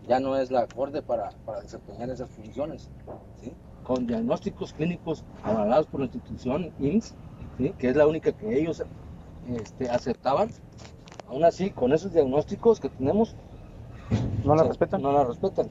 ya 0.08 0.20
no 0.20 0.36
es 0.36 0.50
la 0.50 0.60
acorde 0.62 1.00
para, 1.02 1.30
para 1.46 1.60
desempeñar 1.62 2.10
esas 2.10 2.28
funciones. 2.30 2.90
¿sí? 3.42 3.54
Con 3.90 4.06
diagnósticos 4.06 4.72
clínicos 4.72 5.24
avalados 5.42 5.88
por 5.88 5.98
la 5.98 6.06
institución 6.06 6.70
IMSS, 6.78 7.12
¿sí? 7.58 7.74
que 7.76 7.88
es 7.88 7.96
la 7.96 8.06
única 8.06 8.30
que 8.30 8.56
ellos 8.56 8.84
este, 9.52 9.90
aceptaban, 9.90 10.48
aún 11.28 11.42
así, 11.42 11.70
con 11.70 11.92
esos 11.92 12.12
diagnósticos 12.12 12.78
que 12.78 12.88
tenemos, 12.88 13.34
¿No 14.44 14.54
la 14.54 14.62
se- 14.62 14.68
respetan? 14.68 15.02
No 15.02 15.10
la 15.10 15.24
respetan. 15.24 15.68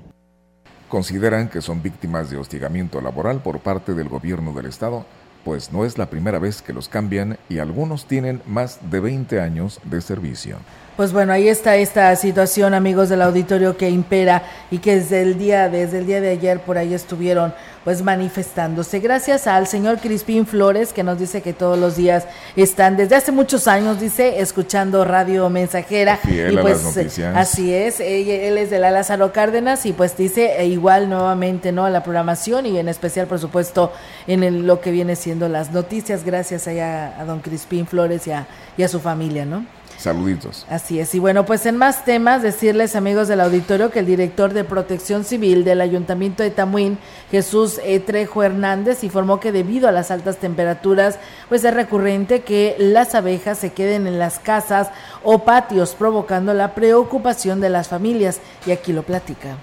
Consideran 0.90 1.48
que 1.48 1.62
son 1.62 1.82
víctimas 1.82 2.30
de 2.30 2.36
hostigamiento 2.36 3.00
laboral 3.00 3.40
por 3.42 3.60
parte 3.62 3.94
del 3.94 4.10
gobierno 4.10 4.52
del 4.52 4.66
estado, 4.66 5.06
pues 5.46 5.72
no 5.72 5.86
es 5.86 5.98
la 5.98 6.08
primera 6.10 6.40
vez 6.40 6.62
que 6.62 6.74
los 6.74 6.90
cambian 6.90 7.38
y 7.48 7.60
algunos 7.60 8.04
tienen 8.06 8.42
más 8.46 8.80
de 8.92 9.00
20 9.00 9.40
años 9.40 9.80
de 9.86 10.02
servicio. 10.02 10.58
Pues 11.00 11.14
bueno, 11.14 11.32
ahí 11.32 11.48
está 11.48 11.78
esta 11.78 12.14
situación, 12.18 12.74
amigos 12.74 13.08
del 13.08 13.22
auditorio, 13.22 13.78
que 13.78 13.90
impera 13.90 14.44
y 14.70 14.80
que 14.80 14.96
desde 14.96 15.22
el 15.22 15.38
día, 15.38 15.70
desde 15.70 16.00
el 16.00 16.06
día 16.06 16.20
de 16.20 16.28
ayer 16.32 16.60
por 16.60 16.78
ahí 16.78 16.94
estuvieron 16.94 17.54
pues 17.86 18.02
manifestándose. 18.02 19.00
Gracias 19.00 19.48
al 19.48 19.66
señor 19.66 20.00
Crispín 20.00 20.46
Flores, 20.46 20.92
que 20.92 21.04
nos 21.04 21.18
dice 21.18 21.42
que 21.42 21.54
todos 21.54 21.80
los 21.80 21.96
días 21.96 22.26
están, 22.58 22.98
desde 22.98 23.16
hace 23.16 23.32
muchos 23.32 23.70
años, 23.70 24.02
dice, 24.02 24.42
escuchando 24.42 25.06
Radio 25.06 25.50
Mensajera. 25.50 26.18
Fiel 26.18 26.56
y 26.56 26.58
a 26.58 26.62
pues 26.64 26.84
las 26.84 27.18
así 27.38 27.74
es, 27.74 28.02
él, 28.02 28.28
él 28.30 28.58
es 28.58 28.70
de 28.70 28.80
la 28.80 28.92
Lázaro 28.92 29.32
Cárdenas 29.32 29.86
y 29.86 29.94
pues 29.94 30.18
dice 30.18 30.58
e 30.60 30.66
igual 30.66 31.08
nuevamente, 31.10 31.72
¿no? 31.72 31.86
A 31.86 31.90
la 31.90 32.04
programación 32.04 32.66
y 32.66 32.78
en 32.78 32.90
especial, 32.90 33.26
por 33.26 33.40
supuesto, 33.40 33.94
en 34.28 34.44
el- 34.44 34.68
lo 34.68 34.82
que 34.82 34.92
viene 34.92 35.16
siendo 35.16 35.48
las 35.48 35.72
noticias. 35.72 36.26
Gracias 36.26 36.68
allá 36.68 37.18
a 37.18 37.24
don 37.24 37.40
Crispín 37.40 37.88
Flores 37.88 38.28
y 38.28 38.32
a, 38.32 38.48
y 38.78 38.84
a 38.84 38.90
su 38.90 39.00
familia, 39.00 39.46
¿no? 39.46 39.79
Saluditos. 40.00 40.66
Así 40.70 40.98
es. 40.98 41.14
Y 41.14 41.20
bueno, 41.20 41.46
pues 41.46 41.66
en 41.66 41.76
más 41.76 42.06
temas, 42.06 42.42
decirles 42.42 42.96
amigos 42.96 43.28
del 43.28 43.42
auditorio 43.42 43.92
que 43.92 44.00
el 44.00 44.06
director 44.06 44.54
de 44.54 44.64
Protección 44.64 45.26
Civil 45.26 45.66
del 45.66 45.82
Ayuntamiento 45.82 46.42
de 46.42 46.52
Tamuín, 46.52 46.98
Jesús 47.30 47.82
E. 47.84 48.00
Trejo 48.00 48.42
Hernández, 48.42 49.04
informó 49.04 49.42
que 49.42 49.52
debido 49.52 49.90
a 49.90 49.92
las 49.92 50.10
altas 50.10 50.38
temperaturas, 50.38 51.20
pues 51.50 51.66
es 51.66 51.74
recurrente 51.74 52.44
que 52.44 52.78
las 52.80 53.14
abejas 53.14 53.58
se 53.58 53.74
queden 53.74 54.08
en 54.08 54.20
las 54.20 54.40
casas 54.40 54.90
o 55.22 55.40
patios, 55.44 55.96
provocando 55.96 56.54
la 56.54 56.74
preocupación 56.76 57.60
de 57.60 57.70
las 57.70 57.90
familias. 57.90 58.40
Y 58.66 58.72
aquí 58.72 58.94
lo 58.94 59.04
platica. 59.04 59.58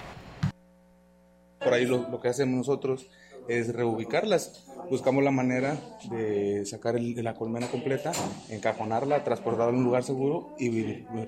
Por 1.61 1.73
ahí 1.73 1.87
lo, 1.87 2.11
lo 2.11 2.21
que 2.21 2.29
hacemos 2.29 2.59
nosotros 2.59 3.09
es 3.49 3.73
reubicarlas. 3.73 4.66
Buscamos 4.89 5.25
la 5.25 5.31
manera 5.33 5.77
de 6.11 6.65
sacar 6.65 6.97
el- 6.97 7.15
la 7.25 7.35
colmena 7.35 7.67
completa, 7.69 8.13
encajonarla, 8.51 9.25
transportarla 9.25 9.73
a 9.73 9.77
un 9.77 9.83
lugar 9.85 10.05
seguro 10.05 10.55
y 10.59 10.83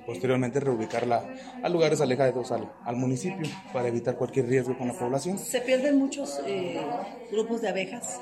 posteriormente 0.07 0.61
reubicarla 0.61 1.25
a 1.63 1.69
lugares 1.69 2.01
alejados 2.01 2.53
al, 2.53 2.71
al 2.85 2.97
municipio 2.97 3.49
para 3.73 3.89
evitar 3.89 4.17
cualquier 4.17 4.47
riesgo 4.47 4.77
con 4.79 4.89
la 4.89 4.95
población. 4.95 5.39
¿Se 5.39 5.61
pierden 5.61 5.99
muchos 5.99 6.41
eh, 6.47 6.81
grupos 7.33 7.61
de 7.63 7.69
abejas? 7.69 8.21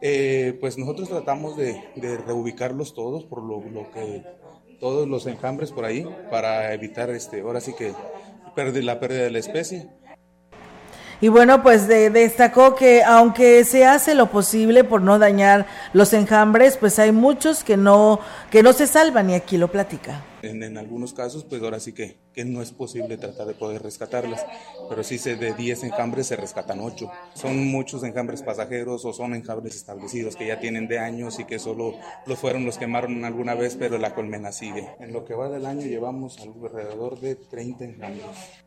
Eh, 0.00 0.56
pues 0.60 0.76
nosotros 0.76 1.08
tratamos 1.08 1.56
de, 1.56 1.80
de 1.96 2.18
reubicarlos 2.18 2.92
todos 2.94 3.24
por 3.24 3.42
lo, 3.42 3.62
lo 3.70 3.90
que 3.90 4.22
todos 4.80 5.08
los 5.08 5.26
enjambres 5.26 5.72
por 5.72 5.86
ahí 5.86 6.04
para 6.30 6.74
evitar 6.74 7.08
este, 7.10 7.40
ahora 7.40 7.60
sí 7.60 7.72
que 7.74 7.92
la 8.82 9.00
pérdida 9.00 9.22
de 9.22 9.30
la 9.30 9.38
especie. 9.38 9.88
Y 11.20 11.28
bueno, 11.28 11.62
pues 11.62 11.88
destacó 11.88 12.74
que 12.74 13.02
aunque 13.02 13.64
se 13.64 13.84
hace 13.84 14.14
lo 14.14 14.30
posible 14.30 14.84
por 14.84 15.00
no 15.00 15.18
dañar 15.18 15.66
los 15.92 16.12
enjambres, 16.12 16.76
pues 16.76 16.98
hay 16.98 17.12
muchos 17.12 17.64
que 17.64 17.76
no 17.76 18.20
que 18.50 18.62
no 18.62 18.72
se 18.72 18.86
salvan 18.86 19.30
y 19.30 19.34
aquí 19.34 19.56
lo 19.56 19.68
platica. 19.68 20.22
En, 20.42 20.76
algunos 20.76 21.14
casos, 21.14 21.42
pues 21.44 21.62
ahora 21.62 21.80
sí 21.80 21.92
que, 21.92 22.18
que, 22.34 22.44
no 22.44 22.60
es 22.60 22.70
posible 22.70 23.16
tratar 23.16 23.46
de 23.46 23.54
poder 23.54 23.82
rescatarlas, 23.82 24.44
pero 24.90 25.02
sí 25.02 25.16
se 25.16 25.36
de 25.36 25.54
10 25.54 25.84
enjambres 25.84 26.26
se 26.26 26.36
rescatan 26.36 26.80
8. 26.80 27.10
Son 27.34 27.66
muchos 27.66 28.04
enjambres 28.04 28.42
pasajeros 28.42 29.06
o 29.06 29.12
son 29.14 29.34
enjambres 29.34 29.74
establecidos 29.74 30.36
que 30.36 30.46
ya 30.46 30.60
tienen 30.60 30.86
de 30.86 30.98
años 30.98 31.40
y 31.40 31.44
que 31.44 31.58
solo 31.58 31.94
los 32.26 32.38
fueron 32.38 32.66
los 32.66 32.76
quemaron 32.76 33.24
alguna 33.24 33.54
vez, 33.54 33.76
pero 33.76 33.96
la 33.96 34.14
colmena 34.14 34.52
sigue. 34.52 34.94
En 35.00 35.14
lo 35.14 35.24
que 35.24 35.34
va 35.34 35.48
del 35.48 35.64
año 35.64 35.86
llevamos 35.86 36.38
alrededor 36.38 37.18
de 37.20 37.36
30 37.36 37.84
enjambres. 37.84 38.64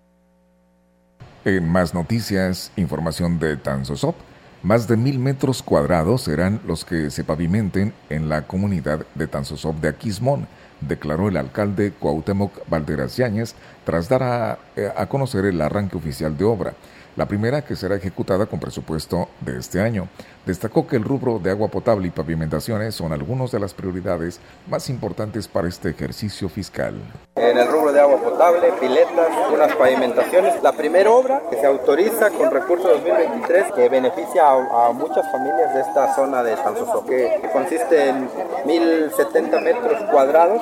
En 1.46 1.70
más 1.70 1.94
noticias, 1.94 2.72
información 2.76 3.40
de 3.40 3.58
Tanzosop, 3.58 4.16
más 4.64 4.88
de 4.88 4.98
mil 4.98 5.20
metros 5.20 5.62
cuadrados 5.62 6.24
serán 6.24 6.60
los 6.66 6.84
que 6.84 7.10
se 7.12 7.24
pavimenten 7.24 7.94
en 8.10 8.28
la 8.28 8.48
comunidad 8.48 9.06
de 9.16 9.28
Tanzosop 9.28 9.78
de 9.78 9.90
Aquismón, 9.90 10.48
declaró 10.82 11.30
el 11.30 11.38
alcalde 11.38 11.92
Cuauhtémoc 11.92 12.68
Valderas 12.68 13.16
Yáñez 13.18 13.56
tras 13.86 14.10
dar 14.10 14.24
a, 14.24 14.60
eh, 14.76 14.92
a 14.96 15.06
conocer 15.08 15.46
el 15.46 15.62
arranque 15.62 15.98
oficial 15.98 16.38
de 16.38 16.46
obra 16.46 16.74
la 17.18 17.26
primera 17.26 17.64
que 17.64 17.76
será 17.76 17.96
ejecutada 17.96 18.46
con 18.46 18.60
presupuesto 18.60 19.28
de 19.42 19.58
este 19.58 19.82
año. 19.82 20.08
Destacó 20.46 20.88
que 20.88 20.96
el 20.96 21.04
rubro 21.04 21.40
de 21.40 21.50
agua 21.50 21.68
potable 21.68 22.08
y 22.08 22.12
pavimentaciones 22.12 22.96
son 22.96 23.12
algunas 23.12 23.52
de 23.52 23.60
las 23.60 23.74
prioridades 23.74 24.40
más 24.70 24.90
importantes 24.90 25.48
para 25.48 25.68
este 25.68 25.90
ejercicio 25.90 26.48
fiscal. 26.48 26.94
En 27.36 27.58
el 27.58 27.68
rubro 27.68 27.92
de 27.92 28.00
agua 28.00 28.22
potable, 28.22 28.72
piletas, 28.80 29.30
unas 29.52 29.76
pavimentaciones, 29.76 30.62
la 30.62 30.72
primera 30.74 31.10
obra 31.10 31.42
que 31.50 31.58
se 31.58 31.66
autoriza 31.66 32.30
con 32.30 32.52
recursos 32.52 33.04
2023 33.04 33.74
que 33.74 33.90
beneficia 33.90 34.44
a, 34.48 34.92
muchas 34.94 35.30
familias 35.32 35.74
de 35.74 35.82
esta 35.82 36.16
zona 36.16 36.44
de 36.44 36.56
Tanzoso, 36.56 37.04
que, 37.06 37.40
que 37.42 37.50
consiste 37.50 38.10
en 38.10 38.30
1070 38.66 39.60
metros 39.62 40.02
cuadrados 40.12 40.62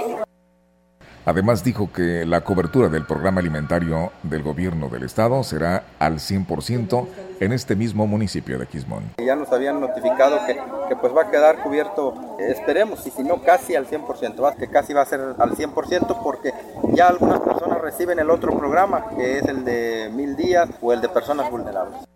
Además 1.26 1.63
dijo 1.63 1.91
que 1.91 2.23
la 2.26 2.41
cobertura 2.41 2.88
del 2.88 3.05
programa 3.05 3.41
alimentario 3.41 4.11
del 4.21 4.43
gobierno 4.43 4.89
del 4.89 5.03
estado 5.03 5.43
será 5.43 5.84
al 5.97 6.19
100% 6.19 7.07
en 7.39 7.51
este 7.51 7.76
mismo 7.76 8.05
municipio 8.05 8.59
de 8.59 8.67
Quismón. 8.67 9.03
Ya 9.17 9.36
nos 9.36 9.51
habían 9.51 9.82
notificado 9.82 10.38
que, 10.45 10.53
que, 10.88 10.95
pues 10.95 11.15
va 11.15 11.23
a 11.23 11.32
quedar 11.32 11.63
cubierto, 11.63 12.38
esperemos, 12.39 13.05
y 13.07 13.09
si 13.09 13.23
no 13.23 13.41
casi 13.41 13.76
al 13.76 13.88
100%, 13.88 14.55
que 14.55 14.67
casi 14.67 14.93
va 14.93 15.01
a 15.01 15.05
ser 15.05 15.19
al 15.19 15.51
100% 15.51 16.21
porque 16.23 16.53
ya 16.93 17.07
algunas 17.07 17.39
personas 17.39 17.82
reciben 17.82 18.19
el 18.19 18.30
otro 18.30 18.55
programa, 18.57 19.09
que 19.17 19.39
es 19.39 19.45
el 19.45 19.65
de 19.65 20.11
mil 20.13 20.36
días 20.36 20.69
o 20.82 20.93
el 20.93 21.01
de 21.01 21.09
personas 21.09 21.49
vulnerables. 21.49 22.14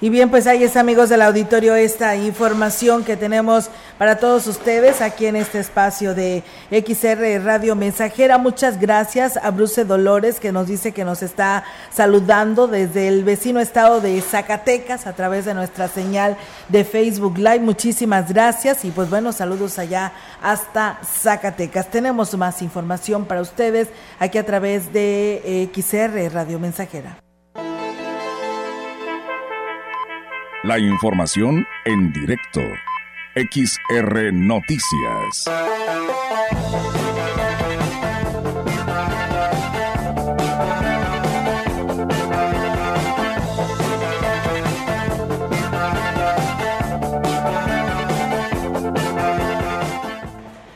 Y 0.00 0.10
bien, 0.10 0.30
pues 0.30 0.46
ahí 0.46 0.62
es 0.62 0.76
amigos 0.76 1.08
del 1.08 1.22
auditorio 1.22 1.74
esta 1.74 2.14
información 2.14 3.02
que 3.02 3.16
tenemos 3.16 3.68
para 3.98 4.18
todos 4.18 4.46
ustedes 4.46 5.00
aquí 5.00 5.26
en 5.26 5.34
este 5.34 5.58
espacio 5.58 6.14
de 6.14 6.44
XR 6.70 7.44
Radio 7.44 7.74
Mensajera. 7.74 8.38
Muchas 8.38 8.78
gracias 8.78 9.36
a 9.36 9.50
Bruce 9.50 9.84
Dolores 9.84 10.38
que 10.38 10.52
nos 10.52 10.68
dice 10.68 10.92
que 10.92 11.04
nos 11.04 11.24
está 11.24 11.64
saludando 11.90 12.68
desde 12.68 13.08
el 13.08 13.24
vecino 13.24 13.58
estado 13.58 14.00
de 14.00 14.20
Zacatecas 14.20 15.08
a 15.08 15.14
través 15.14 15.46
de 15.46 15.54
nuestra 15.54 15.88
señal 15.88 16.36
de 16.68 16.84
Facebook 16.84 17.36
Live. 17.36 17.58
Muchísimas 17.58 18.32
gracias 18.32 18.84
y 18.84 18.92
pues 18.92 19.10
bueno, 19.10 19.32
saludos 19.32 19.80
allá 19.80 20.12
hasta 20.40 21.00
Zacatecas. 21.02 21.90
Tenemos 21.90 22.36
más 22.36 22.62
información 22.62 23.24
para 23.24 23.40
ustedes 23.40 23.88
aquí 24.20 24.38
a 24.38 24.46
través 24.46 24.92
de 24.92 25.68
XR 25.74 26.32
Radio 26.32 26.60
Mensajera. 26.60 27.27
La 30.68 30.78
información 30.78 31.66
en 31.86 32.12
directo. 32.12 32.60
XR 33.34 34.34
Noticias. 34.34 35.46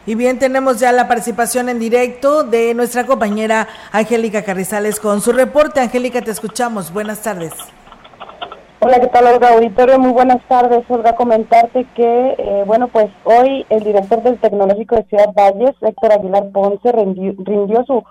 Y 0.07 0.15
bien, 0.15 0.39
tenemos 0.39 0.81
ya 0.81 0.91
la 0.93 1.07
participación 1.07 1.69
en 1.69 1.79
directo 1.79 2.45
de 2.45 2.73
nuestra 2.73 3.05
compañera 3.05 3.69
Angélica 3.91 4.43
Carrizales 4.43 4.99
con 4.99 5.21
su 5.21 5.33
reporte. 5.33 5.81
Angélica, 5.81 6.23
te 6.23 6.31
escuchamos. 6.31 6.91
Buenas 6.95 7.21
tardes. 7.21 7.53
Hola, 8.85 8.99
¿qué 8.99 9.07
tal, 9.07 9.29
Olga 9.29 9.51
Auditorio? 9.51 10.01
Muy 10.01 10.11
buenas 10.11 10.43
tardes. 10.49 10.83
Olga, 10.89 11.15
comentarte 11.15 11.87
que, 11.95 12.35
eh, 12.37 12.65
bueno, 12.67 12.89
pues 12.89 13.07
hoy 13.23 13.65
el 13.71 13.85
director 13.85 14.25
del 14.25 14.41
Tecnológico 14.41 14.97
de 14.97 15.05
Ciudad 15.05 15.33
Valles, 15.37 15.77
Héctor 15.81 16.15
Aguilar 16.15 16.51
Ponce, 16.51 16.91
rindió, 16.91 17.85
su, 17.87 18.03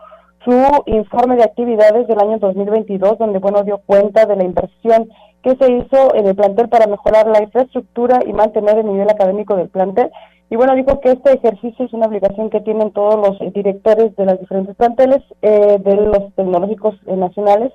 su 0.46 0.84
informe 0.86 1.36
de 1.36 1.44
actividades 1.44 2.08
del 2.08 2.22
año 2.22 2.40
2022, 2.40 3.18
donde, 3.18 3.40
bueno, 3.40 3.64
dio 3.64 3.80
cuenta 3.86 4.26
de 4.26 4.38
la 4.38 4.46
inversión 4.46 5.10
que 5.44 5.58
se 5.58 5.74
hizo 5.74 6.16
en 6.16 6.28
el 6.28 6.36
plantel 6.38 6.70
para 6.70 6.88
mejorar 6.88 7.28
la 7.28 7.44
infraestructura 7.44 8.22
y 8.26 8.32
mantener 8.32 8.78
el 8.78 8.86
nivel 8.86 9.10
académico 9.10 9.58
del 9.58 9.68
plantel. 9.68 10.10
Y 10.50 10.56
bueno, 10.56 10.74
dijo 10.76 11.02
que 11.02 11.12
este 11.12 11.34
ejercicio 11.34 11.84
es 11.84 11.92
una 11.92 12.08
obligación 12.08 12.50
que 12.50 12.62
tienen 12.62 12.92
todos 12.92 13.20
los 13.20 13.54
directores 13.54 14.16
de 14.16 14.26
las 14.26 14.40
diferentes 14.40 14.78
planteles 14.78 15.22
eh, 15.42 15.80
de 15.84 15.96
los 15.98 16.34
tecnológicos 16.36 16.96
eh, 17.08 17.18
nacionales 17.18 17.74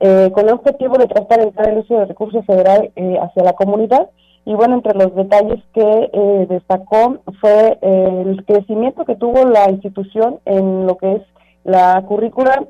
eh, 0.00 0.30
con 0.32 0.46
el 0.46 0.54
objetivo 0.54 0.96
de 0.96 1.08
transparentar 1.08 1.68
el 1.68 1.78
uso 1.78 1.98
de 1.98 2.04
recursos 2.06 2.46
federal 2.46 2.90
eh, 2.94 3.18
hacia 3.20 3.42
la 3.42 3.54
comunidad. 3.54 4.08
Y 4.44 4.54
bueno, 4.54 4.76
entre 4.76 4.94
los 4.94 5.14
detalles 5.14 5.60
que 5.74 6.10
eh, 6.12 6.46
destacó 6.48 7.18
fue 7.40 7.78
el 7.82 8.44
crecimiento 8.46 9.04
que 9.04 9.16
tuvo 9.16 9.44
la 9.44 9.70
institución 9.70 10.38
en 10.46 10.86
lo 10.86 10.96
que 10.96 11.16
es 11.16 11.22
la 11.64 12.02
currícula, 12.06 12.64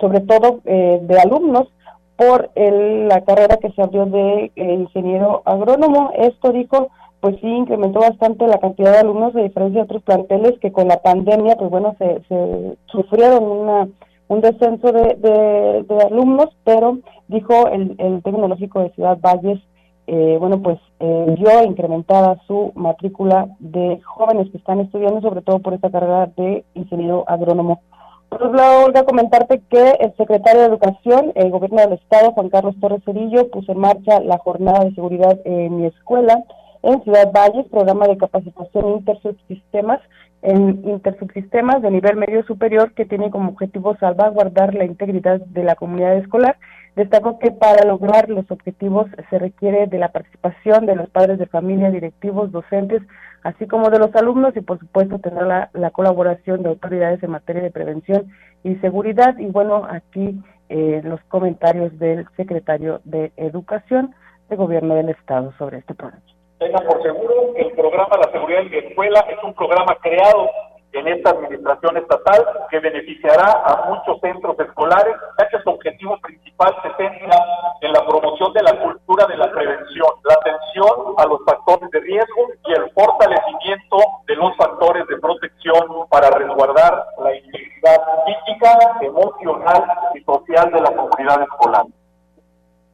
sobre 0.00 0.20
todo 0.20 0.60
de 0.64 1.20
alumnos, 1.22 1.68
por 2.16 2.50
la 2.56 3.20
carrera 3.20 3.58
que 3.58 3.70
se 3.70 3.82
abrió 3.82 4.06
de 4.06 4.50
ingeniero 4.56 5.42
agrónomo. 5.44 6.10
Esto 6.16 6.50
dijo, 6.50 6.88
pues 7.20 7.36
sí, 7.40 7.46
incrementó 7.46 8.00
bastante 8.00 8.48
la 8.48 8.58
cantidad 8.58 8.90
de 8.90 8.98
alumnos, 8.98 9.36
a 9.36 9.40
diferencia 9.40 9.82
de 9.82 9.84
otros 9.84 10.02
planteles 10.02 10.58
que 10.58 10.72
con 10.72 10.88
la 10.88 11.00
pandemia, 11.00 11.54
pues 11.56 11.70
bueno, 11.70 11.94
se, 11.98 12.22
se 12.28 12.76
sufrieron 12.86 13.44
una 13.44 13.88
un 14.28 14.40
descenso 14.40 14.92
de, 14.92 15.84
alumnos, 16.06 16.48
pero 16.64 16.98
dijo 17.28 17.68
el, 17.68 18.22
Tecnológico 18.22 18.80
de 18.80 18.90
Ciudad 18.90 19.18
Valles, 19.20 19.58
eh, 20.06 20.36
bueno, 20.38 20.62
pues 20.62 20.78
eh, 21.00 21.34
vio 21.38 21.64
incrementada 21.64 22.40
su 22.46 22.72
matrícula 22.74 23.48
de 23.58 24.00
jóvenes 24.04 24.50
que 24.50 24.58
están 24.58 24.80
estudiando, 24.80 25.20
sobre 25.20 25.42
todo 25.42 25.58
por 25.58 25.74
esta 25.74 25.90
carrera 25.90 26.30
de 26.36 26.64
ingeniero 26.74 27.24
agrónomo. 27.26 27.82
Por 28.30 28.42
otro 28.42 28.56
lado, 28.56 28.86
Olga, 28.86 29.04
comentarte 29.04 29.62
que 29.70 29.92
el 30.00 30.14
secretario 30.16 30.60
de 30.60 30.66
Educación, 30.68 31.32
el 31.34 31.50
gobierno 31.50 31.80
del 31.80 31.94
Estado, 31.94 32.32
Juan 32.32 32.50
Carlos 32.50 32.76
Torres 32.80 33.02
Cerillo, 33.04 33.50
puso 33.50 33.72
en 33.72 33.78
marcha 33.78 34.20
la 34.20 34.38
jornada 34.38 34.84
de 34.84 34.94
seguridad 34.94 35.38
en 35.44 35.78
mi 35.78 35.86
escuela 35.86 36.44
en 36.82 37.02
Ciudad 37.02 37.32
Valles, 37.32 37.66
programa 37.68 38.06
de 38.06 38.16
capacitación 38.16 38.90
intersubsistemas 38.90 40.00
en 40.42 40.88
intersubsistemas 40.88 41.82
de 41.82 41.90
nivel 41.90 42.16
medio 42.16 42.44
superior 42.44 42.92
que 42.92 43.04
tiene 43.04 43.30
como 43.30 43.50
objetivo 43.50 43.96
salvaguardar 43.96 44.74
la 44.74 44.84
integridad 44.84 45.40
de 45.40 45.64
la 45.64 45.74
comunidad 45.74 46.16
escolar. 46.16 46.56
Destacó 46.94 47.38
que 47.38 47.50
para 47.50 47.84
lograr 47.86 48.28
los 48.28 48.50
objetivos 48.50 49.06
se 49.30 49.38
requiere 49.38 49.86
de 49.86 49.98
la 49.98 50.10
participación 50.10 50.86
de 50.86 50.96
los 50.96 51.08
padres 51.10 51.38
de 51.38 51.46
familia, 51.46 51.90
directivos, 51.90 52.50
docentes, 52.52 53.02
así 53.42 53.66
como 53.66 53.90
de 53.90 53.98
los 53.98 54.14
alumnos 54.14 54.56
y 54.56 54.60
por 54.60 54.78
supuesto 54.78 55.18
tener 55.18 55.44
la, 55.44 55.90
colaboración 55.92 56.62
de 56.62 56.70
autoridades 56.70 57.22
en 57.22 57.30
materia 57.30 57.62
de 57.62 57.70
prevención 57.70 58.26
y 58.64 58.74
seguridad. 58.76 59.38
Y 59.38 59.46
bueno, 59.46 59.86
aquí 59.88 60.40
eh, 60.68 61.00
los 61.04 61.20
comentarios 61.28 61.96
del 61.98 62.26
secretario 62.36 63.00
de 63.04 63.32
Educación 63.36 64.14
del 64.48 64.58
Gobierno 64.58 64.94
del 64.94 65.10
Estado 65.10 65.52
sobre 65.58 65.78
este 65.78 65.94
programa. 65.94 66.37
Tengan 66.58 66.84
por 66.86 67.00
seguro 67.02 67.54
que 67.54 67.62
el 67.62 67.72
programa 67.72 68.16
La 68.16 68.32
Seguridad 68.32 68.62
en 68.62 68.70
la 68.72 68.78
Escuela 68.78 69.20
es 69.28 69.38
un 69.44 69.54
programa 69.54 69.96
creado 70.02 70.50
en 70.92 71.06
esta 71.06 71.30
administración 71.30 71.96
estatal 71.98 72.44
que 72.70 72.80
beneficiará 72.80 73.62
a 73.64 73.86
muchos 73.88 74.20
centros 74.20 74.58
escolares, 74.58 75.14
ya 75.38 75.48
que 75.48 75.62
su 75.62 75.70
objetivo 75.70 76.18
principal 76.18 76.74
se 76.82 76.88
centra 76.96 77.38
en 77.80 77.92
la 77.92 78.04
promoción 78.04 78.52
de 78.54 78.62
la 78.62 78.72
cultura 78.80 79.26
de 79.26 79.36
la 79.36 79.50
prevención, 79.52 80.08
la 80.24 80.34
atención 80.34 81.14
a 81.18 81.26
los 81.26 81.38
factores 81.44 81.90
de 81.90 82.00
riesgo 82.00 82.48
y 82.66 82.72
el 82.72 82.90
fortalecimiento 82.90 83.98
de 84.26 84.34
los 84.34 84.56
factores 84.56 85.06
de 85.06 85.16
protección 85.18 86.08
para 86.10 86.30
resguardar 86.30 87.06
la 87.22 87.36
integridad 87.36 88.02
física, 88.26 88.98
emocional 89.02 89.84
y 90.14 90.24
social 90.24 90.72
de 90.72 90.80
la 90.80 90.90
comunidad 90.90 91.42
escolar. 91.42 91.84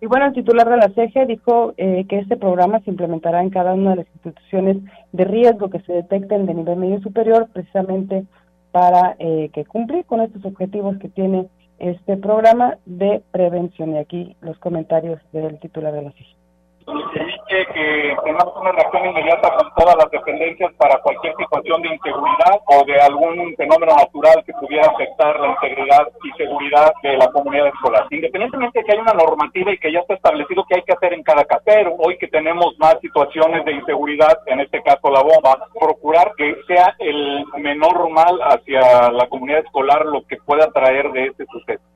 Y 0.05 0.07
bueno, 0.07 0.27
el 0.27 0.35
titular 0.35 0.69
de 0.69 0.77
la 0.77 0.91
CEGE 0.91 1.25
dijo 1.25 1.73
eh, 1.79 2.05
que 2.07 2.19
este 2.19 2.37
programa 2.37 2.79
se 2.81 2.91
implementará 2.91 3.41
en 3.41 3.49
cada 3.49 3.73
una 3.73 3.93
de 3.93 3.97
las 3.97 4.07
instituciones 4.09 4.77
de 5.13 5.25
riesgo 5.25 5.71
que 5.71 5.81
se 5.81 5.95
detecten 5.95 6.45
de 6.45 6.53
nivel 6.53 6.77
medio 6.77 7.01
superior, 7.01 7.49
precisamente 7.55 8.27
para 8.71 9.17
eh, 9.19 9.49
que 9.55 9.65
cumplir 9.65 10.05
con 10.05 10.21
estos 10.21 10.45
objetivos 10.45 10.99
que 10.99 11.09
tiene 11.09 11.49
este 11.79 12.19
programa 12.19 12.77
de 12.85 13.23
prevención. 13.31 13.95
Y 13.95 13.97
aquí 13.97 14.37
los 14.43 14.59
comentarios 14.59 15.23
del 15.33 15.59
titular 15.59 15.95
de 15.95 16.03
la 16.03 16.13
CEGE 16.13 16.44
se 16.85 17.67
que 17.73 18.17
tengamos 18.25 18.55
una 18.57 18.73
reacción 18.73 19.07
inmediata 19.07 19.55
con 19.55 19.73
todas 19.77 19.97
las 19.97 20.11
dependencias 20.11 20.73
para 20.75 20.99
cualquier 21.01 21.35
situación 21.37 21.83
de 21.83 21.95
inseguridad 21.95 22.61
o 22.67 22.85
de 22.85 23.01
algún 23.01 23.55
fenómeno 23.57 23.95
natural 23.95 24.43
que 24.45 24.53
pudiera 24.55 24.89
afectar 24.89 25.39
la 25.41 25.49
integridad 25.49 26.09
y 26.23 26.37
seguridad 26.37 26.93
de 27.03 27.17
la 27.17 27.29
comunidad 27.29 27.69
escolar. 27.69 28.07
Independientemente 28.11 28.81
de 28.81 28.85
que 28.85 28.93
hay 28.93 28.99
una 28.99 29.13
normativa 29.13 29.73
y 29.73 29.79
que 29.79 29.93
ya 29.93 30.01
está 30.01 30.15
establecido 30.15 30.65
qué 30.69 30.77
hay 30.77 30.83
que 30.83 30.93
hacer 30.93 31.13
en 31.13 31.23
cada 31.23 31.45
casero, 31.45 31.95
hoy 31.99 32.19
que 32.19 32.29
tenemos 32.29 32.77
más 32.79 32.99
situaciones 33.01 33.65
de 33.65 33.73
inseguridad, 33.73 34.39
en 34.47 34.61
este 34.61 34.83
caso 34.83 35.11
la 35.11 35.23
bomba, 35.23 35.69
procurar 35.79 36.33
que 36.37 36.57
sea 36.67 36.95
el 36.99 37.45
menor 37.59 38.11
mal 38.11 38.39
hacia 38.43 39.11
la 39.11 39.27
comunidad 39.29 39.61
escolar 39.61 40.05
lo 40.07 40.27
que 40.27 40.37
pueda 40.39 40.71
traer 40.73 41.11
de 41.13 41.27
este 41.27 41.47
suceso. 41.47 41.94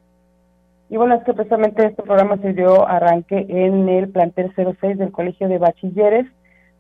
Y 0.91 0.97
bueno, 0.97 1.15
es 1.15 1.25
que 1.25 1.35
precisamente 1.35 1.85
este 1.85 2.03
programa 2.03 2.39
se 2.39 2.55
dio 2.55 2.89
arranque 2.89 3.47
en 3.49 3.89
el 3.89 4.09
plantel 4.09 4.53
06 4.55 4.99
del 4.99 5.13
Colegio 5.13 5.49
de 5.49 5.59
Bachilleres, 5.59 6.27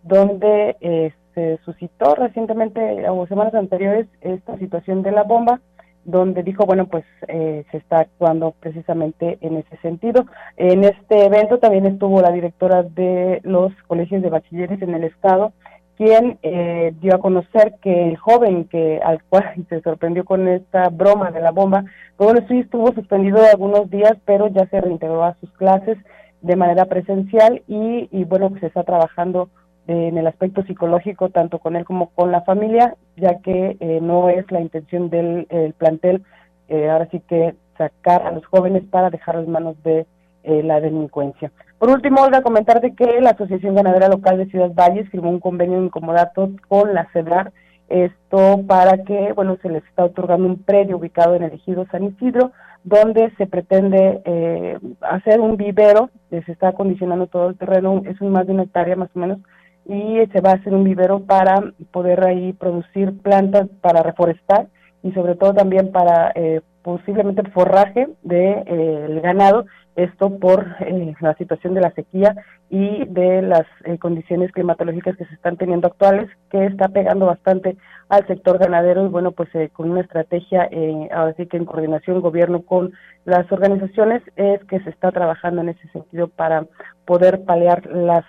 donde 0.03 0.77
eh, 0.81 1.13
se 1.35 1.59
suscitó 1.65 2.15
recientemente 2.15 3.09
o 3.09 3.27
semanas 3.27 3.55
anteriores 3.55 4.07
esta 4.23 4.57
situación 4.59 5.03
de 5.03 5.13
la 5.13 5.25
bomba, 5.25 5.61
donde 6.05 6.43
dijo, 6.43 6.65
bueno, 6.65 6.87
pues 6.87 7.05
eh, 7.29 7.65
se 7.71 7.77
está 7.77 8.01
actuando 8.01 8.55
precisamente 8.61 9.37
en 9.43 9.59
ese 9.59 9.77
sentido. 9.83 10.25
En 10.57 10.85
este 10.85 11.27
evento 11.27 11.59
también 11.59 11.85
estuvo 11.85 12.23
la 12.23 12.33
directora 12.33 12.83
de 12.83 13.41
los 13.45 13.73
colegios 13.87 14.23
de 14.23 14.31
bachilleres 14.31 14.81
en 14.81 14.95
el 14.95 15.05
estado, 15.05 15.53
quien 15.99 16.38
eh, 16.44 16.94
dio 17.01 17.16
a 17.16 17.18
conocer 17.18 17.74
que 17.82 18.09
el 18.09 18.16
joven 18.16 18.66
que 18.66 19.01
al 19.05 19.20
cual 19.24 19.53
se 19.68 19.82
sorprendió 19.82 20.24
con 20.24 20.46
esta 20.46 20.88
broma 20.90 21.32
de 21.32 21.40
la 21.40 21.51
bomba, 21.51 21.84
bueno, 22.16 22.40
sí 22.49 22.61
estuvo 22.61 22.92
suspendido 22.92 23.44
algunos 23.44 23.90
días, 23.90 24.16
pero 24.24 24.46
ya 24.46 24.64
se 24.68 24.80
reintegró 24.80 25.24
a 25.24 25.34
sus 25.40 25.51
clases 25.55 25.99
de 26.40 26.55
manera 26.55 26.84
presencial 26.84 27.62
y, 27.66 28.09
y 28.12 28.24
bueno, 28.24 28.49
pues 28.49 28.61
se 28.61 28.68
está 28.68 28.84
trabajando 28.84 29.51
en 29.88 30.16
el 30.16 30.26
aspecto 30.28 30.62
psicológico 30.62 31.30
tanto 31.30 31.59
con 31.59 31.74
él 31.74 31.84
como 31.84 32.11
con 32.11 32.30
la 32.30 32.42
familia, 32.42 32.94
ya 33.16 33.40
que 33.40 33.76
eh, 33.80 33.99
no 34.01 34.28
es 34.28 34.49
la 34.53 34.61
intención 34.61 35.11
del 35.11 35.46
plantel 35.78 36.22
eh, 36.68 36.88
ahora 36.88 37.09
sí 37.11 37.20
que 37.26 37.57
sacar 37.76 38.22
a 38.22 38.30
los 38.30 38.46
jóvenes 38.46 38.84
para 38.84 39.11
dejarlos 39.11 39.46
en 39.46 39.53
manos 39.53 39.82
de 39.82 40.07
la 40.44 40.80
delincuencia. 40.80 41.53
Por 41.79 41.91
último, 41.91 42.22
Olga, 42.22 42.43
comentarte 42.43 42.95
que 42.95 43.20
la 43.20 43.31
Asociación 43.31 43.76
Ganadera 43.76 44.09
Local 44.09 44.37
de 44.37 44.47
Ciudad 44.47 44.72
Valles 44.74 45.09
firmó 45.11 45.31
un 45.31 45.39
convenio 45.39 45.79
en 45.79 45.91
comodato 45.91 46.51
con 46.66 46.93
la 46.93 47.09
CEDAR, 47.12 47.53
esto 47.89 48.61
para 48.66 49.05
que, 49.05 49.33
bueno, 49.33 49.57
se 49.62 49.68
les 49.68 49.85
está 49.85 50.05
otorgando 50.05 50.47
un 50.47 50.62
predio 50.62 50.97
ubicado 50.97 51.37
en 51.37 51.45
el 51.45 51.53
ejido 51.53 51.87
San 51.91 52.05
Isidro, 52.05 52.51
donde 52.83 53.31
se 53.37 53.47
pretende 53.47 54.20
eh, 54.24 54.79
hacer 55.03 55.41
un 55.41 55.57
vivero, 55.57 56.11
se 56.31 56.43
está 56.51 56.68
acondicionando 56.68 57.29
todo 57.29 57.51
el 57.51 57.57
terreno, 57.57 58.03
es 58.07 58.20
un 58.20 58.31
más 58.31 58.47
de 58.47 58.55
una 58.55 58.64
hectárea 58.64 58.97
más 58.97 59.11
o 59.14 59.18
menos, 59.20 59.39
y 59.87 60.18
se 60.33 60.41
va 60.41 60.51
a 60.51 60.55
hacer 60.55 60.74
un 60.74 60.85
vivero 60.85 61.20
para 61.20 61.72
poder 61.93 62.24
ahí 62.24 62.53
producir 62.55 63.16
plantas 63.22 63.68
para 63.81 64.03
reforestar 64.03 64.66
y 65.03 65.12
sobre 65.12 65.35
todo 65.35 65.55
también 65.55 65.93
para 65.93 66.33
eh, 66.35 66.61
posiblemente 66.83 67.49
forraje 67.51 68.09
del 68.22 68.64
de, 68.64 68.64
eh, 68.66 69.20
ganado 69.22 69.64
esto 69.99 70.38
por 70.38 70.76
eh, 70.80 71.14
la 71.20 71.34
situación 71.34 71.74
de 71.74 71.80
la 71.80 71.90
sequía 71.90 72.36
y 72.71 73.05
de 73.07 73.43
las 73.43 73.66
eh, 73.85 73.99
condiciones 73.99 74.53
climatológicas 74.53 75.16
que 75.16 75.25
se 75.25 75.35
están 75.35 75.57
teniendo 75.57 75.89
actuales, 75.89 76.29
que 76.51 76.66
está 76.66 76.89
pegando 76.89 77.27
bastante 77.27 77.77
al 78.09 78.27
sector 78.27 78.59
ganadero 78.59 79.07
y 79.07 79.09
bueno, 79.09 79.33
pues 79.33 79.49
eh, 79.55 79.71
con 79.73 79.91
una 79.91 80.01
estrategia, 80.01 80.69
ahora 81.12 81.35
sí 81.37 81.47
que 81.47 81.57
en 81.57 81.66
coordinación 81.66 82.21
gobierno 82.21 82.62
con 82.62 82.93
las 83.25 83.51
organizaciones, 83.53 84.23
es 84.37 84.64
que 84.64 84.81
se 84.81 84.91
está 84.91 85.12
trabajando 85.12 85.61
en 85.61 85.71
ese 85.71 85.89
sentido 85.89 86.29
para 86.29 86.66
poder 87.05 87.43
paliar 87.45 87.87
las 87.87 88.25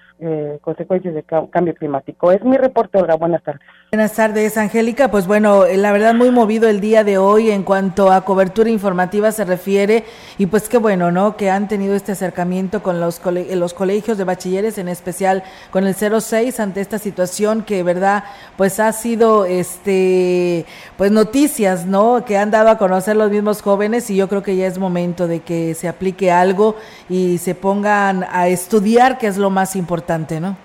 consecuencias 0.62 1.14
del 1.14 1.24
cambio 1.50 1.74
climático. 1.76 2.34
Es 2.34 2.44
mi 2.44 2.58
reporte, 2.58 2.98
Olga. 2.98 3.16
Buenas 3.16 3.42
tardes. 3.42 3.62
Buenas 3.92 4.14
tardes, 4.14 4.58
Angélica. 4.58 5.10
Pues 5.10 5.26
bueno, 5.28 5.64
la 5.66 5.92
verdad 5.92 6.14
muy 6.14 6.30
movido 6.30 6.68
el 6.70 6.80
día 6.80 7.04
de 7.04 7.18
hoy 7.18 7.52
en 7.52 7.64
cuanto 7.64 8.12
a 8.12 8.26
cobertura 8.26 8.70
informativa 8.70 9.32
se 9.32 9.46
refiere 9.46 10.04
y 10.38 10.46
pues 10.46 10.70
qué 10.70 10.78
bueno, 10.78 11.12
¿no? 11.12 11.38
Que 11.38 11.50
han 11.50 11.68
tenido 11.68 11.96
este 11.96 12.12
acercamiento 12.12 12.84
con 12.84 13.00
los, 13.00 13.22
los 13.26 13.74
colegios 13.74 14.18
de 14.18 14.26
bachilleres, 14.30 14.78
en 14.78 14.88
especial 14.88 15.44
con 15.72 15.86
el 15.88 15.96
06, 15.96 16.60
ante 16.60 16.82
esta 16.82 17.00
situación 17.00 17.64
que, 17.64 17.84
verdad, 17.84 18.24
pues 18.58 18.80
ha 18.80 18.92
sido, 18.92 19.46
este, 19.46 20.66
pues 20.98 21.12
noticias, 21.12 21.86
¿no? 21.86 22.24
Que 22.26 22.38
han 22.38 22.52
dado 22.52 22.70
a 22.70 22.78
conocer 22.78 23.16
los 23.16 23.32
mismos 23.32 23.62
jóvenes 23.62 24.10
y 24.10 24.16
yo 24.16 24.28
creo 24.30 24.44
que 24.44 24.56
ya 24.56 24.68
es 24.68 24.78
momento 24.78 25.28
de 25.28 25.40
que 25.40 25.74
se 25.74 25.88
aplique 25.88 26.32
algo 26.32 26.76
y 27.10 27.40
se 27.40 27.56
pongan 27.56 28.26
a 28.32 28.48
estudiar, 28.48 29.18
que 29.18 29.28
es 29.28 29.38
lo 29.38 29.50
más 29.50 29.76
importante, 29.76 30.40
¿no? 30.40 30.56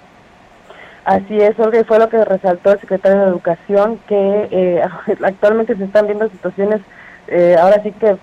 Así 1.05 1.37
es, 1.37 1.59
Olga, 1.59 1.85
fue 1.85 1.99
lo 1.99 2.09
que 2.09 2.25
resaltó 2.25 2.73
el 2.73 2.81
secretario 2.81 3.21
de 3.21 3.29
Educación, 3.29 3.99
que 4.09 4.49
eh, 4.51 4.83
actualmente 5.25 5.77
se 5.77 5.85
están 5.85 6.07
viendo 6.07 6.29
situaciones, 6.29 6.81
eh, 7.29 7.57
ahora 7.59 7.83
sí 7.83 7.93
que 7.93 8.17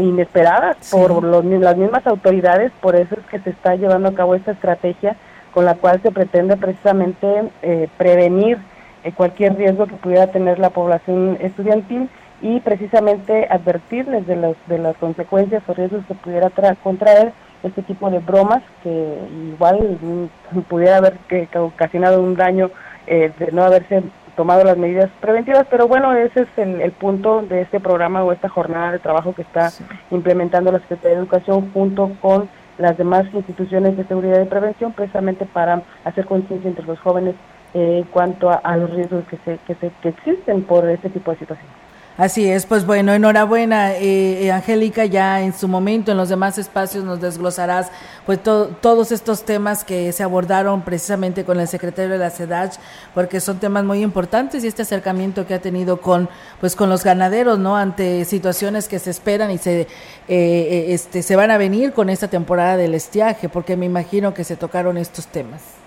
inesperadas 0.00 0.76
por 0.90 1.22
los, 1.22 1.44
las 1.44 1.76
mismas 1.76 2.06
autoridades, 2.06 2.72
por 2.80 2.96
eso 2.96 3.14
es 3.14 3.26
que 3.26 3.40
se 3.40 3.50
está 3.50 3.76
llevando 3.76 4.08
a 4.08 4.14
cabo 4.14 4.34
esta 4.34 4.52
estrategia 4.52 5.16
con 5.52 5.64
la 5.64 5.74
cual 5.74 6.00
se 6.02 6.10
pretende 6.10 6.56
precisamente 6.56 7.50
eh, 7.62 7.88
prevenir 7.96 8.58
eh, 9.04 9.12
cualquier 9.12 9.56
riesgo 9.56 9.86
que 9.86 9.96
pudiera 9.96 10.28
tener 10.28 10.58
la 10.58 10.70
población 10.70 11.36
estudiantil 11.40 12.08
y 12.40 12.60
precisamente 12.60 13.46
advertirles 13.48 14.26
de, 14.26 14.36
los, 14.36 14.56
de 14.66 14.78
las 14.78 14.96
consecuencias 14.96 15.62
o 15.68 15.74
riesgos 15.74 16.04
que 16.06 16.14
pudiera 16.14 16.50
contraer 16.82 17.32
este 17.62 17.82
tipo 17.82 18.10
de 18.10 18.18
bromas 18.18 18.62
que 18.82 19.18
igual 19.54 19.98
mm, 20.00 20.60
pudiera 20.62 20.96
haber 20.96 21.14
que, 21.28 21.48
ocasionado 21.58 22.20
un 22.20 22.34
daño 22.34 22.70
eh, 23.06 23.30
de 23.38 23.52
no 23.52 23.62
haberse 23.62 24.02
tomado 24.36 24.64
las 24.64 24.78
medidas 24.78 25.10
preventivas, 25.20 25.66
pero 25.70 25.88
bueno, 25.88 26.14
ese 26.14 26.42
es 26.42 26.48
el, 26.56 26.92
punto 26.92 27.42
de 27.42 27.62
este 27.62 27.80
programa 27.80 28.24
o 28.24 28.32
esta 28.32 28.48
jornada 28.48 28.92
de 28.92 28.98
trabajo 28.98 29.34
que 29.34 29.42
está 29.42 29.70
implementando 30.10 30.72
la 30.72 30.80
Secretaría 30.80 31.16
de 31.16 31.22
Educación 31.22 31.70
junto 31.72 32.12
con 32.20 32.48
las 32.78 32.96
demás 32.96 33.26
instituciones 33.32 33.96
de 33.96 34.04
seguridad 34.04 34.40
y 34.40 34.46
prevención, 34.46 34.92
precisamente 34.92 35.44
para 35.44 35.82
hacer 36.04 36.24
conciencia 36.24 36.68
entre 36.68 36.86
los 36.86 36.98
jóvenes 37.00 37.34
eh, 37.74 37.98
en 37.98 38.04
cuanto 38.04 38.50
a, 38.50 38.76
los 38.76 38.90
riesgos 38.90 39.24
que, 39.28 39.36
se, 39.44 39.58
que, 39.66 39.74
se, 39.74 39.90
que 40.00 40.08
existen 40.08 40.62
por 40.62 40.88
este 40.88 41.10
tipo 41.10 41.30
de 41.32 41.38
situaciones. 41.38 41.91
Así 42.22 42.48
es, 42.48 42.66
pues 42.66 42.86
bueno, 42.86 43.12
enhorabuena, 43.12 43.94
eh, 43.94 44.44
eh, 44.44 44.52
Angélica, 44.52 45.06
ya 45.06 45.40
en 45.40 45.52
su 45.52 45.66
momento, 45.66 46.12
en 46.12 46.16
los 46.16 46.28
demás 46.28 46.56
espacios 46.56 47.02
nos 47.02 47.20
desglosarás 47.20 47.88
pues 48.26 48.38
todos 48.40 49.10
estos 49.10 49.42
temas 49.42 49.82
que 49.82 50.12
se 50.12 50.22
abordaron 50.22 50.82
precisamente 50.82 51.44
con 51.44 51.58
el 51.58 51.66
secretario 51.66 52.12
de 52.12 52.18
la 52.18 52.30
CEDACH, 52.30 52.76
porque 53.12 53.40
son 53.40 53.58
temas 53.58 53.82
muy 53.82 54.04
importantes 54.04 54.62
y 54.62 54.68
este 54.68 54.82
acercamiento 54.82 55.48
que 55.48 55.54
ha 55.54 55.60
tenido 55.60 56.00
con 56.00 56.28
pues 56.60 56.76
con 56.76 56.88
los 56.88 57.02
ganaderos, 57.02 57.58
¿no? 57.58 57.76
Ante 57.76 58.24
situaciones 58.24 58.86
que 58.86 59.00
se 59.00 59.10
esperan 59.10 59.50
y 59.50 59.58
se 59.58 59.88
eh, 60.28 60.86
este 60.90 61.24
se 61.24 61.34
van 61.34 61.50
a 61.50 61.58
venir 61.58 61.92
con 61.92 62.08
esta 62.08 62.28
temporada 62.28 62.76
del 62.76 62.94
estiaje, 62.94 63.48
porque 63.48 63.76
me 63.76 63.86
imagino 63.86 64.32
que 64.32 64.44
se 64.44 64.54
tocaron 64.54 64.96
estos 64.96 65.26
temas. 65.26 65.81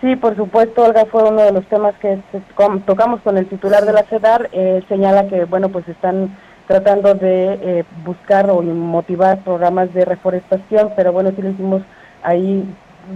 Sí, 0.00 0.14
por 0.14 0.36
supuesto, 0.36 0.84
Olga, 0.84 1.06
fue 1.06 1.24
uno 1.24 1.42
de 1.42 1.50
los 1.50 1.66
temas 1.66 1.92
que 1.96 2.20
tocamos 2.86 3.20
con 3.22 3.36
el 3.36 3.48
titular 3.48 3.84
de 3.84 3.92
la 3.92 4.04
CEDAR. 4.04 4.48
Eh, 4.52 4.82
señala 4.88 5.26
que, 5.26 5.44
bueno, 5.44 5.70
pues 5.70 5.88
están 5.88 6.36
tratando 6.68 7.14
de 7.14 7.54
eh, 7.54 7.84
buscar 8.04 8.48
o 8.48 8.62
motivar 8.62 9.38
programas 9.42 9.92
de 9.94 10.04
reforestación, 10.04 10.92
pero 10.94 11.12
bueno, 11.12 11.32
sí 11.34 11.42
le 11.42 11.50
hicimos 11.50 11.82
ahí 12.22 12.64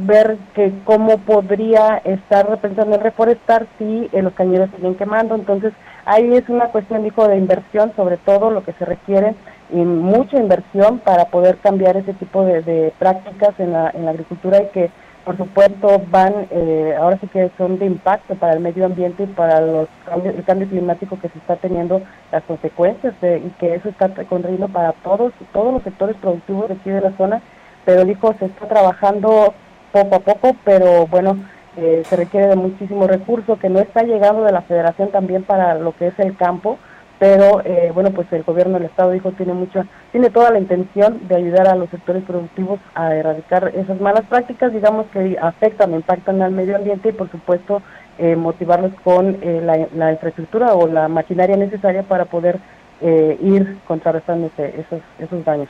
ver 0.06 0.38
que 0.54 0.72
cómo 0.84 1.18
podría 1.18 1.98
estar 1.98 2.58
pensando 2.58 2.96
en 2.96 3.02
reforestar 3.02 3.66
si 3.78 4.08
eh, 4.12 4.22
los 4.22 4.32
cañeros 4.32 4.70
siguen 4.74 4.96
quemando. 4.96 5.36
Entonces, 5.36 5.72
ahí 6.04 6.34
es 6.34 6.48
una 6.48 6.66
cuestión, 6.66 7.04
dijo, 7.04 7.28
de 7.28 7.36
inversión, 7.36 7.92
sobre 7.94 8.16
todo 8.16 8.50
lo 8.50 8.64
que 8.64 8.72
se 8.72 8.84
requiere, 8.84 9.34
y 9.70 9.76
mucha 9.76 10.36
inversión 10.36 10.98
para 10.98 11.26
poder 11.26 11.58
cambiar 11.58 11.96
ese 11.96 12.14
tipo 12.14 12.44
de, 12.44 12.62
de 12.62 12.92
prácticas 12.98 13.54
en 13.60 13.72
la, 13.72 13.90
en 13.90 14.04
la 14.04 14.10
agricultura 14.10 14.62
y 14.62 14.66
que 14.68 14.90
por 15.24 15.36
supuesto 15.36 16.02
van, 16.10 16.46
eh, 16.50 16.94
ahora 16.98 17.18
sí 17.20 17.26
que 17.28 17.50
son 17.56 17.78
de 17.78 17.86
impacto 17.86 18.34
para 18.34 18.54
el 18.54 18.60
medio 18.60 18.86
ambiente 18.86 19.22
y 19.22 19.26
para 19.26 19.60
los 19.60 19.88
el 20.24 20.44
cambio 20.44 20.68
climático 20.68 21.18
que 21.20 21.28
se 21.28 21.38
está 21.38 21.56
teniendo, 21.56 22.02
las 22.30 22.42
consecuencias 22.44 23.14
y 23.22 23.48
que 23.58 23.74
eso 23.74 23.88
está 23.88 24.08
contrayendo 24.24 24.68
para 24.68 24.92
todos, 24.92 25.32
todos 25.52 25.72
los 25.72 25.82
sectores 25.82 26.16
productivos 26.16 26.68
de 26.68 26.74
aquí 26.74 26.90
de 26.90 27.00
la 27.00 27.12
zona, 27.16 27.40
pero 27.84 28.04
dijo, 28.04 28.34
se 28.38 28.46
está 28.46 28.66
trabajando 28.66 29.54
poco 29.92 30.16
a 30.16 30.20
poco, 30.20 30.56
pero 30.64 31.06
bueno, 31.06 31.36
eh, 31.76 32.02
se 32.04 32.16
requiere 32.16 32.48
de 32.48 32.56
muchísimo 32.56 33.06
recurso 33.06 33.58
que 33.58 33.68
no 33.68 33.78
está 33.78 34.02
llegando 34.02 34.44
de 34.44 34.52
la 34.52 34.62
federación 34.62 35.10
también 35.10 35.44
para 35.44 35.74
lo 35.74 35.92
que 35.92 36.08
es 36.08 36.18
el 36.18 36.36
campo, 36.36 36.78
pero 37.22 37.62
eh, 37.64 37.92
bueno, 37.94 38.10
pues 38.10 38.26
el 38.32 38.42
gobierno 38.42 38.80
del 38.80 38.88
estado 38.88 39.12
dijo 39.12 39.30
tiene 39.30 39.52
mucha, 39.52 39.86
tiene 40.10 40.28
toda 40.28 40.50
la 40.50 40.58
intención 40.58 41.20
de 41.28 41.36
ayudar 41.36 41.68
a 41.68 41.76
los 41.76 41.88
sectores 41.88 42.24
productivos 42.24 42.80
a 42.96 43.14
erradicar 43.14 43.70
esas 43.76 44.00
malas 44.00 44.24
prácticas, 44.24 44.72
digamos 44.72 45.06
que 45.12 45.38
afectan, 45.40 45.94
impactan 45.94 46.42
al 46.42 46.50
medio 46.50 46.74
ambiente 46.74 47.10
y 47.10 47.12
por 47.12 47.30
supuesto 47.30 47.80
eh, 48.18 48.34
motivarlos 48.34 48.90
con 49.04 49.38
eh, 49.40 49.62
la, 49.94 50.10
infraestructura 50.10 50.74
o 50.74 50.88
la 50.88 51.06
maquinaria 51.06 51.56
necesaria 51.56 52.02
para 52.02 52.24
poder 52.24 52.58
ir 53.00 53.78
contrarrestando 53.86 54.50
esos, 54.56 55.00
esos 55.20 55.44
daños. 55.44 55.68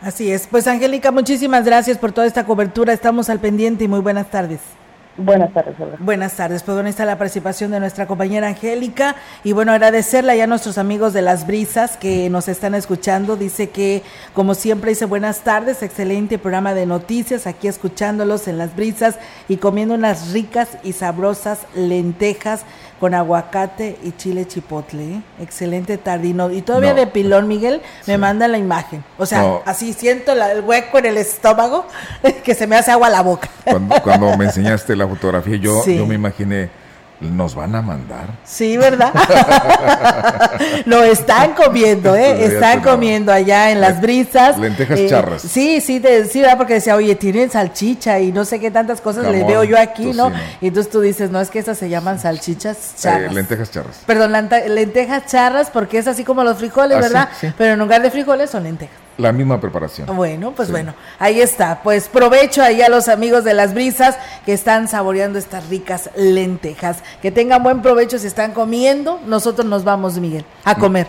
Así 0.00 0.32
es. 0.32 0.46
Pues 0.46 0.66
Angélica, 0.66 1.10
muchísimas 1.10 1.66
gracias 1.66 1.98
por 1.98 2.12
toda 2.12 2.26
esta 2.26 2.44
cobertura. 2.44 2.94
Estamos 2.94 3.28
al 3.28 3.40
pendiente 3.40 3.84
y 3.84 3.88
muy 3.88 4.00
buenas 4.00 4.30
tardes. 4.30 4.60
Buenas 5.16 5.52
tardes, 5.52 5.76
Buenas 6.00 6.34
tardes. 6.34 6.64
Pues 6.64 6.74
bueno, 6.74 6.88
está 6.88 7.04
la 7.04 7.16
participación 7.16 7.70
de 7.70 7.78
nuestra 7.78 8.08
compañera 8.08 8.48
Angélica. 8.48 9.14
Y 9.44 9.52
bueno, 9.52 9.70
agradecerle 9.70 10.36
ya 10.36 10.44
a 10.44 10.46
nuestros 10.48 10.76
amigos 10.76 11.12
de 11.12 11.22
Las 11.22 11.46
Brisas 11.46 11.96
que 11.96 12.28
nos 12.30 12.48
están 12.48 12.74
escuchando. 12.74 13.36
Dice 13.36 13.70
que, 13.70 14.02
como 14.32 14.54
siempre, 14.54 14.90
dice 14.90 15.04
buenas 15.04 15.42
tardes, 15.42 15.84
excelente 15.84 16.36
programa 16.38 16.74
de 16.74 16.86
noticias, 16.86 17.46
aquí 17.46 17.68
escuchándolos 17.68 18.48
en 18.48 18.58
Las 18.58 18.74
Brisas 18.74 19.20
y 19.48 19.58
comiendo 19.58 19.94
unas 19.94 20.32
ricas 20.32 20.78
y 20.82 20.94
sabrosas 20.94 21.60
lentejas 21.76 22.64
con 23.00 23.14
aguacate 23.14 23.98
y 24.02 24.12
chile 24.12 24.46
chipotle. 24.46 25.02
¿eh? 25.02 25.22
Excelente 25.40 25.98
tardino. 25.98 26.50
Y 26.50 26.62
todavía 26.62 26.94
de 26.94 27.06
pilón, 27.06 27.48
Miguel, 27.48 27.82
me 28.06 28.18
manda 28.18 28.48
la 28.48 28.58
imagen. 28.58 29.04
O 29.18 29.26
sea, 29.26 29.60
así 29.64 29.92
siento 29.92 30.32
el 30.32 30.60
hueco 30.60 30.98
en 30.98 31.06
el 31.06 31.16
estómago 31.16 31.86
que 32.44 32.54
se 32.54 32.66
me 32.66 32.76
hace 32.76 32.90
agua 32.90 33.08
a 33.08 33.10
la 33.10 33.22
boca. 33.22 33.48
Cuando, 34.02 34.36
me 34.36 34.46
enseñaste 34.46 34.96
la 34.96 35.06
fotografía, 35.06 35.56
yo, 35.56 35.84
yo 35.86 36.06
me 36.06 36.14
imaginé 36.14 36.83
nos 37.30 37.54
van 37.54 37.74
a 37.74 37.82
mandar. 37.82 38.26
Sí, 38.44 38.76
¿verdad? 38.76 39.12
Lo 40.86 41.02
están 41.02 41.54
comiendo, 41.54 42.14
¿eh? 42.14 42.44
Están 42.44 42.82
comiendo 42.82 43.32
allá 43.32 43.70
en 43.70 43.80
las 43.80 44.00
brisas. 44.00 44.58
Lentejas 44.58 44.98
eh, 44.98 45.08
charras. 45.08 45.42
Sí, 45.42 45.80
sí, 45.80 46.02
sí, 46.30 46.40
¿verdad? 46.40 46.56
Porque 46.56 46.74
decía, 46.74 46.96
oye, 46.96 47.14
tienen 47.14 47.50
salchicha 47.50 48.20
y 48.20 48.32
no 48.32 48.44
sé 48.44 48.60
qué 48.60 48.70
tantas 48.70 49.00
cosas 49.00 49.26
le 49.26 49.44
veo 49.44 49.64
yo 49.64 49.78
aquí, 49.78 50.12
¿no? 50.12 50.32
Y 50.60 50.68
entonces 50.68 50.90
tú 50.92 51.00
dices, 51.00 51.30
no, 51.30 51.40
es 51.40 51.50
que 51.50 51.58
esas 51.58 51.78
se 51.78 51.88
llaman 51.88 52.18
salchichas 52.18 52.76
eh, 52.76 52.96
charras. 53.00 53.34
lentejas 53.34 53.70
charras. 53.70 54.00
Perdón, 54.06 54.32
lentejas 54.68 55.26
charras 55.26 55.70
porque 55.70 55.98
es 55.98 56.06
así 56.06 56.24
como 56.24 56.44
los 56.44 56.58
frijoles, 56.58 56.98
ah, 56.98 57.00
¿verdad? 57.00 57.28
Pero 57.56 57.74
en 57.74 57.78
lugar 57.78 58.02
de 58.02 58.10
frijoles 58.10 58.50
son 58.50 58.64
lentejas. 58.64 59.03
La 59.18 59.32
misma 59.32 59.60
preparación. 59.60 60.14
Bueno, 60.16 60.52
pues 60.56 60.70
bueno, 60.70 60.94
ahí 61.18 61.40
está. 61.40 61.82
Pues 61.82 62.08
provecho 62.08 62.62
ahí 62.62 62.82
a 62.82 62.88
los 62.88 63.08
amigos 63.08 63.44
de 63.44 63.54
las 63.54 63.74
brisas 63.74 64.16
que 64.44 64.52
están 64.52 64.88
saboreando 64.88 65.38
estas 65.38 65.68
ricas 65.68 66.10
lentejas. 66.16 66.98
Que 67.22 67.30
tengan 67.30 67.62
buen 67.62 67.82
provecho 67.82 68.18
si 68.18 68.26
están 68.26 68.52
comiendo. 68.52 69.20
Nosotros 69.26 69.66
nos 69.66 69.84
vamos, 69.84 70.18
Miguel, 70.18 70.44
a 70.64 70.76
comer. 70.76 71.06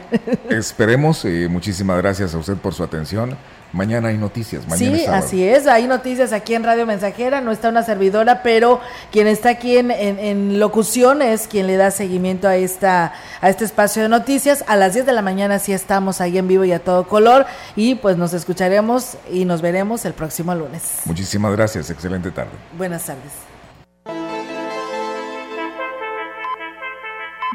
Esperemos. 0.49 1.25
y 1.25 1.47
muchísimas 1.47 1.97
gracias 1.97 2.33
a 2.33 2.37
usted 2.37 2.55
por 2.55 2.73
su 2.73 2.83
atención. 2.83 3.37
Mañana 3.75 4.07
hay 4.07 4.17
noticias. 4.17 4.65
Mañana 4.69 4.97
sí, 4.97 5.05
así 5.05 5.43
es. 5.43 5.67
Hay 5.67 5.85
noticias 5.85 6.31
aquí 6.31 6.55
en 6.55 6.63
Radio 6.63 6.85
Mensajera. 6.85 7.41
No 7.41 7.51
está 7.51 7.67
una 7.67 7.83
servidora, 7.83 8.41
pero 8.41 8.79
quien 9.11 9.27
está 9.27 9.49
aquí 9.49 9.75
en, 9.75 9.91
en, 9.91 10.59
locución 10.61 11.21
es 11.21 11.45
quien 11.49 11.67
le 11.67 11.75
da 11.75 11.91
seguimiento 11.91 12.47
a, 12.47 12.55
esta, 12.55 13.11
a 13.41 13.49
este 13.49 13.65
espacio 13.65 14.03
de 14.03 14.07
noticias. 14.07 14.63
A 14.67 14.77
las 14.77 14.93
10 14.93 15.05
de 15.05 15.11
la 15.11 15.21
mañana 15.21 15.59
sí 15.59 15.73
estamos 15.73 16.21
ahí 16.21 16.37
en 16.37 16.47
vivo 16.47 16.63
y 16.63 16.71
a 16.71 16.79
todo 16.79 17.05
color. 17.05 17.45
Y 17.75 17.95
pues 17.95 18.15
nos 18.15 18.33
escucharemos 18.33 19.17
y 19.29 19.43
nos 19.43 19.61
veremos 19.61 20.05
el 20.05 20.13
próximo 20.13 20.55
lunes. 20.55 21.01
Muchísimas 21.03 21.51
gracias. 21.51 21.89
Excelente 21.89 22.31
tarde. 22.31 22.51
Buenas 22.77 23.03
tardes. 23.03 23.33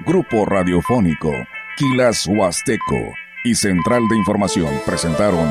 Grupo 0.07 0.45
Radiofónico, 0.45 1.33
Quilas 1.79 2.27
Huasteco 2.27 3.15
y 3.43 3.55
Central 3.55 4.07
de 4.11 4.17
Información 4.17 4.83
presentaron 4.85 5.51